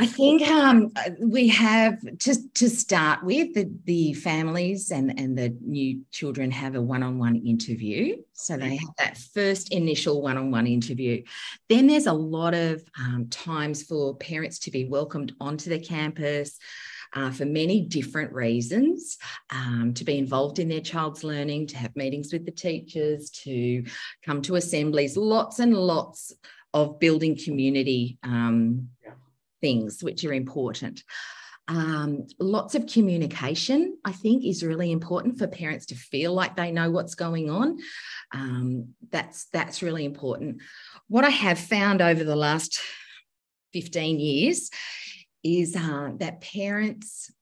I 0.00 0.06
think 0.06 0.42
um, 0.42 0.92
we 1.20 1.48
have 1.48 1.98
to 2.20 2.50
to 2.54 2.70
start 2.70 3.24
with 3.24 3.54
the, 3.54 3.68
the 3.84 4.12
families 4.12 4.92
and, 4.92 5.18
and 5.18 5.36
the 5.36 5.56
new 5.60 6.04
children 6.12 6.52
have 6.52 6.76
a 6.76 6.80
one-on-one 6.80 7.34
interview. 7.34 8.16
So 8.32 8.56
they 8.56 8.76
have 8.76 8.94
that 8.98 9.18
first 9.34 9.72
initial 9.72 10.22
one-on-one 10.22 10.68
interview. 10.68 11.24
Then 11.68 11.88
there's 11.88 12.06
a 12.06 12.12
lot 12.12 12.54
of 12.54 12.84
um, 12.96 13.26
times 13.28 13.82
for 13.82 14.16
parents 14.16 14.60
to 14.60 14.70
be 14.70 14.84
welcomed 14.84 15.32
onto 15.40 15.68
the 15.68 15.80
campus 15.80 16.58
uh, 17.14 17.30
for 17.30 17.44
many 17.44 17.82
different 17.82 18.32
reasons 18.32 19.18
um, 19.50 19.92
to 19.94 20.04
be 20.04 20.18
involved 20.18 20.58
in 20.58 20.68
their 20.68 20.80
child's 20.80 21.24
learning, 21.24 21.66
to 21.68 21.76
have 21.76 21.94
meetings 21.96 22.32
with 22.32 22.44
the 22.44 22.50
teachers, 22.50 23.30
to 23.30 23.84
come 24.24 24.42
to 24.42 24.56
assemblies, 24.56 25.16
lots 25.16 25.58
and 25.58 25.74
lots 25.74 26.32
of 26.74 26.98
building 26.98 27.36
community 27.36 28.18
um, 28.22 28.88
yeah. 29.04 29.12
things 29.60 30.02
which 30.02 30.24
are 30.24 30.32
important. 30.32 31.02
Um, 31.68 32.26
lots 32.38 32.74
of 32.74 32.86
communication, 32.86 33.98
I 34.02 34.12
think, 34.12 34.44
is 34.44 34.64
really 34.64 34.90
important 34.90 35.38
for 35.38 35.46
parents 35.46 35.86
to 35.86 35.94
feel 35.94 36.32
like 36.32 36.56
they 36.56 36.72
know 36.72 36.90
what's 36.90 37.14
going 37.14 37.50
on. 37.50 37.78
Um, 38.32 38.94
that's 39.10 39.46
that's 39.52 39.82
really 39.82 40.06
important. 40.06 40.62
What 41.08 41.24
I 41.24 41.30
have 41.30 41.58
found 41.58 42.00
over 42.00 42.24
the 42.24 42.36
last 42.36 42.80
15 43.74 44.18
years 44.18 44.70
is 45.42 45.76
uh, 45.76 46.10
that 46.16 46.40
parents, 46.40 47.32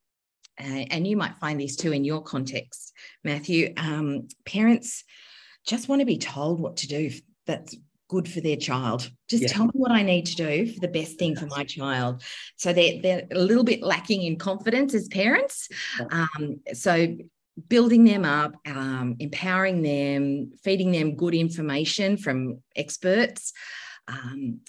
uh, 0.60 0.84
and 0.90 1.06
you 1.06 1.16
might 1.16 1.36
find 1.36 1.60
these 1.60 1.76
too 1.76 1.92
in 1.92 2.04
your 2.04 2.22
context, 2.22 2.92
Matthew, 3.24 3.72
um, 3.76 4.28
parents 4.44 5.04
just 5.66 5.88
want 5.88 6.00
to 6.00 6.06
be 6.06 6.18
told 6.18 6.60
what 6.60 6.78
to 6.78 6.88
do 6.88 7.10
that's 7.46 7.76
good 8.08 8.28
for 8.28 8.40
their 8.40 8.56
child. 8.56 9.10
Just 9.28 9.42
yeah. 9.42 9.48
tell 9.48 9.64
me 9.64 9.72
what 9.74 9.90
I 9.90 10.02
need 10.02 10.26
to 10.26 10.36
do 10.36 10.72
for 10.72 10.80
the 10.80 10.88
best 10.88 11.18
thing 11.18 11.34
for 11.34 11.46
my 11.46 11.64
child. 11.64 12.22
So 12.56 12.72
they're, 12.72 13.02
they're 13.02 13.26
a 13.32 13.38
little 13.38 13.64
bit 13.64 13.82
lacking 13.82 14.22
in 14.22 14.36
confidence 14.36 14.94
as 14.94 15.08
parents. 15.08 15.68
Um, 16.10 16.60
so 16.72 17.16
building 17.68 18.04
them 18.04 18.24
up, 18.24 18.54
um, 18.66 19.16
empowering 19.18 19.82
them, 19.82 20.52
feeding 20.62 20.92
them 20.92 21.16
good 21.16 21.34
information 21.34 22.16
from 22.16 22.60
experts. 22.76 23.52
Um, 24.08 24.60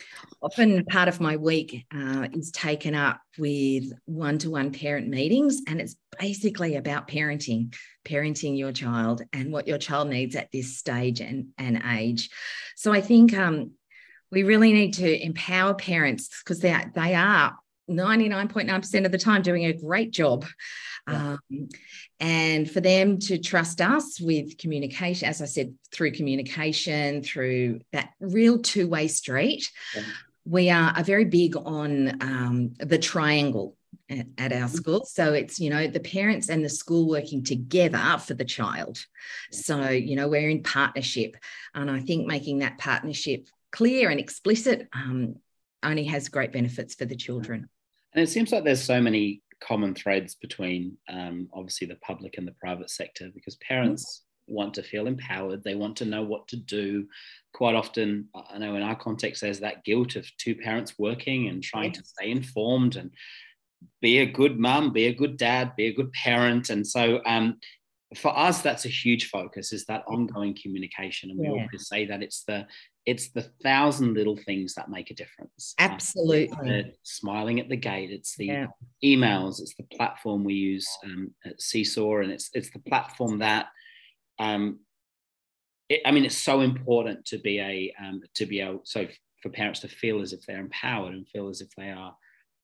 often 0.42 0.84
part 0.86 1.08
of 1.08 1.20
my 1.20 1.38
week 1.38 1.86
uh, 1.94 2.28
is 2.34 2.52
taken 2.52 2.96
up 2.96 3.22
with 3.38 3.92
one 4.06 4.38
to 4.40 4.50
one 4.50 4.72
parent 4.72 5.08
meetings, 5.08 5.62
and 5.68 5.80
it's 5.80 5.96
basically 6.20 6.76
about 6.76 7.08
parenting, 7.08 7.76
parenting 8.04 8.58
your 8.58 8.72
child 8.72 9.22
and 9.34 9.52
what 9.52 9.68
your 9.68 9.78
child 9.78 10.10
needs 10.10 10.36
at 10.36 10.52
this 10.52 10.78
stage 10.78 11.22
and, 11.22 11.50
and 11.58 11.82
age. 11.86 12.30
So 12.76 12.92
I 12.92 13.02
think 13.02 13.38
um, 13.38 13.72
we 14.32 14.44
really 14.44 14.74
need 14.74 14.96
to 14.96 15.26
empower 15.26 15.74
parents 15.74 16.30
because 16.44 16.60
they 16.60 16.76
they 16.96 17.16
are 17.16 17.56
99.9% 17.90 19.06
of 19.06 19.12
the 19.12 19.18
time 19.18 19.42
doing 19.42 19.66
a 19.66 19.74
great 19.74 20.12
job. 20.12 20.46
Yeah. 21.08 21.38
Um, 21.52 21.70
and 22.20 22.70
for 22.70 22.82
them 22.82 23.20
to 23.20 23.38
trust 23.38 23.80
us 23.80 24.20
with 24.20 24.58
communication, 24.58 25.28
as 25.30 25.42
I 25.42 25.46
said, 25.46 25.74
through 25.92 26.12
communication, 26.12 27.24
through 27.24 27.82
that 27.94 28.10
real 28.20 28.60
two 28.60 28.88
way 28.88 29.08
street, 29.08 29.70
yeah. 29.96 30.04
we 30.46 30.70
are, 30.70 30.92
are, 30.96 31.04
very 31.04 31.26
big 31.26 31.56
on 31.56 32.22
um, 32.22 32.74
the 32.80 32.98
triangle 32.98 33.78
at, 34.10 34.26
at, 34.38 34.52
our 34.52 34.68
mm-hmm. 34.68 34.76
school. 34.76 35.06
So 35.06 35.34
it's, 35.34 35.60
you 35.60 35.70
know, 35.70 35.88
the 35.88 36.00
parents 36.00 36.50
and 36.50 36.66
the 36.66 36.70
school 36.70 37.08
working 37.08 37.44
together 37.44 38.18
for 38.20 38.34
the 38.34 38.46
child. 38.46 39.00
So, 39.52 39.90
you 39.90 40.16
know, 40.16 40.28
we're 40.28 40.50
in 40.50 40.64
partnership. 40.64 41.38
And 41.74 41.90
I 41.90 42.00
think 42.00 42.28
making 42.28 42.60
that 42.60 42.78
partnership 42.80 43.48
clear 43.72 44.10
and 44.10 44.20
explicit 44.20 44.88
um, 44.94 45.36
only 45.84 46.06
has 46.06 46.30
great 46.30 46.52
benefits 46.52 46.96
for 46.96 47.06
the 47.06 47.16
children. 47.16 47.70
And 48.18 48.24
it 48.24 48.32
seems 48.32 48.52
like 48.52 48.64
there's 48.64 48.84
so 48.84 49.00
many 49.00 49.44
common 49.62 49.94
threads 49.94 50.34
between 50.34 50.98
um, 51.08 51.48
obviously 51.54 51.86
the 51.86 51.98
public 51.98 52.40
and 52.40 52.48
the 52.48 52.56
private 52.60 52.90
sector 52.90 53.30
because 53.32 53.58
parents 53.58 54.24
want 54.48 54.74
to 54.74 54.82
feel 54.82 55.06
empowered. 55.06 55.64
They 55.64 55.76
want 55.76 55.98
to 55.98 56.06
know 56.06 56.24
what 56.24 56.48
to 56.48 56.56
do. 56.56 57.06
Quite 57.54 57.76
often, 57.76 58.28
I 58.34 58.58
know 58.58 58.76
in 58.76 58.82
our 58.82 58.96
context, 58.96 59.42
there's 59.42 59.60
that 59.60 59.84
guilt 59.84 60.16
of 60.16 60.26
two 60.40 60.56
parents 60.56 60.96
working 60.98 61.48
and 61.48 61.62
trying 61.62 61.92
to 61.92 62.04
stay 62.04 62.32
informed 62.32 62.96
and 62.96 63.12
be 64.02 64.18
a 64.18 64.26
good 64.26 64.58
mum, 64.58 64.94
be 64.94 65.06
a 65.06 65.14
good 65.14 65.38
dad, 65.38 65.76
be 65.76 65.86
a 65.86 65.94
good 65.94 66.12
parent. 66.14 66.72
And 66.72 66.88
so 66.88 67.22
um, 67.28 67.60
for 68.16 68.36
us, 68.36 68.64
that's 68.64 68.86
a 68.86 68.90
huge 68.90 69.30
focus 69.30 69.72
is 69.72 69.86
that 69.86 70.06
ongoing 70.08 70.58
communication. 70.60 71.30
And 71.30 71.38
we 71.38 71.46
yeah. 71.46 71.52
always 71.52 71.88
say 71.88 72.08
that 72.08 72.24
it's 72.24 72.44
the 72.46 72.66
it's 73.08 73.30
the 73.30 73.50
thousand 73.64 74.16
little 74.16 74.36
things 74.36 74.76
that 74.76 74.90
make 74.90 75.10
a 75.10 75.16
difference. 75.16 75.74
Absolutely. 75.80 76.82
Um, 76.82 76.92
smiling 77.04 77.60
at 77.62 77.70
the 77.70 77.78
gate. 77.78 78.12
It's 78.12 78.36
the 78.36 78.48
yeah. 78.48 78.68
emails. 79.04 79.62
It's 79.62 79.76
the 79.76 79.88
platform 79.96 80.44
we 80.44 80.56
use 80.56 80.88
um, 81.06 81.34
at 81.46 81.62
Seesaw, 81.62 82.18
and 82.18 82.32
it's 82.32 82.50
it's 82.54 82.70
the 82.70 82.80
platform 82.80 83.40
that 83.40 83.68
um, 84.40 84.82
it, 85.88 86.02
I 86.06 86.12
mean, 86.12 86.26
it's 86.26 86.38
so 86.38 86.60
important 86.60 87.26
to 87.28 87.38
be 87.38 87.60
a 87.60 87.94
um, 88.00 88.22
to 88.36 88.46
be 88.46 88.60
able 88.60 88.82
so 88.84 89.08
for 89.42 89.50
parents 89.50 89.80
to 89.80 89.88
feel 89.88 90.22
as 90.22 90.34
if 90.34 90.46
they're 90.46 90.60
empowered 90.60 91.14
and 91.14 91.28
feel 91.30 91.48
as 91.48 91.62
if 91.62 91.70
they 91.78 91.90
are 91.90 92.14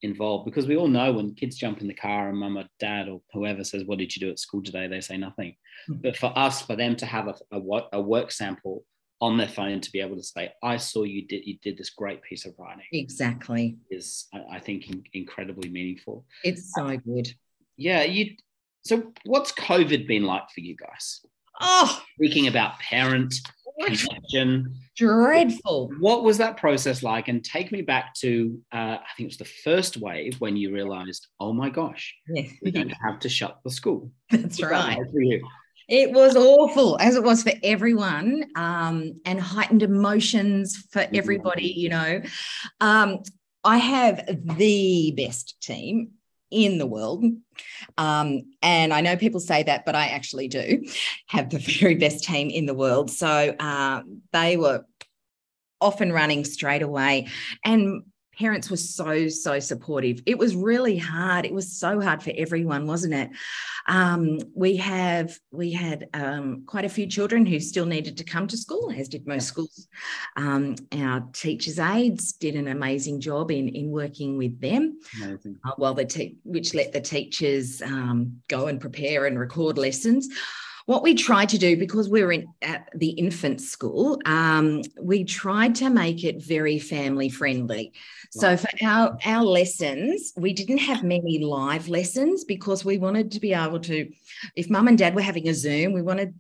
involved 0.01 0.43
because 0.43 0.67
we 0.67 0.75
all 0.75 0.89
know 0.89 1.13
when 1.13 1.33
kids 1.33 1.55
jump 1.55 1.79
in 1.79 1.87
the 1.87 1.93
car 1.93 2.27
and 2.27 2.37
mum 2.37 2.57
or 2.57 2.65
dad 2.77 3.07
or 3.07 3.21
whoever 3.31 3.63
says 3.63 3.85
what 3.85 3.97
did 3.97 4.13
you 4.13 4.19
do 4.19 4.29
at 4.29 4.37
school 4.37 4.61
today 4.61 4.85
they 4.85 4.99
say 4.99 5.15
nothing 5.15 5.55
mm-hmm. 5.89 6.01
but 6.01 6.17
for 6.17 6.37
us 6.37 6.61
for 6.61 6.75
them 6.75 6.93
to 6.93 7.05
have 7.05 7.29
a, 7.29 7.35
a, 7.53 7.81
a, 7.93 8.01
work 8.01 8.29
sample 8.29 8.83
on 9.21 9.37
their 9.37 9.47
phone 9.47 9.79
to 9.79 9.91
be 9.91 10.01
able 10.01 10.15
to 10.15 10.23
say 10.23 10.51
i 10.61 10.77
saw 10.77 11.03
you 11.03 11.25
did 11.25 11.45
you 11.45 11.57
did 11.61 11.77
this 11.77 11.89
great 11.89 12.21
piece 12.21 12.45
of 12.45 12.53
writing 12.57 12.83
exactly 12.91 13.77
is 13.89 14.27
i, 14.33 14.57
I 14.57 14.59
think 14.59 14.89
in, 14.89 15.03
incredibly 15.13 15.69
meaningful 15.69 16.25
it's 16.43 16.73
so 16.73 16.97
good 16.97 17.33
yeah 17.77 18.03
you 18.03 18.35
so 18.83 19.13
what's 19.25 19.51
covid 19.51 20.07
been 20.07 20.23
like 20.23 20.49
for 20.49 20.59
you 20.59 20.75
guys 20.75 21.21
oh 21.61 22.01
speaking 22.17 22.47
about 22.47 22.79
parent 22.79 23.33
connection. 23.79 24.75
Dreadful. 24.95 25.91
What 25.99 26.23
was 26.23 26.37
that 26.37 26.57
process 26.57 27.01
like? 27.01 27.27
And 27.27 27.43
take 27.43 27.71
me 27.71 27.81
back 27.81 28.13
to, 28.15 28.59
uh, 28.71 28.97
I 28.97 29.05
think 29.17 29.25
it 29.27 29.31
was 29.31 29.37
the 29.37 29.45
first 29.45 29.97
wave 29.97 30.39
when 30.39 30.55
you 30.55 30.73
realized, 30.73 31.27
oh 31.39 31.53
my 31.53 31.69
gosh, 31.69 32.13
yeah. 32.27 32.43
we're 32.61 32.71
going 32.71 32.89
to 32.89 32.95
have 33.03 33.19
to 33.21 33.29
shut 33.29 33.59
the 33.63 33.71
school. 33.71 34.11
That's 34.29 34.61
right. 34.61 34.99
It 35.87 36.11
was 36.11 36.35
awful, 36.35 36.97
as 36.99 37.15
it 37.15 37.23
was 37.23 37.43
for 37.43 37.53
everyone, 37.63 38.45
um, 38.55 39.19
and 39.25 39.39
heightened 39.39 39.83
emotions 39.83 40.87
for 40.91 41.01
mm-hmm. 41.01 41.15
everybody, 41.15 41.67
you 41.67 41.89
know. 41.89 42.21
Um, 42.79 43.19
I 43.63 43.77
have 43.77 44.25
the 44.57 45.13
best 45.15 45.61
team 45.61 46.11
in 46.51 46.77
the 46.77 46.85
world. 46.85 47.25
Um, 47.97 48.43
and 48.61 48.93
I 48.93 49.01
know 49.01 49.17
people 49.17 49.39
say 49.39 49.63
that, 49.63 49.85
but 49.85 49.95
I 49.95 50.07
actually 50.07 50.47
do 50.47 50.85
have 51.27 51.49
the 51.49 51.59
very 51.79 51.95
best 51.95 52.23
team 52.23 52.49
in 52.49 52.65
the 52.65 52.73
world. 52.73 53.09
So 53.09 53.27
uh, 53.27 54.01
they 54.31 54.57
were 54.57 54.85
off 55.81 55.99
and 55.99 56.13
running 56.13 56.45
straight 56.45 56.81
away. 56.81 57.27
And 57.65 58.03
parents 58.37 58.69
were 58.69 58.77
so 58.77 59.27
so 59.27 59.59
supportive. 59.59 60.21
It 60.25 60.37
was 60.37 60.55
really 60.55 60.97
hard. 60.97 61.45
It 61.45 61.53
was 61.53 61.77
so 61.77 61.99
hard 62.01 62.23
for 62.23 62.31
everyone 62.35 62.87
wasn't 62.87 63.13
it? 63.13 63.29
Um, 63.87 64.39
we 64.55 64.77
have 64.77 65.37
we 65.51 65.71
had 65.71 66.07
um, 66.13 66.63
quite 66.65 66.85
a 66.85 66.89
few 66.89 67.07
children 67.07 67.45
who 67.45 67.59
still 67.59 67.85
needed 67.85 68.17
to 68.17 68.23
come 68.23 68.47
to 68.47 68.57
school 68.57 68.91
as 68.95 69.07
did 69.07 69.27
most 69.27 69.47
schools. 69.47 69.87
Um, 70.35 70.75
our 70.97 71.21
teachers 71.33 71.79
aides 71.79 72.33
did 72.33 72.55
an 72.55 72.67
amazing 72.67 73.19
job 73.19 73.51
in 73.51 73.69
in 73.69 73.91
working 73.91 74.37
with 74.37 74.59
them 74.59 74.99
uh, 75.65 75.71
while 75.77 75.93
the 75.93 76.05
te- 76.05 76.37
which 76.43 76.73
let 76.73 76.93
the 76.93 77.01
teachers 77.01 77.81
um, 77.81 78.41
go 78.47 78.67
and 78.67 78.79
prepare 78.79 79.25
and 79.25 79.37
record 79.39 79.77
lessons 79.77 80.29
what 80.85 81.03
we 81.03 81.13
tried 81.13 81.49
to 81.49 81.57
do 81.57 81.77
because 81.77 82.09
we 82.09 82.23
were 82.23 82.31
in 82.31 82.47
at 82.61 82.89
the 82.95 83.09
infant 83.11 83.61
school 83.61 84.19
um, 84.25 84.81
we 85.01 85.23
tried 85.23 85.75
to 85.75 85.89
make 85.89 86.23
it 86.23 86.43
very 86.43 86.79
family 86.79 87.29
friendly. 87.29 87.93
So 88.31 88.57
for 88.57 88.69
our 88.83 89.17
our 89.25 89.43
lessons 89.43 90.33
we 90.35 90.53
didn't 90.53 90.79
have 90.79 91.03
many 91.03 91.39
live 91.39 91.87
lessons 91.87 92.43
because 92.43 92.83
we 92.83 92.97
wanted 92.97 93.31
to 93.31 93.39
be 93.39 93.53
able 93.53 93.79
to 93.81 94.09
if 94.55 94.69
mum 94.69 94.87
and 94.87 94.97
dad 94.97 95.15
were 95.15 95.21
having 95.21 95.47
a 95.47 95.53
zoom 95.53 95.93
we 95.93 96.01
wanted 96.01 96.33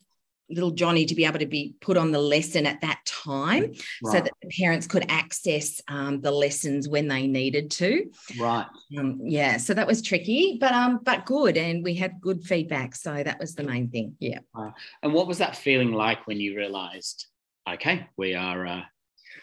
little 0.53 0.71
Johnny 0.71 1.05
to 1.05 1.15
be 1.15 1.25
able 1.25 1.39
to 1.39 1.45
be 1.45 1.75
put 1.81 1.97
on 1.97 2.11
the 2.11 2.19
lesson 2.19 2.65
at 2.65 2.81
that 2.81 3.01
time 3.05 3.63
right. 3.63 3.83
so 4.05 4.13
that 4.13 4.31
the 4.41 4.49
parents 4.59 4.87
could 4.87 5.05
access 5.09 5.81
um, 5.87 6.21
the 6.21 6.31
lessons 6.31 6.87
when 6.87 7.07
they 7.07 7.27
needed 7.27 7.71
to. 7.71 8.09
Right. 8.39 8.65
Um, 8.97 9.19
yeah. 9.23 9.57
So 9.57 9.73
that 9.73 9.87
was 9.87 10.01
tricky, 10.01 10.57
but 10.59 10.71
um, 10.73 10.99
but 11.03 11.25
good, 11.25 11.57
and 11.57 11.83
we 11.83 11.95
had 11.95 12.21
good 12.21 12.43
feedback. 12.43 12.95
So 12.95 13.23
that 13.23 13.39
was 13.39 13.55
the 13.55 13.63
main 13.63 13.89
thing. 13.89 14.15
Yeah. 14.19 14.39
Uh, 14.55 14.71
and 15.01 15.13
what 15.13 15.27
was 15.27 15.39
that 15.39 15.55
feeling 15.55 15.91
like 15.91 16.27
when 16.27 16.39
you 16.39 16.55
realised, 16.55 17.27
okay, 17.69 18.07
we 18.17 18.35
are 18.35 18.65
uh, 18.65 18.81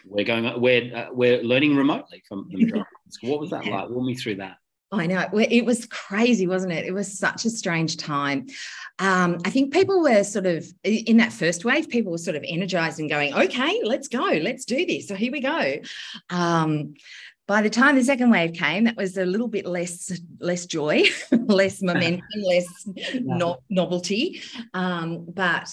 we're 0.05 0.25
going 0.25 0.61
we're 0.61 0.95
uh, 0.95 1.07
we're 1.11 1.41
learning 1.43 1.75
remotely 1.75 2.23
from 2.27 2.47
the 2.49 2.57
majority. 2.63 2.87
what 3.21 3.39
was 3.39 3.49
that 3.51 3.65
like? 3.65 3.89
Walk 3.89 4.05
me 4.05 4.15
through 4.15 4.35
that. 4.35 4.57
I 4.91 5.07
know 5.07 5.25
it 5.33 5.65
was 5.65 5.85
crazy, 5.85 6.47
wasn't 6.47 6.73
it? 6.73 6.85
It 6.85 6.93
was 6.93 7.17
such 7.17 7.45
a 7.45 7.49
strange 7.49 7.95
time. 7.95 8.47
Um, 8.99 9.37
I 9.45 9.49
think 9.49 9.71
people 9.71 10.01
were 10.01 10.23
sort 10.23 10.45
of 10.45 10.65
in 10.83 11.17
that 11.17 11.31
first 11.31 11.63
wave, 11.63 11.87
people 11.87 12.11
were 12.11 12.17
sort 12.17 12.35
of 12.35 12.43
energized 12.45 12.99
and 12.99 13.09
going, 13.09 13.33
okay, 13.33 13.81
let's 13.83 14.09
go, 14.09 14.39
let's 14.41 14.65
do 14.65 14.85
this. 14.85 15.07
So 15.07 15.15
here 15.15 15.31
we 15.31 15.39
go. 15.39 15.75
Um, 16.29 16.95
by 17.47 17.61
the 17.61 17.69
time 17.69 17.95
the 17.95 18.03
second 18.03 18.29
wave 18.29 18.53
came, 18.53 18.83
that 18.83 18.97
was 18.97 19.17
a 19.17 19.25
little 19.25 19.47
bit 19.47 19.65
less 19.65 20.11
less 20.39 20.65
joy, 20.65 21.03
less 21.31 21.81
momentum, 21.81 22.21
less 22.43 22.87
no, 23.21 23.57
novelty. 23.69 24.41
Um, 24.73 25.25
but 25.33 25.69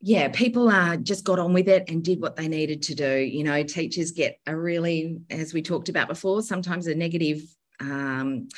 yeah, 0.00 0.28
people 0.28 0.68
uh, 0.68 0.96
just 0.96 1.24
got 1.24 1.38
on 1.38 1.52
with 1.54 1.68
it 1.68 1.88
and 1.88 2.04
did 2.04 2.20
what 2.20 2.36
they 2.36 2.48
needed 2.48 2.82
to 2.82 2.94
do. 2.94 3.18
You 3.18 3.44
know, 3.44 3.62
teachers 3.62 4.12
get 4.12 4.38
a 4.46 4.56
really, 4.56 5.18
as 5.30 5.54
we 5.54 5.62
talked 5.62 5.88
about 5.88 6.08
before, 6.08 6.42
sometimes 6.42 6.86
a 6.86 6.94
negative 6.94 7.42
um, 7.92 8.48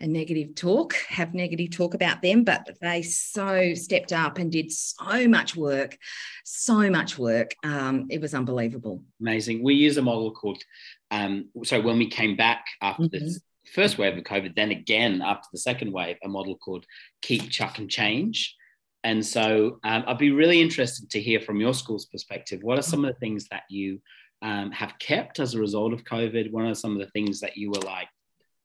a 0.00 0.06
negative 0.06 0.54
talk, 0.54 0.94
have 1.08 1.34
negative 1.34 1.70
talk 1.70 1.94
about 1.94 2.20
them, 2.20 2.44
but 2.44 2.68
they 2.80 3.02
so 3.02 3.74
stepped 3.74 4.12
up 4.12 4.38
and 4.38 4.52
did 4.52 4.70
so 4.70 5.26
much 5.26 5.56
work, 5.56 5.96
so 6.44 6.90
much 6.90 7.18
work. 7.18 7.54
Um, 7.64 8.06
it 8.10 8.20
was 8.20 8.34
unbelievable. 8.34 9.02
Amazing. 9.20 9.62
We 9.62 9.74
use 9.74 9.96
a 9.96 10.02
model 10.02 10.32
called, 10.32 10.62
um, 11.10 11.48
so 11.64 11.80
when 11.80 11.98
we 11.98 12.08
came 12.08 12.36
back 12.36 12.66
after 12.82 13.04
mm-hmm. 13.04 13.24
this 13.24 13.40
first 13.72 13.96
wave 13.96 14.18
of 14.18 14.24
COVID, 14.24 14.54
then 14.54 14.70
again 14.70 15.22
after 15.24 15.48
the 15.52 15.58
second 15.58 15.92
wave, 15.92 16.16
a 16.22 16.28
model 16.28 16.56
called 16.56 16.84
Keep, 17.22 17.50
Chuck, 17.50 17.78
and 17.78 17.90
Change. 17.90 18.54
And 19.02 19.24
so 19.24 19.78
um, 19.84 20.04
I'd 20.06 20.18
be 20.18 20.32
really 20.32 20.60
interested 20.60 21.08
to 21.10 21.20
hear 21.20 21.40
from 21.40 21.60
your 21.60 21.72
school's 21.72 22.06
perspective. 22.06 22.62
What 22.62 22.78
are 22.78 22.82
some 22.82 23.04
of 23.04 23.14
the 23.14 23.20
things 23.20 23.46
that 23.48 23.62
you 23.70 24.00
um, 24.42 24.72
have 24.72 24.98
kept 24.98 25.38
as 25.38 25.54
a 25.54 25.60
result 25.60 25.92
of 25.92 26.04
COVID? 26.04 26.50
What 26.50 26.64
are 26.64 26.74
some 26.74 26.92
of 26.92 26.98
the 26.98 27.10
things 27.12 27.40
that 27.40 27.56
you 27.56 27.70
were 27.70 27.80
like, 27.80 28.08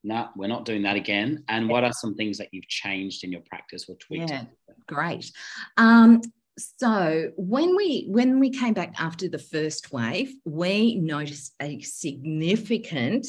no, 0.04 0.30
we're 0.36 0.48
not 0.48 0.66
doing 0.66 0.84
that 0.84 0.96
again. 0.96 1.44
And 1.48 1.70
what 1.70 1.84
are 1.84 1.94
some 1.94 2.16
things 2.16 2.38
that 2.40 2.50
you've 2.52 2.68
changed 2.68 3.24
in 3.24 3.32
your 3.32 3.42
practice 3.42 3.86
or 3.88 3.96
tweaked? 3.96 4.30
Yeah, 4.30 4.46
great. 4.88 5.32
Um, 5.78 6.22
so 6.58 7.32
when 7.38 7.76
we 7.76 8.06
when 8.10 8.40
we 8.40 8.50
came 8.50 8.74
back 8.74 8.94
after 9.00 9.30
the 9.30 9.40
first 9.40 9.92
wave, 9.94 10.34
we 10.46 10.96
noticed 10.96 11.54
a 11.62 11.80
significant 11.82 13.28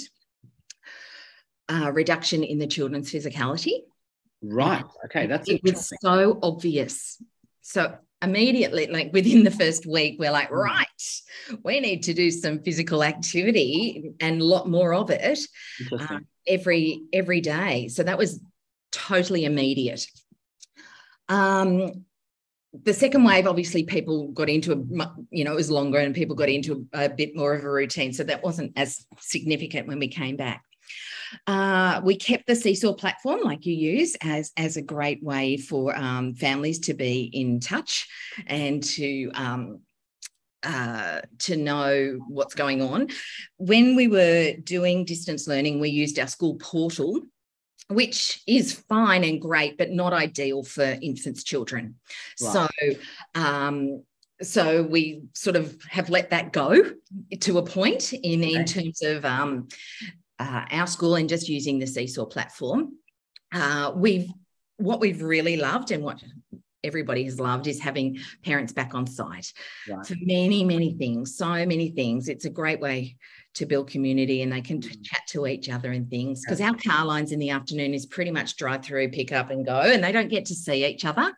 uh, 1.68 1.90
reduction 1.92 2.42
in 2.42 2.58
the 2.58 2.66
children's 2.66 3.12
physicality. 3.12 3.82
Right. 4.42 4.84
Okay, 5.06 5.26
that's 5.26 5.48
it 5.48 5.62
was 5.62 5.90
so 6.00 6.38
obvious. 6.42 7.22
So 7.60 7.96
immediately, 8.20 8.86
like 8.88 9.12
within 9.12 9.44
the 9.44 9.50
first 9.50 9.86
week, 9.86 10.16
we're 10.18 10.32
like, 10.32 10.48
hmm. 10.48 10.56
right, 10.56 10.86
we 11.64 11.80
need 11.80 12.04
to 12.04 12.14
do 12.14 12.30
some 12.30 12.60
physical 12.60 13.04
activity 13.04 14.14
and 14.20 14.40
a 14.40 14.44
lot 14.44 14.68
more 14.68 14.94
of 14.94 15.10
it 15.10 15.38
every 16.46 17.04
every 17.12 17.40
day. 17.40 17.88
So 17.88 18.02
that 18.02 18.18
was 18.18 18.40
totally 18.90 19.44
immediate. 19.44 20.06
Um, 21.28 22.04
the 22.84 22.94
second 22.94 23.24
wave, 23.24 23.46
obviously, 23.46 23.84
people 23.84 24.28
got 24.28 24.48
into 24.48 24.72
a, 24.72 25.14
you 25.30 25.44
know, 25.44 25.52
it 25.52 25.56
was 25.56 25.70
longer 25.70 25.98
and 25.98 26.14
people 26.14 26.34
got 26.34 26.48
into 26.48 26.86
a, 26.92 27.04
a 27.04 27.08
bit 27.08 27.36
more 27.36 27.54
of 27.54 27.64
a 27.64 27.70
routine. 27.70 28.12
So 28.12 28.24
that 28.24 28.42
wasn't 28.42 28.72
as 28.76 29.04
significant 29.18 29.88
when 29.88 29.98
we 29.98 30.08
came 30.08 30.36
back. 30.36 30.62
Uh, 31.46 32.00
we 32.04 32.16
kept 32.16 32.46
the 32.46 32.54
Seesaw 32.54 32.94
platform, 32.94 33.40
like 33.42 33.64
you 33.66 33.74
use, 33.74 34.16
as, 34.22 34.52
as 34.56 34.76
a 34.76 34.82
great 34.82 35.22
way 35.22 35.56
for 35.56 35.96
um, 35.96 36.34
families 36.34 36.78
to 36.80 36.94
be 36.94 37.22
in 37.32 37.60
touch 37.60 38.06
and 38.46 38.82
to 38.82 39.30
um, 39.34 39.80
uh, 40.62 41.20
to 41.38 41.56
know 41.56 42.18
what's 42.28 42.54
going 42.54 42.82
on. 42.82 43.08
When 43.56 43.96
we 43.96 44.08
were 44.08 44.54
doing 44.62 45.04
distance 45.04 45.46
learning, 45.46 45.80
we 45.80 45.90
used 45.90 46.18
our 46.18 46.26
school 46.26 46.56
portal, 46.56 47.20
which 47.88 48.42
is 48.46 48.72
fine 48.72 49.24
and 49.24 49.40
great, 49.40 49.76
but 49.76 49.90
not 49.90 50.12
ideal 50.12 50.62
for 50.62 50.96
infants' 51.02 51.44
children. 51.44 51.96
Right. 52.40 52.52
So, 52.52 52.68
um, 53.34 54.04
so 54.40 54.82
we 54.82 55.22
sort 55.34 55.56
of 55.56 55.76
have 55.88 56.10
let 56.10 56.30
that 56.30 56.52
go 56.52 56.92
to 57.40 57.58
a 57.58 57.62
point 57.62 58.12
in, 58.12 58.42
okay. 58.42 58.54
in 58.54 58.64
terms 58.64 59.02
of 59.02 59.24
um, 59.24 59.68
uh, 60.38 60.64
our 60.70 60.86
school 60.86 61.14
and 61.16 61.28
just 61.28 61.48
using 61.48 61.78
the 61.78 61.86
Seesaw 61.86 62.26
platform. 62.26 62.96
Uh, 63.52 63.92
we've 63.94 64.30
what 64.78 65.00
we've 65.00 65.22
really 65.22 65.56
loved 65.56 65.90
and 65.92 66.02
what 66.02 66.22
everybody 66.84 67.24
has 67.24 67.38
loved 67.38 67.66
is 67.66 67.80
having 67.80 68.18
parents 68.44 68.72
back 68.72 68.94
on 68.94 69.06
site 69.06 69.52
right. 69.88 70.06
for 70.06 70.14
many, 70.20 70.64
many 70.64 70.94
things, 70.94 71.36
so 71.36 71.66
many 71.66 71.90
things. 71.90 72.28
It's 72.28 72.44
a 72.44 72.50
great 72.50 72.80
way 72.80 73.16
to 73.54 73.66
build 73.66 73.90
community 73.90 74.42
and 74.42 74.52
they 74.52 74.60
can 74.60 74.80
mm. 74.80 75.04
chat 75.04 75.22
to 75.28 75.46
each 75.46 75.68
other 75.68 75.92
and 75.92 76.08
things 76.08 76.42
because 76.42 76.60
our 76.60 76.74
car 76.74 77.04
lines 77.04 77.32
in 77.32 77.38
the 77.38 77.50
afternoon 77.50 77.92
is 77.92 78.06
pretty 78.06 78.30
much 78.30 78.56
drive 78.56 78.84
through, 78.84 79.10
pick 79.10 79.32
up 79.32 79.50
and 79.50 79.66
go, 79.66 79.80
and 79.80 80.02
they 80.02 80.12
don't 80.12 80.30
get 80.30 80.46
to 80.46 80.54
see 80.54 80.86
each 80.86 81.04
other. 81.04 81.32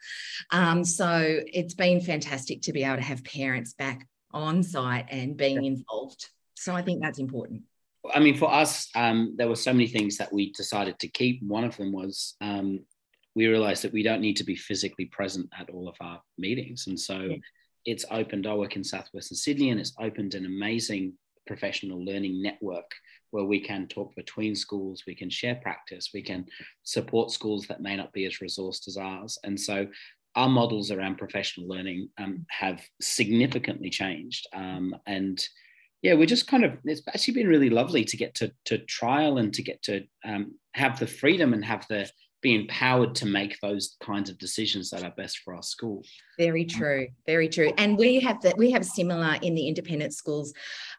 Um, 0.51 0.85
so 0.85 1.41
it's 1.47 1.75
been 1.75 2.01
fantastic 2.01 2.63
to 2.63 2.73
be 2.73 2.85
able 2.85 2.97
to 2.97 3.03
have 3.03 3.25
parents 3.25 3.73
back 3.73 4.07
on 4.33 4.63
site 4.63 5.07
and 5.11 5.37
being 5.37 5.65
involved. 5.65 6.29
So 6.55 6.75
I 6.75 6.83
think 6.83 7.03
that's 7.03 7.19
important. 7.19 7.63
I 8.13 8.21
mean, 8.21 8.37
for 8.37 8.53
us, 8.53 8.89
um, 8.95 9.35
there 9.37 9.49
were 9.49 9.57
so 9.57 9.73
many 9.73 9.87
things 9.87 10.19
that 10.19 10.33
we 10.33 10.53
decided 10.53 10.99
to 10.99 11.09
keep. 11.09 11.43
One 11.43 11.65
of 11.65 11.77
them 11.77 11.91
was 11.91 12.35
um, 12.41 12.81
we 13.35 13.47
realized 13.47 13.83
that 13.83 13.93
we 13.93 14.03
don't 14.03 14.21
need 14.21 14.37
to 14.37 14.45
be 14.45 14.57
physically 14.57 15.07
present 15.07 15.49
at 15.59 15.71
all 15.71 15.89
of 15.89 15.97
our 16.01 16.21
meetings. 16.39 16.87
And 16.87 16.99
so 16.99 17.19
yeah. 17.19 17.37
it's 17.85 18.05
opened, 18.11 18.47
I 18.47 18.55
work 18.55 18.77
in 18.77 18.85
Southwestern 18.85 19.37
Sydney, 19.37 19.71
and 19.71 19.81
it's 19.81 19.95
opened 19.99 20.35
an 20.35 20.47
amazing 20.47 21.15
professional 21.47 22.03
learning 22.05 22.43
network 22.43 22.91
where 23.31 23.45
we 23.45 23.61
can 23.61 23.89
talk 23.89 24.15
between 24.15 24.55
schools, 24.55 25.03
we 25.07 25.15
can 25.15 25.29
share 25.29 25.57
practice, 25.57 26.11
we 26.15 26.23
can 26.23 26.47
support 26.85 27.33
schools 27.33 27.67
that 27.67 27.83
may 27.83 27.97
not 27.97 28.13
be 28.13 28.27
as 28.27 28.39
resourced 28.39 28.87
as 28.87 28.97
ours. 28.97 29.39
And 29.43 29.61
so 29.61 29.89
our 30.37 30.49
models 30.49 30.93
around 30.93 31.19
professional 31.19 31.67
learning 31.67 32.09
um, 32.19 32.47
have 32.49 32.81
significantly 33.01 33.91
changed. 33.91 34.47
Um, 34.55 34.95
and 35.07 35.45
yeah, 36.03 36.15
we're 36.15 36.27
just 36.27 36.47
kind 36.47 36.65
of, 36.65 36.79
it's 36.85 37.03
actually 37.09 37.35
been 37.35 37.49
really 37.49 37.71
lovely 37.71 38.05
to 38.05 38.17
get 38.17 38.37
to, 38.37 38.53
to 38.67 38.79
trial 38.79 39.39
and 39.39 39.53
to 39.55 39.63
get 39.63 39.83
to 39.83 40.05
um, 40.25 40.55
have 40.75 41.01
the 41.01 41.07
freedom 41.07 41.55
and 41.55 41.65
have 41.65 41.87
the, 41.89 42.09
be 42.45 42.55
empowered 42.55 43.15
to 43.17 43.27
make 43.27 43.59
those 43.61 43.97
kinds 44.03 44.29
of 44.29 44.37
decisions 44.39 44.91
that 44.91 45.03
are 45.03 45.15
best 45.17 45.39
for 45.39 45.55
our 45.55 45.63
school. 45.63 46.05
Very 46.39 46.67
true, 46.67 47.09
very 47.27 47.49
true. 47.49 47.73
And 47.79 47.97
we 47.97 48.21
have 48.21 48.41
that. 48.43 48.59
We 48.59 48.71
have 48.71 48.85
similar 48.85 49.39
in 49.41 49.55
the 49.55 49.67
independent 49.67 50.13
schools, 50.13 50.53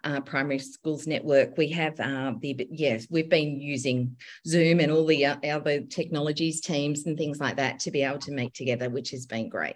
uh, 0.03 0.21
primary 0.21 0.57
schools 0.57 1.05
network. 1.05 1.55
We 1.55 1.69
have 1.69 1.99
uh, 1.99 2.33
the 2.41 2.67
yes, 2.71 3.05
we've 3.11 3.29
been 3.29 3.61
using 3.61 4.17
Zoom 4.47 4.79
and 4.79 4.91
all 4.91 5.05
the 5.05 5.27
uh, 5.27 5.37
other 5.43 5.81
technologies, 5.81 6.61
teams, 6.61 7.05
and 7.05 7.15
things 7.15 7.39
like 7.39 7.57
that 7.57 7.79
to 7.81 7.91
be 7.91 8.01
able 8.01 8.19
to 8.19 8.31
meet 8.31 8.55
together, 8.55 8.89
which 8.89 9.11
has 9.11 9.27
been 9.27 9.47
great. 9.47 9.75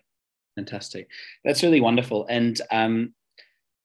Fantastic. 0.56 1.08
That's 1.46 1.62
really 1.62 1.82
wonderful. 1.82 2.26
And 2.30 2.60
um, 2.72 3.14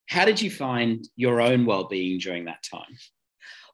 how 0.09 0.25
did 0.25 0.41
you 0.41 0.51
find 0.51 1.07
your 1.17 1.43
own 1.43 1.67
well-being 1.67 2.19
during 2.19 2.47
that 2.47 2.63
time? 2.63 2.97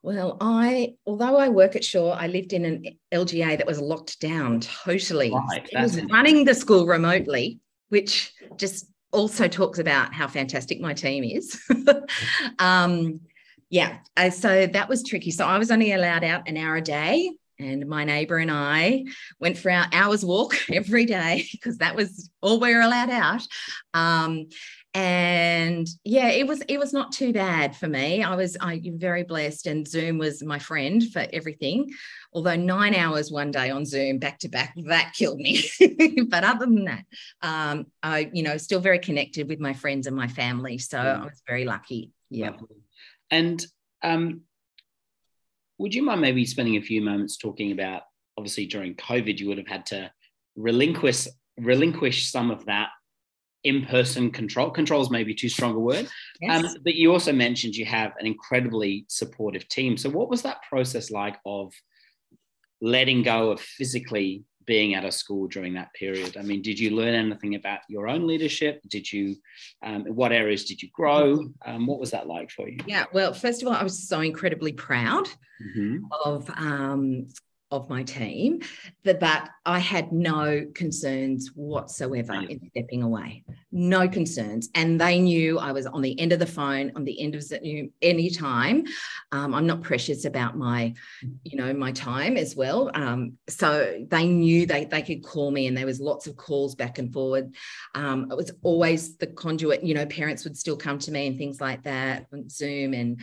Well, 0.03 0.39
I, 0.41 0.95
although 1.07 1.37
I 1.37 1.51
work 1.51 1.77
at 1.77 1.85
Shore, 1.85 2.17
I 2.19 2.27
lived 2.27 2.53
in 2.53 2.65
an 2.65 2.85
LGA 3.13 3.59
that 3.59 3.67
was 3.67 3.81
locked 3.81 4.19
down 4.21 4.61
totally. 4.61 5.31
Right, 5.31 5.69
it 5.71 5.81
was 5.81 6.03
running 6.05 6.45
the 6.45 6.55
school 6.55 6.87
remotely, 6.87 7.61
which 7.91 8.33
just 8.57 8.87
also 9.13 9.47
talks 9.47 9.79
about 9.79 10.15
how 10.15 10.27
fantastic 10.27 10.81
my 10.81 10.95
team 10.95 11.25
is. 11.25 11.61
um, 12.59 13.21
yeah, 13.69 13.99
uh, 14.17 14.31
so 14.31 14.67
that 14.67 14.89
was 14.89 15.05
tricky. 15.05 15.31
So 15.31 15.47
I 15.47 15.59
was 15.59 15.71
only 15.71 15.93
allowed 15.93 16.25
out 16.25 16.49
an 16.49 16.57
hour 16.57 16.77
a 16.77 16.83
day, 16.83 17.31
and 17.59 17.87
my 17.87 18.05
neighbour 18.05 18.39
and 18.39 18.51
I 18.51 19.05
went 19.39 19.59
for 19.59 19.71
our 19.71 19.87
hours 19.93 20.25
walk 20.25 20.57
every 20.73 21.05
day 21.05 21.47
because 21.53 21.79
that 21.79 21.95
was 21.95 22.31
all 22.41 22.59
we 22.59 22.75
were 22.75 22.81
allowed 22.81 23.11
out. 23.11 23.47
Um, 23.93 24.49
and 24.93 25.89
yeah 26.05 26.31
it 26.31 26.49
was 26.49 26.63
it 26.63 26.79
was 26.79 26.93
not 26.93 27.13
too 27.13 27.33
bad 27.33 27.77
for 27.77 27.87
me. 27.87 28.25
I 28.25 28.35
was 28.35 28.57
i 28.61 28.81
very 28.85 29.23
blessed 29.23 29.67
and 29.67 29.87
zoom 29.87 30.19
was 30.19 30.43
my 30.43 30.59
friend 30.59 31.03
for 31.13 31.25
everything. 31.33 31.91
Although 32.33 32.57
nine 32.57 32.95
hours 32.95 33.31
one 33.31 33.51
day 33.51 33.71
on 33.71 33.85
zoom 33.85 34.19
back 34.19 34.39
to 34.41 34.49
back 34.49 34.75
that 34.87 35.13
killed 35.15 35.39
me. 35.39 35.63
But 36.29 36.45
other 36.45 36.67
than 36.67 36.85
that 36.87 37.05
um, 37.43 37.87
i 38.03 38.31
you 38.33 38.43
know 38.43 38.57
still 38.57 38.81
very 38.81 38.99
connected 38.99 39.49
with 39.49 39.61
my 39.61 39.75
friends 39.75 40.07
and 40.07 40.17
my 40.17 40.29
family. 40.29 40.79
So 40.79 40.99
i 40.99 41.25
was 41.25 41.43
very 41.47 41.65
lucky. 41.65 42.11
Yeah. 42.31 42.53
And 43.31 43.65
um, 44.03 44.43
would 45.79 45.95
you 45.95 46.03
mind 46.03 46.21
maybe 46.21 46.45
spending 46.45 46.77
a 46.77 46.83
few 46.83 47.01
moments 47.01 47.37
talking 47.37 47.71
about 47.73 48.03
obviously 48.37 48.67
during 48.67 48.95
covid 48.95 49.39
you 49.39 49.49
would 49.49 49.59
have 49.59 49.67
had 49.67 49.85
to 49.87 50.11
relinquish 50.57 51.27
relinquish 51.59 52.31
some 52.31 52.51
of 52.51 52.65
that 52.67 52.89
in-person 53.65 54.31
control. 54.31 54.71
Control 54.71 55.03
is 55.03 55.11
maybe 55.11 55.35
too 55.35 55.49
strong 55.49 55.75
a 55.75 55.79
word. 55.79 56.09
Yes. 56.41 56.65
um, 56.65 56.77
but 56.83 56.95
you 56.95 57.13
also 57.13 57.33
mentioned 57.33 57.77
you 57.77 57.85
have 57.85 58.13
an 58.19 58.27
incredibly 58.27 59.05
supportive 59.09 59.69
team. 59.69 59.97
So 59.97 60.09
what 60.11 60.31
was 60.31 60.43
that 60.43 60.63
process 60.63 61.11
like 61.11 61.37
of 61.45 61.73
letting 62.81 63.23
go 63.23 63.51
of 63.51 63.61
physically 63.61 64.45
being 64.67 64.95
at 64.95 65.05
a 65.05 65.13
school 65.13 65.49
during 65.49 65.75
that 65.75 65.93
period? 65.95 66.37
I 66.39 66.43
mean 66.43 66.63
did 66.63 66.79
you 66.79 66.91
learn 66.91 67.15
anything 67.15 67.55
about 67.55 67.81
your 67.89 68.09
own 68.09 68.27
leadership? 68.27 68.81
Did 68.89 69.13
you 69.13 69.37
um, 69.83 70.05
what 70.05 70.33
areas 70.33 70.65
did 70.65 70.83
you 70.83 70.89
grow? 70.93 71.51
Um, 71.67 71.87
what 71.87 72.01
was 72.01 72.13
that 72.13 72.27
like 72.27 72.51
for 72.51 72.69
you? 72.69 72.79
Yeah 72.87 73.05
well 73.13 73.35
first 73.35 73.63
of 73.63 73.69
all 73.69 73.75
i 73.75 73.83
was 73.83 74.09
so 74.09 74.21
incredibly 74.21 74.73
proud 74.73 75.29
mm-hmm. 75.61 75.99
of 76.25 76.49
um, 76.51 77.27
of 77.71 77.89
my 77.89 78.03
team, 78.03 78.61
that, 79.05 79.21
but 79.21 79.49
I 79.65 79.79
had 79.79 80.11
no 80.11 80.67
concerns 80.75 81.51
whatsoever 81.55 82.35
in 82.35 82.61
stepping 82.71 83.03
away. 83.03 83.45
No 83.71 84.09
concerns. 84.09 84.69
And 84.75 85.01
they 85.01 85.21
knew 85.21 85.59
I 85.59 85.71
was 85.71 85.87
on 85.87 86.03
the 86.03 86.19
end 86.19 86.33
of 86.33 86.41
the 86.41 86.47
phone, 86.47 86.91
on 86.97 87.05
the 87.05 87.21
end 87.21 87.37
of 87.37 87.45
any 88.03 88.31
time. 88.31 88.85
Um, 89.31 89.55
I'm 89.55 89.67
not 89.67 89.83
precious 89.83 90.25
about 90.25 90.57
my, 90.57 90.95
you 91.45 91.57
know, 91.57 91.73
my 91.73 91.93
time 91.93 92.37
as 92.37 92.57
well. 92.57 92.91
Um, 92.95 93.39
so 93.49 94.05
they 94.11 94.27
knew 94.27 94.67
they, 94.67 94.87
they 94.87 95.03
could 95.03 95.23
call 95.23 95.53
me 95.53 95.69
and 95.69 95.77
there 95.77 95.87
was 95.87 96.01
lots 96.01 96.27
of 96.27 96.37
calls 96.37 96.75
back 96.75 96.99
and 96.99 97.13
forward. 97.13 97.55
Um, 97.95 98.31
it 98.31 98.37
was 98.37 98.51
always 98.63 99.17
the 99.17 99.29
conduit, 99.29 99.85
you 99.85 99.95
know, 99.95 100.07
parents 100.07 100.43
would 100.43 100.59
still 100.59 100.77
come 100.77 100.99
to 100.99 101.13
me 101.13 101.29
and 101.29 101.39
things 101.39 101.61
like 101.61 101.85
that 101.85 102.27
on 102.33 102.49
Zoom 102.49 102.95
and 102.95 103.21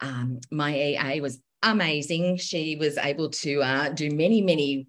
um, 0.00 0.40
my 0.50 0.74
EA 0.74 1.20
was 1.20 1.40
amazing. 1.62 2.36
She 2.36 2.76
was 2.76 2.96
able 2.98 3.30
to 3.30 3.62
uh, 3.62 3.88
do 3.90 4.10
many, 4.10 4.42
many 4.42 4.86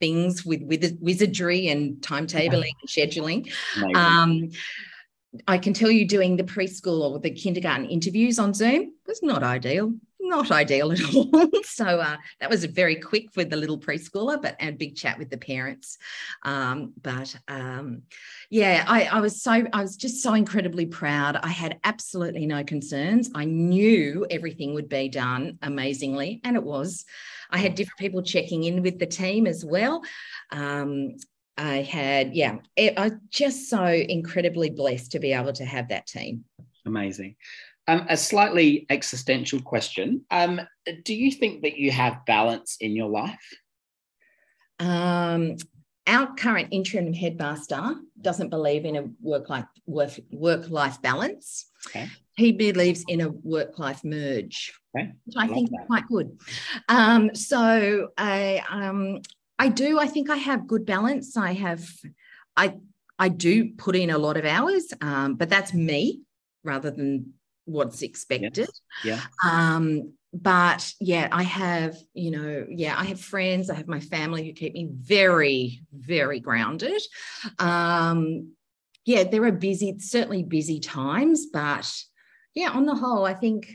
things 0.00 0.44
with, 0.44 0.62
with 0.62 0.98
wizardry 1.00 1.68
and 1.68 1.96
timetabling 1.96 2.72
and 2.80 2.88
scheduling. 2.88 3.52
Um, 3.94 4.50
I 5.46 5.58
can 5.58 5.74
tell 5.74 5.90
you 5.90 6.06
doing 6.06 6.36
the 6.36 6.44
preschool 6.44 7.00
or 7.00 7.18
the 7.18 7.30
kindergarten 7.30 7.86
interviews 7.86 8.38
on 8.38 8.54
Zoom 8.54 8.94
was 9.06 9.22
not 9.22 9.42
ideal 9.42 9.92
not 10.28 10.50
ideal 10.50 10.92
at 10.92 11.02
all. 11.14 11.50
so 11.64 11.84
uh, 11.84 12.16
that 12.40 12.50
was 12.50 12.64
very 12.64 12.96
quick 12.96 13.28
with 13.36 13.50
the 13.50 13.56
little 13.56 13.78
preschooler, 13.78 14.40
but 14.40 14.56
a 14.60 14.70
big 14.70 14.96
chat 14.96 15.18
with 15.18 15.30
the 15.30 15.38
parents. 15.38 15.98
Um, 16.44 16.92
but 17.02 17.34
um, 17.48 18.02
yeah, 18.50 18.84
I, 18.86 19.04
I, 19.04 19.20
was 19.20 19.42
so 19.42 19.64
I 19.72 19.82
was 19.82 19.96
just 19.96 20.22
so 20.22 20.34
incredibly 20.34 20.86
proud. 20.86 21.36
I 21.36 21.48
had 21.48 21.78
absolutely 21.84 22.46
no 22.46 22.64
concerns. 22.64 23.30
I 23.34 23.44
knew 23.44 24.26
everything 24.30 24.74
would 24.74 24.88
be 24.88 25.08
done 25.08 25.58
amazingly, 25.62 26.40
and 26.44 26.56
it 26.56 26.62
was. 26.62 27.04
I 27.50 27.58
had 27.58 27.74
different 27.74 27.98
people 27.98 28.22
checking 28.22 28.64
in 28.64 28.82
with 28.82 28.98
the 28.98 29.06
team 29.06 29.46
as 29.46 29.64
well. 29.64 30.02
Um, 30.50 31.16
I 31.56 31.82
had, 31.82 32.34
yeah, 32.34 32.58
it, 32.76 32.94
I 32.96 33.12
just 33.30 33.68
so 33.68 33.84
incredibly 33.84 34.70
blessed 34.70 35.12
to 35.12 35.18
be 35.18 35.32
able 35.32 35.52
to 35.54 35.64
have 35.64 35.88
that 35.88 36.06
team. 36.06 36.44
Amazing. 36.86 37.34
Um, 37.88 38.04
a 38.10 38.18
slightly 38.18 38.84
existential 38.90 39.62
question. 39.62 40.26
Um, 40.30 40.60
do 41.04 41.14
you 41.14 41.32
think 41.32 41.62
that 41.62 41.78
you 41.78 41.90
have 41.90 42.26
balance 42.26 42.76
in 42.80 42.94
your 42.94 43.08
life? 43.08 43.56
Um, 44.78 45.56
our 46.06 46.34
current 46.34 46.68
interim 46.70 47.14
headmaster 47.14 47.94
doesn't 48.20 48.50
believe 48.50 48.84
in 48.84 48.96
a 48.96 49.04
work 49.22 49.48
life 49.48 49.64
work, 49.86 50.12
work 50.30 50.68
life 50.68 51.00
balance. 51.00 51.70
Okay. 51.86 52.08
He 52.36 52.52
believes 52.52 53.04
in 53.08 53.22
a 53.22 53.30
work 53.30 53.78
life 53.78 54.04
merge, 54.04 54.72
okay. 54.94 55.12
which 55.24 55.36
I, 55.36 55.44
I 55.44 55.48
think 55.48 55.70
is 55.70 55.86
quite 55.86 56.06
good. 56.08 56.38
Um, 56.90 57.34
so 57.34 58.10
I 58.18 58.62
um, 58.68 59.22
I 59.58 59.68
do. 59.68 59.98
I 59.98 60.06
think 60.06 60.28
I 60.28 60.36
have 60.36 60.66
good 60.66 60.84
balance. 60.84 61.38
I 61.38 61.54
have 61.54 61.88
I 62.54 62.74
I 63.18 63.30
do 63.30 63.72
put 63.78 63.96
in 63.96 64.10
a 64.10 64.18
lot 64.18 64.36
of 64.36 64.44
hours, 64.44 64.92
um, 65.00 65.36
but 65.36 65.48
that's 65.48 65.72
me 65.72 66.20
rather 66.64 66.90
than 66.90 67.32
what's 67.68 68.02
expected. 68.02 68.68
Yeah. 69.04 69.20
Um, 69.44 70.14
but 70.32 70.92
yeah, 71.00 71.28
I 71.32 71.42
have, 71.42 71.96
you 72.14 72.30
know, 72.30 72.66
yeah, 72.68 72.94
I 72.98 73.04
have 73.04 73.20
friends, 73.20 73.70
I 73.70 73.74
have 73.74 73.88
my 73.88 74.00
family 74.00 74.44
who 74.44 74.52
keep 74.52 74.74
me 74.74 74.88
very, 74.92 75.80
very 75.92 76.40
grounded. 76.40 77.00
Um, 77.58 78.52
yeah, 79.04 79.24
there 79.24 79.44
are 79.44 79.52
busy, 79.52 79.98
certainly 79.98 80.42
busy 80.42 80.80
times, 80.80 81.46
but 81.52 81.90
yeah, 82.54 82.70
on 82.70 82.84
the 82.84 82.94
whole, 82.94 83.24
I 83.24 83.34
think 83.34 83.70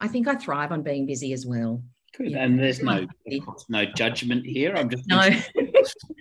I 0.00 0.08
think 0.08 0.28
I 0.28 0.34
thrive 0.36 0.72
on 0.72 0.82
being 0.82 1.06
busy 1.06 1.32
as 1.32 1.46
well. 1.46 1.82
Good. 2.18 2.32
Yeah. 2.32 2.44
And 2.44 2.58
there's 2.58 2.82
no 2.82 3.06
no 3.68 3.84
judgment 3.84 4.44
here. 4.44 4.74
I'm 4.76 4.90
just 4.90 5.06
no. 5.06 5.20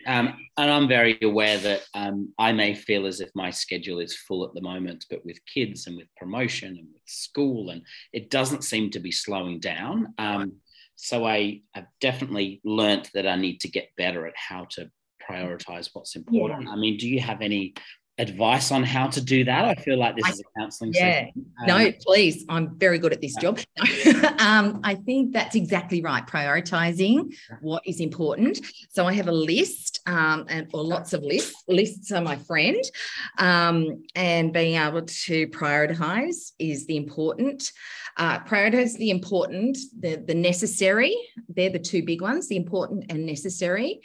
um, 0.08 0.38
and 0.58 0.72
I'm 0.72 0.88
very 0.88 1.18
aware 1.24 1.58
that 1.58 1.84
um, 1.96 2.32
I 2.38 2.52
may 2.52 2.76
feel 2.76 3.08
as 3.08 3.20
if 3.20 3.30
my 3.34 3.50
schedule 3.50 4.00
is 4.00 4.16
full 4.16 4.46
at 4.46 4.54
the 4.54 4.62
moment, 4.62 5.06
but 5.10 5.26
with 5.26 5.40
kids 5.46 5.88
and 5.88 5.98
with 5.98 6.08
promotion 6.16 6.78
and 6.78 6.88
with 6.94 7.02
school, 7.06 7.72
and 7.72 7.82
it 8.14 8.30
doesn't 8.30 8.64
seem 8.64 8.92
to 8.92 9.00
be 9.00 9.12
slowing 9.12 9.60
down. 9.60 10.14
Um, 10.20 10.54
so 10.96 11.26
I 11.26 11.62
have 11.74 11.88
definitely 12.00 12.62
learnt 12.64 13.12
that 13.14 13.28
I 13.28 13.36
need 13.36 13.60
to 13.62 13.70
get 13.70 13.96
better 13.98 14.28
at 14.28 14.34
how 14.36 14.66
to 14.72 14.92
prioritize 15.28 15.90
what's 15.94 16.16
important. 16.16 16.64
Yeah. 16.64 16.72
I 16.72 16.76
mean, 16.76 16.98
do 16.98 17.08
you 17.08 17.20
have 17.20 17.42
any 17.42 17.74
advice 18.18 18.72
on 18.72 18.84
how 18.84 19.08
to 19.08 19.22
do 19.22 19.44
that? 19.44 19.66
I 19.66 19.76
feel 19.76 19.98
like 19.98 20.16
this 20.16 20.26
I, 20.26 20.30
is 20.30 20.40
a 20.40 20.60
counselling 20.60 20.94
yeah. 20.94 21.26
Session. 21.26 21.46
Um, 21.62 21.68
no, 21.68 21.92
please. 22.02 22.46
I'm 22.50 22.78
very 22.78 23.00
good 23.00 23.14
at 23.14 23.22
this 23.22 23.36
job. 23.36 23.60
um, 24.40 24.82
I 24.84 24.96
think 25.06 25.34
that's 25.34 25.56
exactly 25.56 26.02
right. 26.02 26.26
Prioritizing 26.26 27.36
what 27.62 27.84
is 27.86 28.00
important. 28.00 28.60
So 28.90 29.06
I 29.06 29.14
have 29.14 29.28
a 29.28 29.32
list 29.32 30.00
um, 30.08 30.46
and 30.50 30.68
or 30.74 30.84
lots 30.84 31.14
of 31.14 31.24
lists. 31.24 31.64
Lists 31.68 32.12
are 32.12 32.22
my 32.22 32.38
friend. 32.38 32.84
Um, 33.38 34.04
and 34.16 34.52
being 34.52 34.76
able 34.76 35.04
to 35.04 35.48
prioritize 35.48 36.52
is 36.60 36.86
the 36.88 36.98
important. 36.98 37.72
Uh, 38.18 38.40
prioritize 38.40 38.98
the 38.98 39.12
important, 39.12 39.78
the, 40.00 40.16
the 40.16 40.34
necessary. 40.34 41.16
They're 41.50 41.70
the 41.70 41.78
two 41.78 42.04
big 42.04 42.22
ones, 42.22 42.48
the 42.48 42.56
important 42.56 43.06
and 43.10 43.28
necessary 43.28 44.02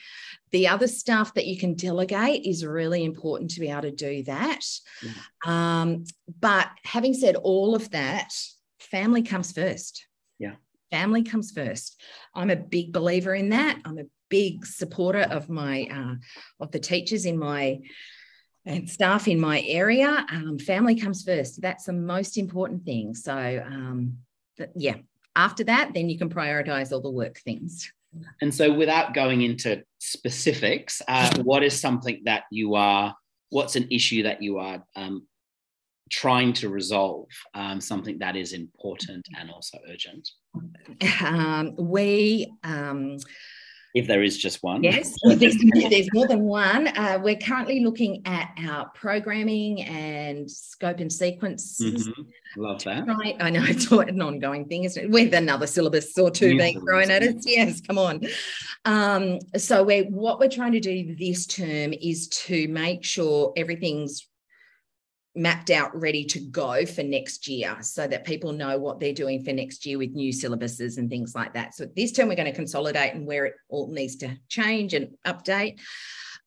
the 0.52 0.68
other 0.68 0.86
stuff 0.86 1.34
that 1.34 1.46
you 1.46 1.58
can 1.58 1.74
delegate 1.74 2.44
is 2.44 2.64
really 2.64 3.04
important 3.04 3.50
to 3.52 3.60
be 3.60 3.70
able 3.70 3.82
to 3.82 3.90
do 3.90 4.22
that. 4.24 4.60
Yeah. 5.02 5.12
Um, 5.44 6.04
but 6.40 6.68
having 6.84 7.14
said 7.14 7.36
all 7.36 7.74
of 7.74 7.90
that, 7.90 8.32
family 8.78 9.22
comes 9.22 9.52
first. 9.52 10.06
Yeah. 10.38 10.54
Family 10.90 11.22
comes 11.22 11.52
first. 11.52 12.00
I'm 12.34 12.50
a 12.50 12.56
big 12.56 12.92
believer 12.92 13.34
in 13.34 13.48
that. 13.50 13.80
I'm 13.84 13.98
a 13.98 14.04
big 14.28 14.66
supporter 14.66 15.22
of 15.22 15.48
my 15.48 15.88
uh, 15.90 16.14
of 16.62 16.70
the 16.70 16.80
teachers 16.80 17.26
in 17.26 17.38
my 17.38 17.80
and 18.64 18.88
staff 18.88 19.26
in 19.26 19.40
my 19.40 19.62
area. 19.62 20.24
Um, 20.30 20.58
family 20.58 21.00
comes 21.00 21.24
first. 21.24 21.60
That's 21.60 21.84
the 21.84 21.92
most 21.92 22.36
important 22.36 22.84
thing. 22.84 23.14
So 23.14 23.34
um, 23.66 24.18
yeah. 24.76 24.96
After 25.34 25.64
that, 25.64 25.94
then 25.94 26.10
you 26.10 26.18
can 26.18 26.28
prioritize 26.28 26.92
all 26.92 27.00
the 27.00 27.10
work 27.10 27.38
things. 27.38 27.90
And 28.42 28.54
so, 28.54 28.70
without 28.72 29.14
going 29.14 29.40
into 29.40 29.82
specifics, 30.12 31.02
uh, 31.08 31.30
what 31.42 31.62
is 31.62 31.78
something 31.78 32.22
that 32.24 32.44
you 32.50 32.74
are? 32.74 33.14
What's 33.50 33.76
an 33.76 33.88
issue 33.90 34.22
that 34.22 34.42
you 34.42 34.58
are 34.58 34.84
um, 34.96 35.26
trying 36.10 36.52
to 36.54 36.68
resolve? 36.68 37.28
Um, 37.54 37.80
something 37.80 38.18
that 38.18 38.36
is 38.36 38.52
important 38.52 39.26
and 39.38 39.50
also 39.50 39.78
urgent. 39.88 40.28
Um, 41.22 41.74
we 41.76 42.52
um, 42.62 43.16
if 43.94 44.06
there 44.06 44.22
is 44.22 44.38
just 44.38 44.62
one. 44.62 44.82
Yes, 44.82 45.14
if 45.22 45.38
there's, 45.38 45.56
if 45.58 45.90
there's 45.90 46.08
more 46.12 46.26
than 46.26 46.42
one. 46.42 46.88
Uh, 46.88 47.18
we're 47.22 47.36
currently 47.36 47.80
looking 47.80 48.22
at 48.24 48.50
our 48.66 48.88
programming 48.90 49.82
and 49.82 50.50
scope 50.50 51.00
and 51.00 51.12
sequence. 51.12 51.80
Mm-hmm. 51.82 52.22
Love 52.56 52.82
that. 52.84 53.06
Right. 53.06 53.36
I 53.40 53.50
know 53.50 53.62
it's 53.64 53.90
an 53.90 54.20
ongoing 54.20 54.66
thing, 54.66 54.84
isn't 54.84 55.04
it? 55.04 55.10
With 55.10 55.34
another 55.34 55.66
syllabus 55.66 56.16
or 56.18 56.30
two 56.30 56.56
being 56.56 56.80
thrown 56.80 57.10
at 57.10 57.22
us. 57.22 57.42
Yes, 57.46 57.80
come 57.80 57.98
on. 57.98 58.20
Um, 58.84 59.38
so 59.56 59.82
we're, 59.82 60.04
what 60.04 60.38
we're 60.38 60.50
trying 60.50 60.72
to 60.72 60.80
do 60.80 61.14
this 61.16 61.46
term 61.46 61.92
is 61.92 62.28
to 62.28 62.68
make 62.68 63.04
sure 63.04 63.52
everything's 63.56 64.28
mapped 65.34 65.70
out 65.70 65.98
ready 65.98 66.24
to 66.24 66.40
go 66.40 66.84
for 66.84 67.02
next 67.02 67.48
year 67.48 67.76
so 67.80 68.06
that 68.06 68.24
people 68.24 68.52
know 68.52 68.78
what 68.78 69.00
they're 69.00 69.14
doing 69.14 69.42
for 69.42 69.52
next 69.52 69.86
year 69.86 69.96
with 69.98 70.10
new 70.10 70.32
syllabuses 70.32 70.98
and 70.98 71.08
things 71.08 71.34
like 71.34 71.54
that. 71.54 71.74
So 71.74 71.86
this 71.96 72.12
term 72.12 72.28
we're 72.28 72.34
going 72.34 72.50
to 72.50 72.56
consolidate 72.56 73.14
and 73.14 73.26
where 73.26 73.46
it 73.46 73.54
all 73.68 73.90
needs 73.90 74.16
to 74.16 74.36
change 74.48 74.92
and 74.94 75.08
update. 75.26 75.80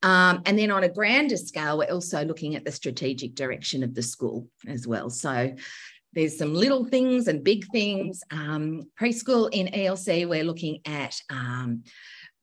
Um, 0.03 0.43
and 0.45 0.59
then 0.59 0.69
on 0.69 0.83
a 0.83 0.89
grander 0.89 1.37
scale, 1.37 1.79
we're 1.79 1.91
also 1.91 2.23
looking 2.23 2.55
at 2.55 2.63
the 2.63 2.71
strategic 2.71 3.33
direction 3.33 3.83
of 3.83 3.95
the 3.95 4.03
school 4.03 4.47
as 4.67 4.85
well. 4.85 5.09
So 5.09 5.55
there's 6.13 6.37
some 6.37 6.53
little 6.53 6.85
things 6.85 7.27
and 7.27 7.43
big 7.43 7.65
things. 7.71 8.21
Um, 8.29 8.83
preschool 8.99 9.49
in 9.51 9.67
ELC, 9.67 10.27
we're 10.27 10.43
looking 10.43 10.79
at 10.85 11.19
um, 11.31 11.83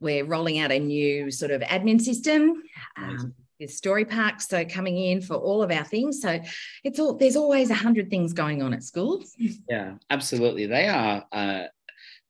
we're 0.00 0.24
rolling 0.24 0.58
out 0.58 0.72
a 0.72 0.78
new 0.80 1.30
sort 1.30 1.52
of 1.52 1.62
admin 1.62 2.00
system. 2.00 2.62
Um, 2.96 3.34
there's 3.62 3.76
story 3.76 4.04
parks 4.04 4.48
so 4.48 4.64
coming 4.64 4.98
in 4.98 5.20
for 5.20 5.34
all 5.34 5.62
of 5.62 5.70
our 5.70 5.84
things. 5.84 6.20
So 6.20 6.40
it's 6.84 6.98
all 6.98 7.14
there's 7.14 7.36
always 7.36 7.70
a 7.70 7.74
hundred 7.74 8.10
things 8.10 8.32
going 8.32 8.62
on 8.62 8.74
at 8.74 8.82
schools 8.82 9.34
yeah 9.68 9.94
absolutely. 10.10 10.66
They 10.66 10.88
are 10.88 11.24
uh, 11.30 11.64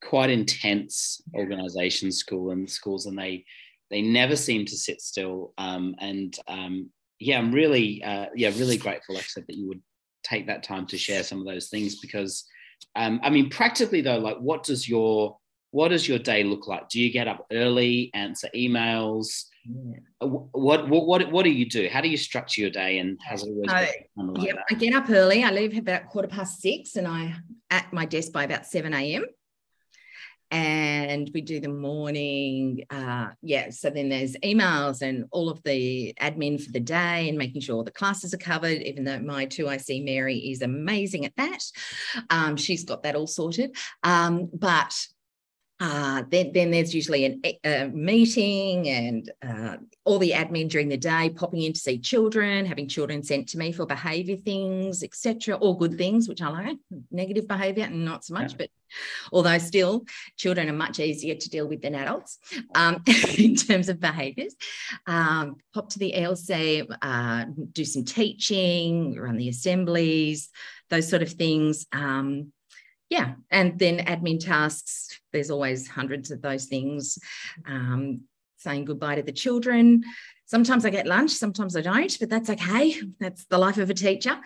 quite 0.03 0.31
intense 0.31 1.23
organizations 1.35 2.19
school 2.19 2.51
and 2.51 2.69
schools 2.69 3.07
and 3.07 3.19
they 3.19 3.45
they 3.91 4.03
never 4.03 4.37
seem 4.37 4.67
to 4.67 4.77
sit 4.77 5.01
still. 5.01 5.53
Um, 5.59 5.95
and 5.99 6.37
um, 6.49 6.91
yeah 7.23 7.39
i'm 7.39 7.53
really 7.53 8.03
uh, 8.03 8.27
yeah 8.35 8.51
really 8.57 8.77
grateful 8.77 9.15
like 9.15 9.25
i 9.25 9.29
said 9.29 9.45
that 9.47 9.57
you 9.57 9.69
would 9.69 9.81
take 10.25 10.47
that 10.47 10.63
time 10.63 10.87
to 10.87 10.99
share 10.99 11.23
some 11.23 11.39
of 11.39 11.47
those 11.47 11.69
things 11.69 12.01
because 12.01 12.45
um, 12.97 13.21
i 13.23 13.31
mean 13.31 13.49
practically 13.49 14.01
though 14.01 14.19
like 14.19 14.39
what 14.39 14.65
does 14.65 14.89
your 14.89 15.39
what 15.73 15.89
does 15.89 16.07
your 16.07 16.19
day 16.19 16.45
look 16.45 16.69
like 16.69 16.89
do 16.89 17.01
you 17.01 17.11
get 17.11 17.27
up 17.27 17.45
early 17.51 18.11
answer 18.15 18.49
emails 18.55 19.47
yeah. 19.65 20.27
What, 20.27 20.89
what 20.89 21.07
what 21.07 21.31
what 21.31 21.45
do 21.45 21.51
you 21.51 21.69
do? 21.69 21.89
How 21.89 22.01
do 22.01 22.09
you 22.09 22.17
structure 22.17 22.61
your 22.61 22.71
day, 22.71 22.99
and 22.99 23.19
has 23.25 23.45
it 23.45 23.51
always 23.51 23.71
uh, 23.71 23.87
like 24.25 24.45
yeah, 24.45 24.55
I 24.71 24.75
get 24.75 24.95
up 24.95 25.09
early. 25.09 25.45
I 25.45 25.51
leave 25.51 25.77
about 25.79 26.09
quarter 26.09 26.29
past 26.29 26.61
six, 26.61 26.97
and 26.97 27.07
I 27.07 27.37
at 27.71 27.93
my 27.93 28.05
desk 28.05 28.33
by 28.33 28.45
about 28.45 28.67
seven 28.67 28.93
a.m. 28.93 29.25
And 30.51 31.31
we 31.33 31.41
do 31.41 31.61
the 31.61 31.69
morning, 31.69 32.85
uh, 32.91 33.29
yeah. 33.41 33.71
So 33.71 33.89
then 33.89 34.11
there's 34.11 34.37
emails 34.45 35.01
and 35.01 35.25
all 35.31 35.49
of 35.49 35.63
the 35.63 36.13
admin 36.21 36.63
for 36.63 36.71
the 36.73 36.81
day, 36.81 37.29
and 37.29 37.39
making 37.39 37.63
sure 37.63 37.77
all 37.77 37.85
the 37.85 37.91
classes 37.93 38.35
are 38.35 38.39
covered. 38.39 38.83
Even 38.83 39.05
though 39.05 39.21
my 39.21 39.47
two 39.47 39.69
IC 39.69 40.05
Mary 40.05 40.37
is 40.39 40.61
amazing 40.61 41.25
at 41.25 41.37
that, 41.37 41.63
um, 42.31 42.57
she's 42.57 42.85
got 42.85 43.05
that 43.05 43.15
all 43.15 43.29
sorted. 43.29 43.77
Um, 44.03 44.51
but 44.53 44.93
uh, 45.85 46.23
then, 46.31 46.53
then 46.53 46.71
there's 46.71 46.95
usually 46.95 47.25
an, 47.25 47.43
a 47.65 47.89
meeting 47.89 48.89
and 48.89 49.33
uh, 49.43 49.77
all 50.05 50.21
the 50.21 50.31
admin 50.31 50.69
during 50.69 50.89
the 50.89 50.97
day, 50.97 51.29
popping 51.31 51.63
in 51.63 51.73
to 51.73 51.81
see 51.81 51.99
children, 51.99 52.65
having 52.65 52.87
children 52.87 53.21
sent 53.21 53.49
to 53.49 53.59
me 53.59 53.73
for 53.73 53.85
behaviour 53.85 54.37
things, 54.37 55.03
etc. 55.03 55.57
All 55.57 55.75
good 55.75 55.99
things, 55.99 56.29
which 56.29 56.41
I 56.41 56.51
like. 56.51 56.79
Negative 57.11 57.49
behaviour, 57.49 57.91
not 57.91 58.25
so 58.25 58.35
much, 58.35 58.53
yeah. 58.53 58.59
but 58.59 58.71
although 59.33 59.59
still, 59.59 60.05
children 60.37 60.69
are 60.69 60.73
much 60.73 61.01
easier 61.01 61.35
to 61.35 61.51
deal 61.51 61.67
with 61.67 61.83
than 61.83 61.97
adults 61.97 62.39
um, 62.77 63.03
in 63.37 63.57
terms 63.57 63.89
of 63.89 63.99
behaviours. 63.99 64.55
Um, 65.09 65.57
pop 65.75 65.89
to 65.89 65.99
the 65.99 66.13
ELC, 66.17 66.87
uh, 67.03 67.47
do 67.73 67.85
some 67.85 68.05
teaching, 68.05 69.19
run 69.19 69.37
the 69.37 69.49
assemblies, 69.49 70.49
those 70.91 71.09
sort 71.09 71.23
of 71.23 71.33
things. 71.33 71.87
Um, 71.93 72.53
yeah, 73.13 73.35
and 73.51 73.79
then 73.79 73.99
admin 73.99 74.41
tasks. 74.43 75.21
There's 75.35 75.51
always 75.51 75.87
hundreds 75.87 76.31
of 76.31 76.41
those 76.41 76.65
things. 76.65 77.19
Um, 77.67 78.23
saying 78.57 78.87
goodbye 78.87 79.17
to 79.17 79.23
the 79.23 79.33
children. 79.33 80.03
Sometimes 80.47 80.87
I 80.87 80.91
get 80.91 81.07
lunch, 81.07 81.31
sometimes 81.33 81.77
I 81.77 81.83
don't, 81.83 82.17
but 82.19 82.31
that's 82.31 82.49
okay. 82.49 82.95
That's 83.21 83.45
the 83.47 83.59
life 83.59 83.77
of 83.77 83.91
a 83.91 83.95
teacher. 83.95 84.39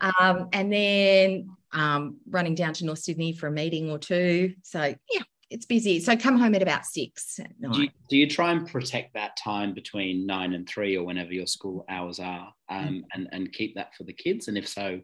Um, 0.00 0.48
and 0.52 0.72
then 0.72 1.48
um, 1.72 2.18
running 2.28 2.54
down 2.54 2.74
to 2.74 2.84
North 2.84 3.00
Sydney 3.00 3.32
for 3.32 3.48
a 3.48 3.50
meeting 3.50 3.90
or 3.90 3.98
two. 3.98 4.54
So 4.62 4.82
yeah, 4.82 5.22
it's 5.50 5.66
busy. 5.66 5.98
So 5.98 6.16
come 6.16 6.38
home 6.38 6.54
at 6.54 6.62
about 6.62 6.84
six. 6.86 7.40
At 7.40 7.72
do, 7.72 7.82
you, 7.82 7.88
do, 8.08 8.16
you, 8.18 8.28
try 8.28 8.52
and 8.52 8.68
protect 8.68 9.14
that 9.14 9.36
time 9.36 9.74
between 9.74 10.26
nine 10.26 10.52
and 10.54 10.68
three 10.68 10.96
or 10.96 11.04
whenever 11.04 11.32
your 11.32 11.46
school 11.48 11.84
hours 11.88 12.20
are 12.20 12.52
um, 12.68 12.84
mm-hmm. 12.84 12.98
and, 13.14 13.28
and 13.32 13.52
keep 13.52 13.74
that 13.74 13.94
for 13.96 14.04
the 14.04 14.12
kids? 14.12 14.46
And 14.46 14.56
if 14.56 14.68
so, 14.68 15.00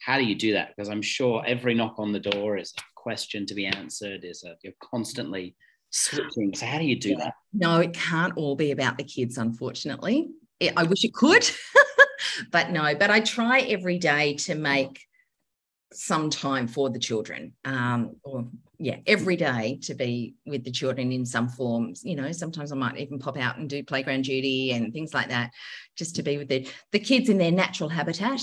how 0.00 0.18
do 0.18 0.24
you 0.24 0.34
do 0.34 0.54
that? 0.54 0.74
Because 0.74 0.88
I'm 0.88 1.02
sure 1.02 1.44
every 1.46 1.74
knock 1.74 1.94
on 1.98 2.12
the 2.12 2.20
door 2.20 2.56
is 2.56 2.72
a 2.76 2.82
question 2.96 3.46
to 3.46 3.54
be 3.54 3.66
answered. 3.66 4.24
Is 4.24 4.44
a 4.44 4.56
you're 4.62 4.72
constantly 4.82 5.54
switching. 5.90 6.54
So 6.54 6.66
how 6.66 6.78
do 6.78 6.84
you 6.84 6.98
do 6.98 7.16
that? 7.16 7.34
No, 7.52 7.80
it 7.80 7.92
can't 7.92 8.36
all 8.36 8.56
be 8.56 8.70
about 8.70 8.96
the 8.96 9.04
kids, 9.04 9.38
unfortunately. 9.38 10.30
I 10.76 10.82
wish 10.82 11.04
it 11.04 11.14
could, 11.14 11.48
but 12.50 12.70
no. 12.70 12.94
But 12.94 13.10
I 13.10 13.20
try 13.20 13.60
every 13.60 13.98
day 13.98 14.34
to 14.34 14.54
make 14.54 15.00
some 15.92 16.30
time 16.30 16.68
for 16.68 16.90
the 16.90 16.98
children 16.98 17.54
um, 17.64 18.16
or 18.22 18.46
yeah 18.82 18.96
every 19.06 19.36
day 19.36 19.78
to 19.82 19.94
be 19.94 20.34
with 20.46 20.64
the 20.64 20.70
children 20.70 21.12
in 21.12 21.26
some 21.26 21.48
forms 21.48 22.02
you 22.02 22.16
know 22.16 22.32
sometimes 22.32 22.72
i 22.72 22.74
might 22.74 22.96
even 22.96 23.18
pop 23.18 23.36
out 23.36 23.58
and 23.58 23.68
do 23.68 23.84
playground 23.84 24.22
duty 24.22 24.72
and 24.72 24.92
things 24.92 25.12
like 25.12 25.28
that 25.28 25.50
just 25.96 26.16
to 26.16 26.22
be 26.22 26.38
with 26.38 26.48
the, 26.48 26.66
the 26.92 26.98
kids 26.98 27.28
in 27.28 27.36
their 27.36 27.50
natural 27.50 27.90
habitat. 27.90 28.40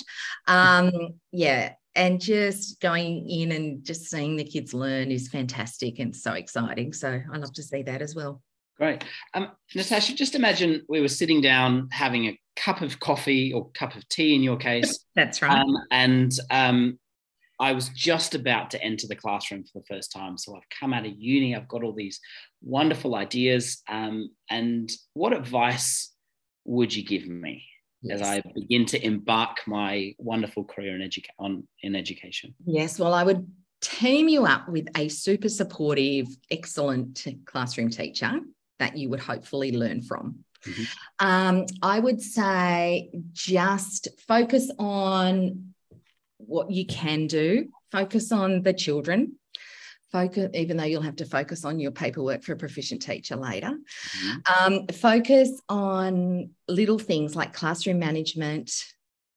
Um, 0.47 0.91
yeah 1.31 1.73
and 1.95 2.21
just 2.21 2.79
going 2.79 3.27
in 3.27 3.51
and 3.51 3.83
just 3.83 4.05
seeing 4.05 4.35
the 4.35 4.43
kids 4.43 4.71
learn 4.73 5.11
is 5.11 5.29
fantastic 5.29 5.97
and 5.97 6.15
so 6.15 6.33
exciting. 6.33 6.93
So 6.93 7.19
i 7.33 7.37
love 7.37 7.51
to 7.53 7.63
see 7.63 7.81
that 7.81 8.03
as 8.03 8.13
well. 8.13 8.43
Great. 8.77 9.03
Um, 9.33 9.49
natasha 9.75 10.13
just 10.13 10.35
imagine 10.35 10.83
we 10.87 11.01
were 11.01 11.07
sitting 11.07 11.41
down 11.41 11.89
having 11.91 12.25
a 12.25 12.39
cup 12.55 12.81
of 12.81 12.99
coffee 12.99 13.51
or 13.51 13.71
cup 13.71 13.95
of 13.95 14.07
tea 14.09 14.35
in 14.35 14.43
your 14.43 14.57
case. 14.57 15.03
That's 15.15 15.41
right. 15.41 15.59
Um, 15.59 15.75
and 15.89 16.31
um, 16.51 16.99
I 17.59 17.73
was 17.73 17.89
just 17.89 18.35
about 18.35 18.69
to 18.71 18.83
enter 18.83 19.07
the 19.07 19.15
classroom 19.15 19.63
for 19.63 19.79
the 19.79 19.85
first 19.85 20.11
time. 20.11 20.37
So 20.37 20.55
I've 20.55 20.79
come 20.79 20.93
out 20.93 21.05
of 21.05 21.13
uni, 21.17 21.55
I've 21.55 21.67
got 21.67 21.83
all 21.83 21.93
these 21.93 22.19
wonderful 22.61 23.15
ideas. 23.15 23.81
Um, 23.89 24.31
and 24.49 24.91
what 25.13 25.33
advice 25.33 26.13
would 26.65 26.95
you 26.95 27.03
give 27.03 27.27
me 27.27 27.63
yes. 28.01 28.21
as 28.21 28.27
I 28.27 28.41
begin 28.53 28.85
to 28.87 29.03
embark 29.03 29.59
my 29.65 30.13
wonderful 30.19 30.63
career 30.65 30.95
in, 30.95 31.01
educa- 31.01 31.29
on, 31.39 31.67
in 31.81 31.95
education? 31.95 32.53
Yes, 32.65 32.99
well, 32.99 33.13
I 33.13 33.23
would 33.23 33.47
team 33.81 34.27
you 34.27 34.45
up 34.45 34.69
with 34.69 34.87
a 34.95 35.07
super 35.09 35.49
supportive, 35.49 36.27
excellent 36.51 37.25
classroom 37.45 37.89
teacher 37.89 38.39
that 38.79 38.97
you 38.97 39.09
would 39.09 39.19
hopefully 39.19 39.71
learn 39.75 40.01
from. 40.01 40.43
Mm-hmm. 40.65 40.83
Um, 41.25 41.65
I 41.81 41.99
would 41.99 42.21
say 42.21 43.09
just 43.33 44.07
focus 44.27 44.71
on 44.77 45.73
what 46.37 46.71
you 46.71 46.85
can 46.85 47.27
do. 47.27 47.69
Focus 47.91 48.31
on 48.31 48.63
the 48.63 48.73
children. 48.73 49.33
Focus, 50.11 50.49
even 50.53 50.77
though 50.77 50.85
you'll 50.85 51.01
have 51.01 51.17
to 51.17 51.25
focus 51.25 51.65
on 51.65 51.79
your 51.79 51.91
paperwork 51.91 52.43
for 52.43 52.53
a 52.53 52.57
proficient 52.57 53.01
teacher 53.01 53.35
later. 53.35 53.77
Mm-hmm. 54.17 54.73
Um, 54.73 54.87
focus 54.87 55.61
on 55.67 56.51
little 56.67 56.99
things 56.99 57.35
like 57.35 57.53
classroom 57.53 57.99
management, 57.99 58.71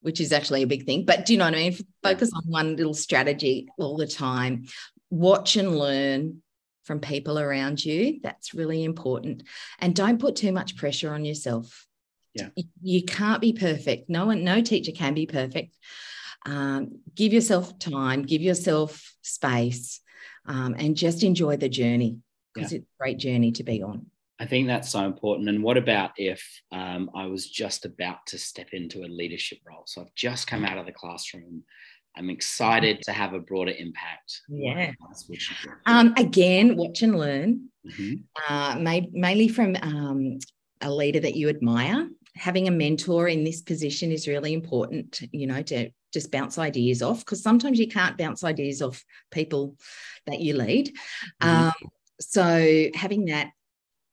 which 0.01 0.21
is 0.21 0.31
actually 0.31 0.63
a 0.63 0.67
big 0.67 0.85
thing. 0.85 1.03
But 1.05 1.25
do 1.25 1.33
you 1.33 1.39
know 1.39 1.45
what 1.45 1.55
I 1.55 1.57
mean? 1.57 1.77
Focus 2.03 2.31
on 2.33 2.43
one 2.45 2.75
little 2.77 2.93
strategy 2.93 3.67
all 3.77 3.97
the 3.97 4.07
time. 4.07 4.65
Watch 5.09 5.57
and 5.57 5.77
learn 5.77 6.41
from 6.83 6.99
people 6.99 7.37
around 7.37 7.83
you. 7.83 8.19
That's 8.23 8.53
really 8.53 8.83
important. 8.83 9.43
And 9.79 9.93
don't 9.93 10.19
put 10.19 10.37
too 10.37 10.51
much 10.51 10.77
pressure 10.77 11.13
on 11.13 11.25
yourself. 11.25 11.85
Yeah. 12.33 12.49
You 12.81 13.03
can't 13.03 13.41
be 13.41 13.53
perfect. 13.53 14.09
No 14.09 14.25
one, 14.25 14.43
no 14.43 14.61
teacher 14.61 14.93
can 14.93 15.13
be 15.13 15.25
perfect. 15.25 15.77
Um, 16.45 16.99
give 17.13 17.33
yourself 17.33 17.77
time, 17.79 18.23
give 18.23 18.41
yourself 18.41 19.15
space, 19.21 19.99
um, 20.45 20.75
and 20.77 20.95
just 20.95 21.23
enjoy 21.23 21.57
the 21.57 21.69
journey 21.69 22.17
because 22.53 22.71
yeah. 22.71 22.79
it's 22.79 22.85
a 22.85 22.97
great 22.99 23.17
journey 23.17 23.51
to 23.53 23.63
be 23.63 23.83
on. 23.83 24.07
I 24.39 24.47
think 24.47 24.65
that's 24.65 24.89
so 24.89 25.05
important. 25.05 25.49
And 25.49 25.61
what 25.61 25.77
about 25.77 26.11
if 26.17 26.43
um, 26.71 27.11
I 27.15 27.27
was 27.27 27.47
just 27.47 27.85
about 27.85 28.25
to 28.27 28.39
step 28.39 28.69
into 28.73 29.03
a 29.03 29.05
leadership 29.05 29.59
role? 29.63 29.83
So 29.85 30.01
I've 30.01 30.15
just 30.15 30.47
come 30.47 30.65
out 30.65 30.79
of 30.79 30.87
the 30.87 30.91
classroom. 30.91 31.63
I'm 32.17 32.31
excited 32.31 33.03
to 33.03 33.11
have 33.11 33.33
a 33.33 33.39
broader 33.39 33.71
impact. 33.77 34.41
Yeah. 34.49 34.93
Um, 35.85 36.15
again, 36.17 36.75
watch 36.75 37.03
and 37.03 37.19
learn, 37.19 37.69
mm-hmm. 37.87 38.15
uh, 38.51 38.79
may, 38.79 39.07
mainly 39.13 39.47
from 39.47 39.75
um, 39.81 40.39
a 40.81 40.91
leader 40.91 41.19
that 41.19 41.35
you 41.35 41.47
admire. 41.47 42.09
Having 42.35 42.67
a 42.67 42.71
mentor 42.71 43.27
in 43.27 43.43
this 43.43 43.61
position 43.61 44.11
is 44.11 44.27
really 44.27 44.53
important, 44.53 45.21
you 45.31 45.47
know, 45.47 45.61
to 45.63 45.89
just 46.13 46.31
bounce 46.31 46.57
ideas 46.57 47.01
off 47.01 47.19
because 47.19 47.41
sometimes 47.41 47.79
you 47.79 47.87
can't 47.87 48.17
bounce 48.17 48.43
ideas 48.43 48.81
off 48.81 49.03
people 49.31 49.75
that 50.27 50.39
you 50.39 50.55
lead. 50.55 50.93
Mm-hmm. 51.41 51.65
Um, 51.67 51.73
so 52.19 52.87
having 52.93 53.25
that 53.25 53.51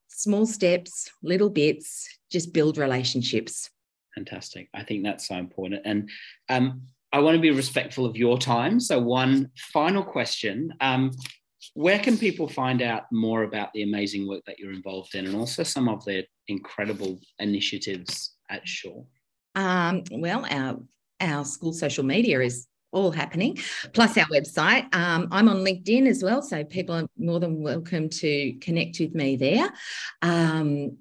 small 0.09 0.47
steps, 0.47 1.11
little 1.23 1.51
bits, 1.51 2.09
just 2.31 2.53
build 2.53 2.77
relationships. 2.77 3.71
Fantastic. 4.15 4.69
I 4.75 4.83
think 4.83 5.05
that's 5.05 5.29
so 5.29 5.37
important. 5.37 5.83
And 5.85 6.11
um, 6.49 6.83
I 7.13 7.21
want 7.21 7.37
to 7.37 7.41
be 7.41 7.51
respectful 7.51 8.05
of 8.05 8.17
your 8.17 8.37
time. 8.39 8.81
So, 8.81 8.99
one 8.99 9.51
final 9.73 10.03
question 10.03 10.75
um, 10.81 11.13
Where 11.79 12.01
can 12.01 12.19
people 12.19 12.49
find 12.49 12.83
out 12.83 13.05
more 13.13 13.45
about 13.45 13.73
the 13.73 13.85
amazing 13.85 14.27
work 14.27 14.43
that 14.47 14.59
you're 14.59 14.73
involved 14.73 15.15
in 15.15 15.27
and 15.27 15.37
also 15.37 15.63
some 15.63 15.89
of 15.89 16.05
the 16.05 16.27
incredible 16.49 17.21
initiatives 17.39 18.35
at 18.51 18.67
Shore? 18.67 19.05
Um, 19.55 20.03
well, 20.11 20.45
our, 20.51 20.81
our 21.21 21.45
school 21.45 21.73
social 21.73 22.03
media 22.03 22.41
is 22.41 22.67
all 22.91 23.13
happening, 23.13 23.59
plus 23.93 24.19
our 24.19 24.25
website. 24.25 24.93
Um, 24.93 25.29
I'm 25.31 25.49
on 25.49 25.59
LinkedIn 25.59 26.09
as 26.09 26.21
well, 26.21 26.43
so 26.43 26.65
people 26.65 26.97
are 26.97 27.07
more 27.17 27.39
than 27.39 27.63
welcome 27.63 28.09
to 28.09 28.55
connect 28.55 28.99
with 28.99 29.15
me 29.15 29.37
there. 29.37 29.71
Um, 30.21 30.99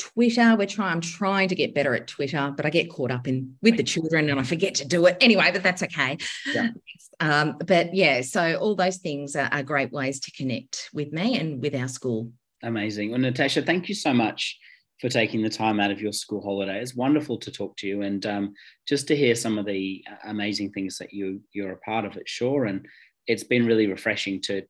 Twitter, 0.00 0.56
we're 0.56 0.66
trying. 0.66 0.92
I'm 0.92 1.00
trying 1.00 1.48
to 1.48 1.54
get 1.54 1.74
better 1.74 1.94
at 1.94 2.06
Twitter, 2.06 2.52
but 2.56 2.64
I 2.64 2.70
get 2.70 2.90
caught 2.90 3.10
up 3.10 3.28
in 3.28 3.56
with 3.60 3.76
the 3.76 3.82
children 3.82 4.30
and 4.30 4.40
I 4.40 4.42
forget 4.42 4.74
to 4.76 4.86
do 4.86 5.04
it 5.06 5.18
anyway. 5.20 5.50
But 5.52 5.62
that's 5.62 5.82
okay. 5.82 6.16
Yeah. 6.52 6.70
Um, 7.22 7.58
but 7.66 7.94
yeah, 7.94 8.22
so 8.22 8.54
all 8.54 8.74
those 8.74 8.96
things 8.96 9.36
are, 9.36 9.50
are, 9.52 9.62
great 9.62 9.92
ways 9.92 10.20
to 10.20 10.30
connect 10.30 10.88
with 10.94 11.12
me 11.12 11.38
and 11.38 11.60
with 11.60 11.74
our 11.74 11.86
school. 11.86 12.32
Amazing. 12.62 13.10
Well, 13.10 13.20
Natasha, 13.20 13.60
thank 13.60 13.90
you 13.90 13.94
so 13.94 14.14
much 14.14 14.58
for 15.02 15.10
taking 15.10 15.42
the 15.42 15.50
time 15.50 15.80
out 15.80 15.90
of 15.90 16.00
your 16.00 16.14
school 16.14 16.40
holiday. 16.40 16.80
It's 16.80 16.94
wonderful 16.94 17.36
to 17.40 17.50
talk 17.50 17.76
to 17.76 17.86
you 17.86 18.00
and 18.00 18.24
um, 18.24 18.54
just 18.88 19.06
to 19.08 19.16
hear 19.16 19.34
some 19.34 19.58
of 19.58 19.66
the 19.66 20.02
amazing 20.24 20.72
things 20.72 20.96
that 20.96 21.12
you 21.12 21.42
you're 21.52 21.72
a 21.72 21.80
part 21.80 22.06
of 22.06 22.16
at 22.16 22.26
Shore. 22.26 22.64
And 22.64 22.86
it's 23.26 23.44
been 23.44 23.66
really 23.66 23.86
refreshing 23.86 24.40
to 24.44 24.62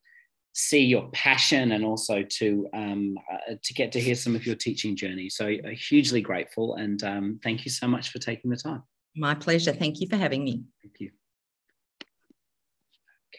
see 0.52 0.84
your 0.84 1.08
passion 1.12 1.72
and 1.72 1.84
also 1.84 2.22
to 2.22 2.68
um, 2.74 3.16
uh, 3.32 3.54
to 3.62 3.74
get 3.74 3.92
to 3.92 4.00
hear 4.00 4.14
some 4.14 4.34
of 4.34 4.44
your 4.46 4.56
teaching 4.56 4.96
journey. 4.96 5.28
So 5.28 5.46
uh, 5.46 5.68
hugely 5.70 6.20
grateful 6.20 6.74
and 6.74 7.02
um, 7.04 7.40
thank 7.42 7.64
you 7.64 7.70
so 7.70 7.86
much 7.86 8.10
for 8.10 8.18
taking 8.18 8.50
the 8.50 8.56
time. 8.56 8.82
My 9.16 9.34
pleasure. 9.34 9.72
Thank 9.72 10.00
you 10.00 10.08
for 10.08 10.16
having 10.16 10.44
me. 10.44 10.64
Thank 10.82 11.00
you. 11.00 11.10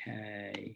Okay. 0.07 0.70